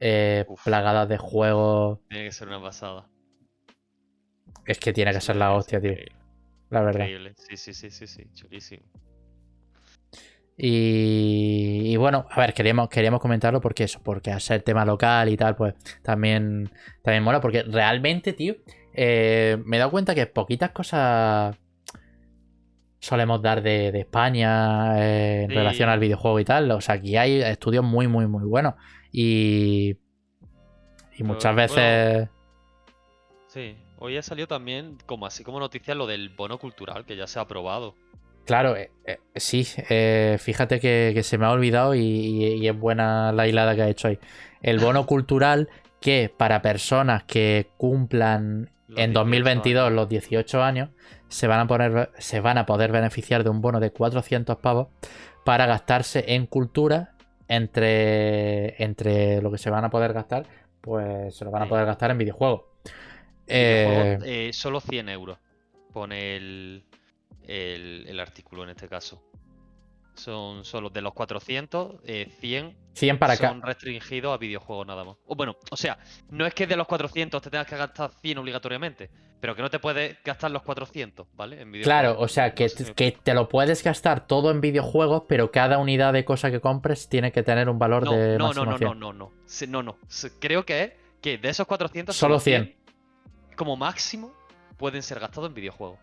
[0.00, 2.00] eh, plagadas de juegos.
[2.08, 3.08] Tiene que ser una pasada.
[4.66, 5.94] Es que tiene que ser la hostia, tío.
[6.70, 7.00] La verdad.
[7.00, 7.34] Increíble.
[7.36, 8.82] Sí, sí, sí, sí, sí, chulísimo.
[10.56, 15.28] Y, y bueno, a ver, queríamos, queríamos comentarlo porque eso, porque al ser tema local
[15.30, 16.70] y tal, pues también,
[17.02, 17.40] también mola.
[17.40, 18.56] Porque realmente, tío,
[18.94, 21.56] eh, me he dado cuenta que poquitas cosas
[22.98, 25.54] solemos dar de, de España eh, en Sí.
[25.56, 26.70] relación al videojuego y tal.
[26.72, 28.74] O sea, aquí hay estudios muy, muy, muy buenos.
[29.10, 29.96] Y,
[31.16, 31.56] y muchas bueno.
[31.56, 32.28] veces...
[33.48, 37.26] Sí, hoy ha salido también, como así como noticia, lo del bono cultural, que ya
[37.26, 37.94] se ha aprobado.
[38.46, 42.68] Claro, eh, eh, sí, eh, fíjate que, que se me ha olvidado y, y- y
[42.68, 44.18] es buena la hilada que ha hecho ahí.
[44.62, 45.68] El bono cultural
[46.00, 49.94] que para personas que cumplan Los en 18 2022 años.
[49.96, 50.88] los 18 años
[51.28, 54.88] se van, a poner, se van a poder beneficiar de un bono de 400 pavos
[55.44, 57.12] para gastarse en cultura
[57.46, 60.46] entre, entre lo que se van a poder gastar,
[60.80, 62.62] pues se lo van a poder gastar en videojuegos.
[63.50, 64.18] Eh,
[64.48, 65.38] eh, solo 100 euros,
[65.92, 66.84] pone el,
[67.46, 69.22] el, el artículo en este caso.
[70.14, 73.48] Son solo de los 400, eh, 100 100 para acá.
[73.48, 75.16] son restringidos a videojuegos nada más.
[75.26, 75.98] O bueno, o sea,
[76.30, 79.08] no es que de los 400 te tengas que gastar 100 obligatoriamente,
[79.40, 81.62] pero que no te puedes gastar los 400, ¿vale?
[81.62, 81.72] En.
[81.80, 85.78] Claro, o sea, que, No que te lo puedes gastar todo en videojuegos, pero cada
[85.78, 88.76] unidad de cosa que compres tiene que tener un valor No, de no, no, no,
[88.76, 88.88] 100.
[88.90, 89.32] no, no, no.
[89.68, 89.96] No, no.
[90.08, 92.76] Se- Creo que es que de esos 400 Solo 100.
[93.60, 94.32] Como máximo
[94.78, 95.98] pueden ser gastados en videojuegos.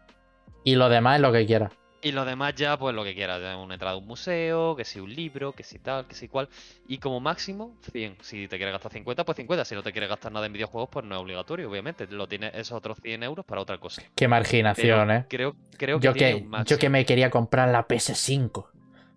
[0.63, 1.71] Y lo demás es lo que quieras.
[2.03, 4.85] Y lo demás ya, pues lo que quieras, ya una entrada a un museo, que
[4.85, 6.49] si un libro, que si tal, que si cual.
[6.87, 8.17] Y como máximo, 100.
[8.21, 9.65] Si te quieres gastar 50, pues 50.
[9.65, 12.05] Si no te quieres gastar nada en videojuegos, pues no es obligatorio, obviamente.
[12.11, 14.03] Lo tienes esos otros 100 euros para otra cosa.
[14.15, 15.25] Qué marginación, Pero ¿eh?
[15.27, 18.67] creo, creo que Yo tiene que, un yo que me quería comprar la PS5.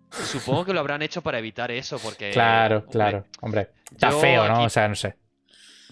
[0.09, 2.31] Supongo que lo habrán hecho para evitar eso, porque.
[2.33, 3.25] Claro, hombre, claro.
[3.41, 4.55] Hombre, está feo, ¿no?
[4.55, 5.20] aquí- O sea, no sé.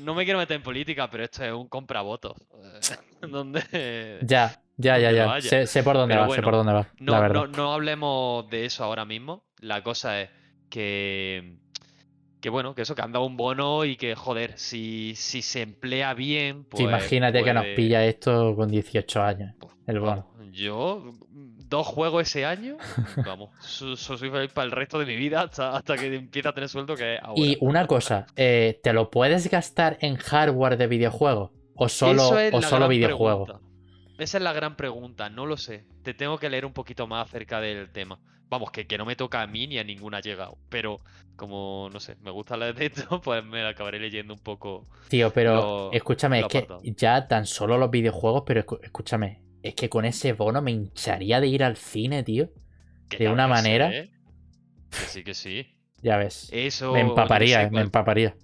[0.02, 2.38] No me quiero meter en política, pero esto es un compravotos.
[2.64, 2.80] eh,
[3.28, 4.20] donde.
[4.22, 5.42] Ya, ya, ya, ya.
[5.42, 6.88] Sé, sé por dónde Pero va, sé por dónde va.
[7.00, 7.42] No, la verdad.
[7.42, 9.44] no, no hablemos de eso ahora mismo.
[9.60, 10.30] La cosa es
[10.70, 11.58] que.
[12.42, 15.62] Que bueno, que eso, que han dado un bono y que, joder, si, si se
[15.62, 16.84] emplea bien, pues.
[16.84, 19.56] imagínate que nos pilla esto con 18 años.
[19.88, 20.28] El bono.
[20.38, 22.78] Vamos, yo, dos juegos ese año,
[23.26, 26.48] vamos, so- so- soy feliz para el resto de mi vida hasta, hasta que empiece
[26.48, 27.42] a tener sueldo, que ahora.
[27.42, 31.52] Y una cosa, eh, ¿te lo puedes gastar en hardware de videojuego?
[31.76, 33.46] ¿O solo, es o solo gran videojuego?
[33.46, 33.68] pregunta.
[34.18, 35.86] Esa es la gran pregunta, no lo sé.
[36.04, 38.20] Te tengo que leer un poquito más acerca del tema.
[38.50, 40.58] Vamos, que, que no me toca a mí ni a ninguna ha llegado.
[40.70, 41.02] Pero
[41.36, 44.88] como, no sé, me gusta leer de esto, pues me la acabaré leyendo un poco.
[45.08, 49.76] Tío, pero Lo- escúchame, lo es que ya tan solo los videojuegos, pero escúchame, es
[49.76, 52.50] que con ese bono me hincharía de ir al cine, tío.
[53.10, 53.92] que De una manera.
[53.94, 54.10] ¿eh?
[54.90, 55.68] Que sí, que sí.
[56.02, 56.50] Ya ves.
[56.52, 56.94] Eso.
[56.94, 58.36] me empaparía, sé, me empaparía.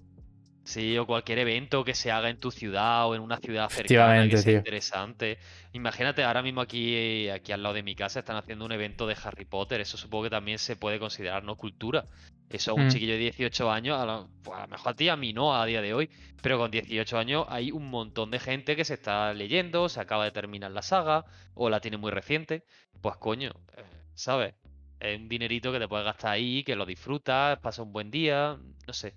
[0.66, 4.26] Sí, o cualquier evento que se haga en tu ciudad o en una ciudad cercana
[4.26, 4.52] que sea tío.
[4.52, 5.38] interesante.
[5.72, 9.16] Imagínate, ahora mismo aquí, aquí al lado de mi casa están haciendo un evento de
[9.22, 9.80] Harry Potter.
[9.80, 12.08] Eso supongo que también se puede considerar no cultura.
[12.48, 12.88] Eso a un Mm.
[12.88, 15.54] chiquillo de 18 años, a lo, pues a lo mejor a ti, a mí no,
[15.54, 16.10] a día de hoy.
[16.42, 20.24] Pero con 18 años hay un montón de gente que se está leyendo, se acaba
[20.24, 21.24] de terminar la saga
[21.54, 22.64] o la tiene muy reciente.
[23.00, 23.84] Pues coño, eh,
[24.14, 24.54] ¿sabes?
[24.98, 28.58] Es un dinerito que te puedes gastar ahí, que lo disfrutas, pasa un buen día,
[28.86, 29.14] no sé.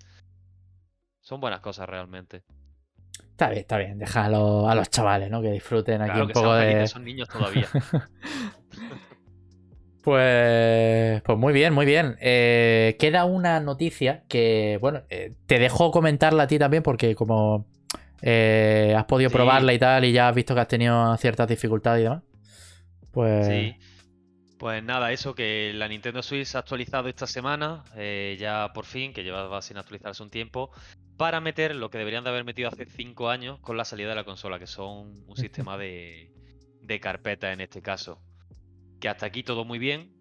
[1.30, 2.42] Son buenas cosas realmente.
[3.22, 4.00] Está bien, está bien.
[4.00, 5.44] Deja a los, a los chavales, ¿no?
[5.44, 6.66] Que disfruten aquí Claro, un que poco sean de.
[6.74, 7.68] felices, son niños todavía.
[10.02, 12.16] Pues, pues muy bien, muy bien.
[12.22, 17.66] Eh, queda una noticia que, bueno, eh, te dejo comentarla a ti también porque como
[18.22, 19.36] eh, has podido Sí.
[19.36, 22.24] probarla y tal y ya has visto que has tenido ciertas dificultades y demás.
[23.12, 23.76] Pues Sí.
[24.60, 28.86] Pues nada, eso que la Nintendo Switch se ha actualizado esta semana, eh, ya por
[28.86, 30.70] fin, que llevaba sin actualizarse un tiempo,
[31.18, 34.16] para meter lo que deberían de haber metido hace 5 años con la salida de
[34.16, 36.34] la consola, que son un sistema de,
[36.82, 38.22] de carpetas en este caso.
[39.00, 40.12] Que hasta aquí todo muy bien.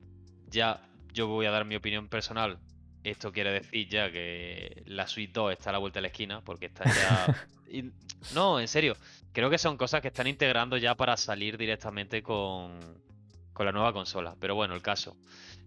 [0.47, 0.81] Ya
[1.13, 2.61] yo voy a dar mi opinión personal.
[3.03, 6.43] Esto quiere decir ya que la Switch 2 está a la vuelta de la esquina,
[6.45, 7.49] porque está ya...
[7.69, 7.91] y-
[8.35, 8.97] No, en serio.
[9.33, 12.79] Creo que son cosas que están integrando ya para salir directamente con,
[13.59, 14.37] con la nueva consola.
[14.39, 15.17] Pero bueno, el caso.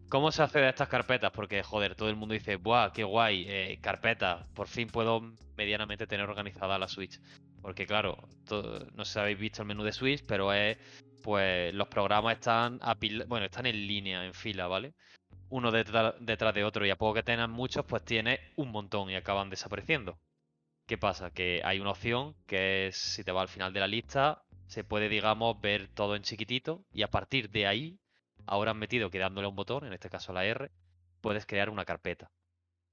[0.08, 1.32] ¿Cómo se accede a estas carpetas?
[1.32, 3.46] Porque, joder, todo el mundo dice, ¡buah, qué guay!
[3.48, 5.22] Eh, carpeta, por fin puedo
[5.58, 7.20] medianamente tener organizada la Switch.
[7.62, 8.18] Porque, claro,
[8.96, 10.78] no sé si habéis visto el menú de Switch, pero es,
[11.22, 12.80] pues, los programas están,
[13.28, 14.94] bueno, están en línea, en fila, ¿vale?
[15.50, 19.10] Uno detrás, detrás de otro, y a poco que tengan muchos, pues tiene un montón
[19.10, 20.18] y acaban desapareciendo.
[20.88, 21.32] ¿Qué pasa?
[21.32, 24.86] Que hay una opción que es, si te va al final de la lista, se
[24.86, 28.00] puede, digamos, ver todo en chiquitito y a partir de ahí,
[28.46, 30.72] ahora han metido que dándole un botón, en este caso la R,
[31.20, 32.32] puedes crear una carpeta.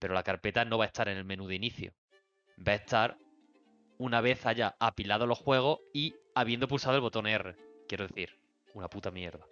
[0.01, 1.93] Pero la carpeta no va a estar en el menú de inicio.
[2.67, 3.17] Va a estar
[3.97, 7.55] una vez haya apilado los juegos y habiendo pulsado el botón R.
[7.87, 8.37] Quiero decir,
[8.75, 9.47] una puta mierda.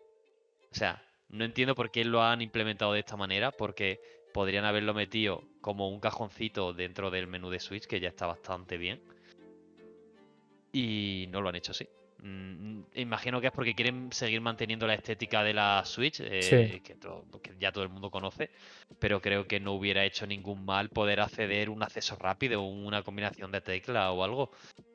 [0.72, 4.00] O sea, no entiendo por qué lo han implementado de esta manera, porque
[4.34, 8.78] podrían haberlo metido como un cajoncito dentro del menú de Switch, que ya está bastante
[8.78, 9.00] bien.
[10.72, 11.88] Y no lo han hecho así.
[12.26, 16.80] Mm, imagino que es porque quieren seguir manteniendo la estética de la Switch, eh, Sí.
[16.80, 16.96] que,
[17.60, 18.50] ya todo el mundo conoce,
[18.98, 23.52] pero creo que no hubiera hecho ningún mal poder acceder un acceso rápido, una combinación
[23.52, 24.50] de teclas o algo,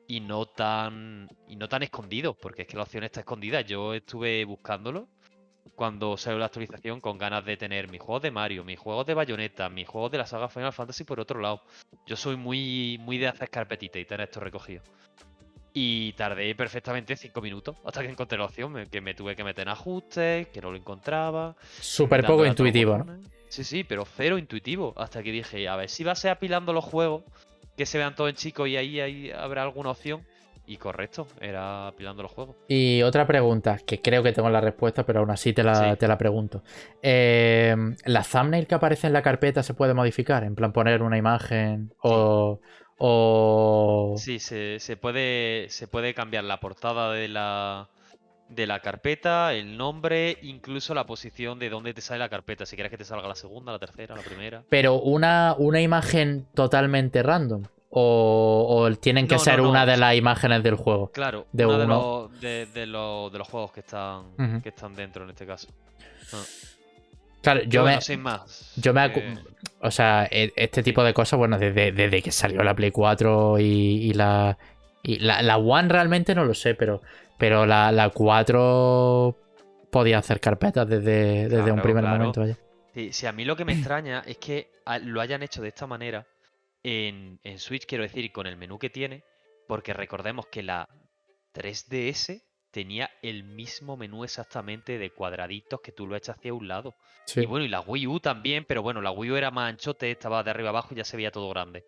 [0.06, 3.62] y no tan y no tan escondido, porque es que la opción está escondida.
[3.62, 5.08] Yo estuve buscándolo
[5.74, 9.14] cuando salió la actualización con ganas de tener mis juegos de Mario, mis juegos de
[9.14, 11.62] Bayonetta, mis juegos de la saga Final Fantasy por otro lado.
[12.06, 14.82] Yo soy muy, muy de hacer carpetita y tener esto recogido.
[15.74, 19.42] Y tardé perfectamente 5 minutos hasta que encontré la opción, me- que me tuve que
[19.44, 21.56] meter en ajustes, que no lo encontraba.
[21.80, 23.06] súper poco intuitivo, ¿no?
[23.48, 24.92] Sí, sí, pero cero intuitivo.
[24.96, 27.22] Hasta que dije, a ver si va a ser apilando los juegos,
[27.76, 30.22] que se vean todos en chicos y ahí, ahí habrá alguna opción.
[30.64, 32.54] Y correcto, era apilando los juegos.
[32.68, 35.98] Y otra pregunta, que creo que tengo la respuesta, pero aún así te la, Sí.
[35.98, 36.62] te la pregunto.
[37.02, 37.74] Eh,
[38.04, 40.44] ¿La thumbnail que aparece en la carpeta se puede modificar?
[40.44, 42.60] En plan, poner una imagen o.
[43.04, 44.14] o...
[44.16, 47.88] Sí, se, se puede, se puede cambiar la portada de la,
[48.48, 52.64] de la carpeta, el nombre, incluso la posición de dónde te sale la carpeta.
[52.64, 54.62] Si quieres que te salga la segunda, la tercera, la primera.
[54.68, 57.64] Pero una, una imagen totalmente random.
[57.94, 61.10] O, o tienen que No, ser no, una de las imágenes del juego.
[61.10, 62.28] Claro, De una de, uno.
[62.30, 65.68] los, de, de los, de los juegos que están, que están dentro en este caso.
[67.42, 67.84] Claro, Yo yo me.
[67.88, 68.72] bueno, sin más.
[68.76, 69.04] Yo me.
[69.06, 69.34] eh,
[69.82, 73.58] O sea, e- este tipo de cosas, bueno, desde, desde que salió la Play 4
[73.58, 74.56] y, y la.
[75.02, 77.02] Y la, la One realmente no lo sé, pero.
[77.38, 79.36] Pero la, la 4
[79.90, 82.18] podía hacer carpetas desde, desde un primer claro.
[82.18, 82.40] momento.
[82.40, 82.56] Vaya.
[83.10, 84.70] Si, a mí lo que me extraña es que
[85.02, 86.26] lo hayan hecho de esta manera
[86.82, 89.24] en, en Switch, quiero decir, con el menú que tiene,
[89.66, 90.88] porque recordemos que la
[91.54, 92.42] 3DS
[92.72, 96.94] tenía el mismo menú exactamente de cuadraditos que tú lo echas hacia un lado.
[97.36, 100.10] Y bueno, y la Wii U también, pero bueno, la Wii U era más anchote,
[100.10, 101.84] estaba de arriba abajo y ya se veía todo grande.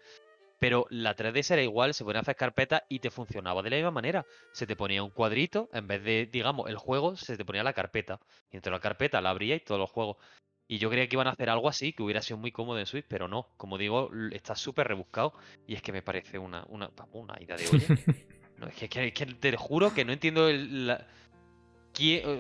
[0.61, 3.77] Pero la 3DS era igual, se ponía a hacer carpeta y te funcionaba de la
[3.77, 4.25] misma manera.
[4.53, 7.73] Se te ponía un cuadrito, en vez de, digamos, el juego, se te ponía la
[7.73, 8.21] carpeta.
[8.51, 10.19] Y entre la carpeta la abría y todos los juegos.
[10.67, 12.87] Y yo creía que iban a hacer algo así, que hubiera sido muy cómodo en
[12.87, 13.49] Switch, pero no.
[13.57, 15.35] Como digo, está súper rebuscado.
[15.67, 17.87] Y es que me parece una, una, una idea de oye.
[18.59, 20.97] no, es, que, te juro que no entiendo el.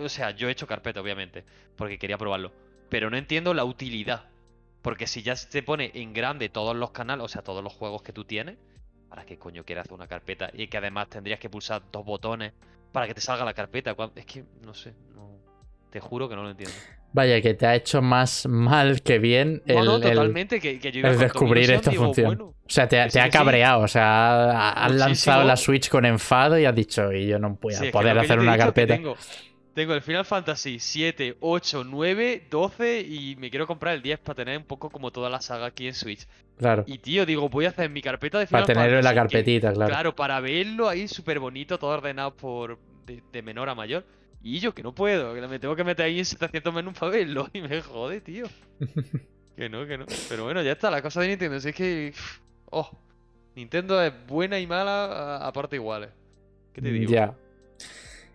[0.02, 1.44] O sea, yo he hecho carpeta, obviamente,
[1.76, 2.52] porque quería probarlo.
[2.88, 4.28] Pero no entiendo la utilidad.
[4.82, 8.02] Porque si ya se pone en grande todos los canales, o sea, todos los juegos
[8.02, 8.58] que tú tienes,
[9.08, 10.50] ¿para qué coño quieres hacer una carpeta?
[10.52, 12.52] Y que además tendrías que pulsar dos botones
[12.92, 13.96] para que te salga la carpeta.
[14.14, 15.38] Es que, no sé, no...
[15.94, 16.74] te juro que no lo entiendo.
[17.12, 21.70] Vaya, que te ha hecho más mal que bien el, totalmente, que, yo iba descubrir
[21.70, 22.40] esta función.
[22.42, 26.74] o sea, te, ha cabreado, o sea, has lanzado la Switch con enfado y has
[26.74, 28.98] dicho, y yo no puedo poder hacer una carpeta.
[29.72, 34.34] Tengo el Final Fantasy 7, 8, 9, 12 y me quiero comprar el 10 para
[34.34, 36.26] tener un poco como toda la saga aquí en Switch.
[36.58, 36.82] Claro.
[36.88, 38.74] Y tío, digo, voy a hacer mi carpeta de Final Fantasy.
[38.74, 39.90] Para tenerlo en la carpetita, claro.
[39.90, 44.04] Claro, para verlo ahí súper bonito, todo ordenado por de, menor a mayor.
[44.46, 47.10] Y yo que no puedo, que me tengo que meter ahí en 700 menús para
[47.16, 47.48] verlo.
[47.54, 48.46] Y me jode, tío.
[49.56, 50.04] que no, que no.
[50.28, 51.56] Pero bueno, ya está, la cosa de Nintendo.
[51.56, 52.12] es que.
[52.66, 52.90] Oh,
[53.56, 56.10] Nintendo es buena y mala a, parte iguales.
[56.74, 57.10] ¿Qué te digo?
[57.10, 57.34] Ya.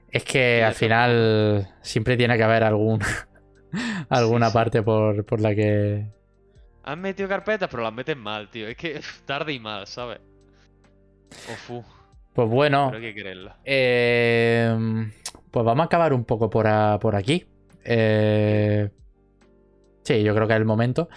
[0.09, 2.99] Es que al final siempre tiene que haber algún,
[4.09, 6.07] alguna parte por, la que.
[6.85, 8.67] Han metido carpetas, pero las meten mal, tío.
[8.67, 10.19] Es que tarde y mal, ¿sabes?
[11.53, 11.85] Ofu.
[12.39, 12.93] Pues bueno.
[13.65, 14.73] Eh,
[15.51, 16.69] pues vamos a acabar un poco por,
[17.01, 17.45] por aquí.
[17.83, 18.89] Eh,
[20.03, 21.09] sí, yo creo que es el momento.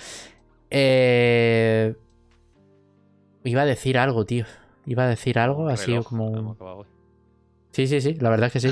[0.69, 1.95] Eh,
[3.45, 4.47] iba a decir algo, tío.
[4.85, 6.85] Iba a decir algo así como.
[7.71, 8.71] Sí, sí, sí, la verdad es que sí.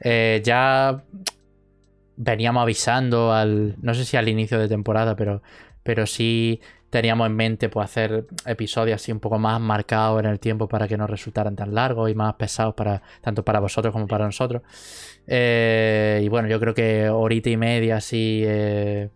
[0.00, 1.02] Eh, ya
[2.18, 3.76] veníamos avisando al.
[3.80, 5.40] No sé si al inicio de temporada, pero,
[5.82, 6.60] pero sí
[6.96, 10.88] teníamos en mente pues, hacer episodios así un poco más marcados en el tiempo para
[10.88, 14.62] que no resultaran tan largos y más pesados para tanto para vosotros como para nosotros.
[15.26, 19.10] Eh, y bueno, yo creo que horita y media así eh,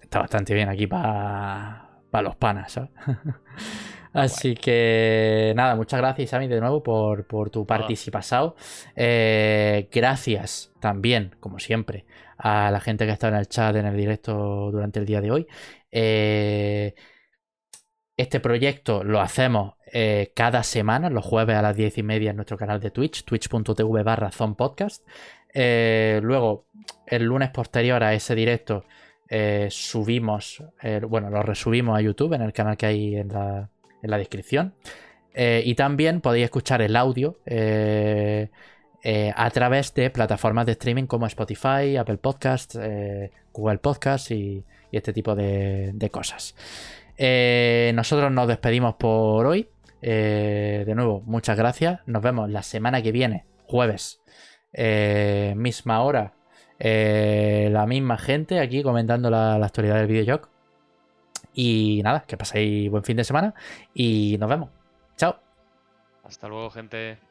[0.00, 1.88] está bastante bien aquí para
[2.22, 2.90] los panas, ¿sabes?
[4.12, 8.54] Así que nada, muchas gracias, Sammy, de nuevo por, tu participación.
[8.96, 12.06] Eh, gracias también, como siempre,
[12.36, 15.20] a la gente que ha estado en el chat, en el directo durante el día
[15.20, 15.46] de hoy.
[15.90, 16.94] Eh,
[18.16, 22.36] este proyecto lo hacemos eh, cada semana, los jueves a las diez y media en
[22.36, 25.06] nuestro canal de Twitch, twitch.tv barra podcast.
[25.54, 26.66] luego,
[27.06, 28.84] el lunes posterior a ese directo,
[29.70, 30.62] subimos,
[31.08, 33.70] bueno, lo resubimos a YouTube en el canal que hay en la,
[34.02, 34.74] en la descripción.
[35.34, 38.50] Eh, y también podéis escuchar el audio eh,
[39.02, 42.78] eh, a través de plataformas de streaming como Spotify, Apple Podcasts,
[43.52, 44.64] Google Podcasts y,
[44.96, 46.54] este tipo de, cosas.
[47.94, 49.68] nosotros nos despedimos por hoy.
[50.00, 52.00] de nuevo, muchas gracias.
[52.06, 54.20] Nos vemos la semana que viene, jueves,
[55.56, 56.34] misma hora,
[56.78, 60.48] la misma gente aquí comentando la, la actualidad del videojuego.
[61.54, 63.54] Y nada, que paséis buen fin de semana
[63.94, 64.70] y nos vemos.
[65.16, 65.36] Chao.
[66.24, 67.29] Hasta luego, gente.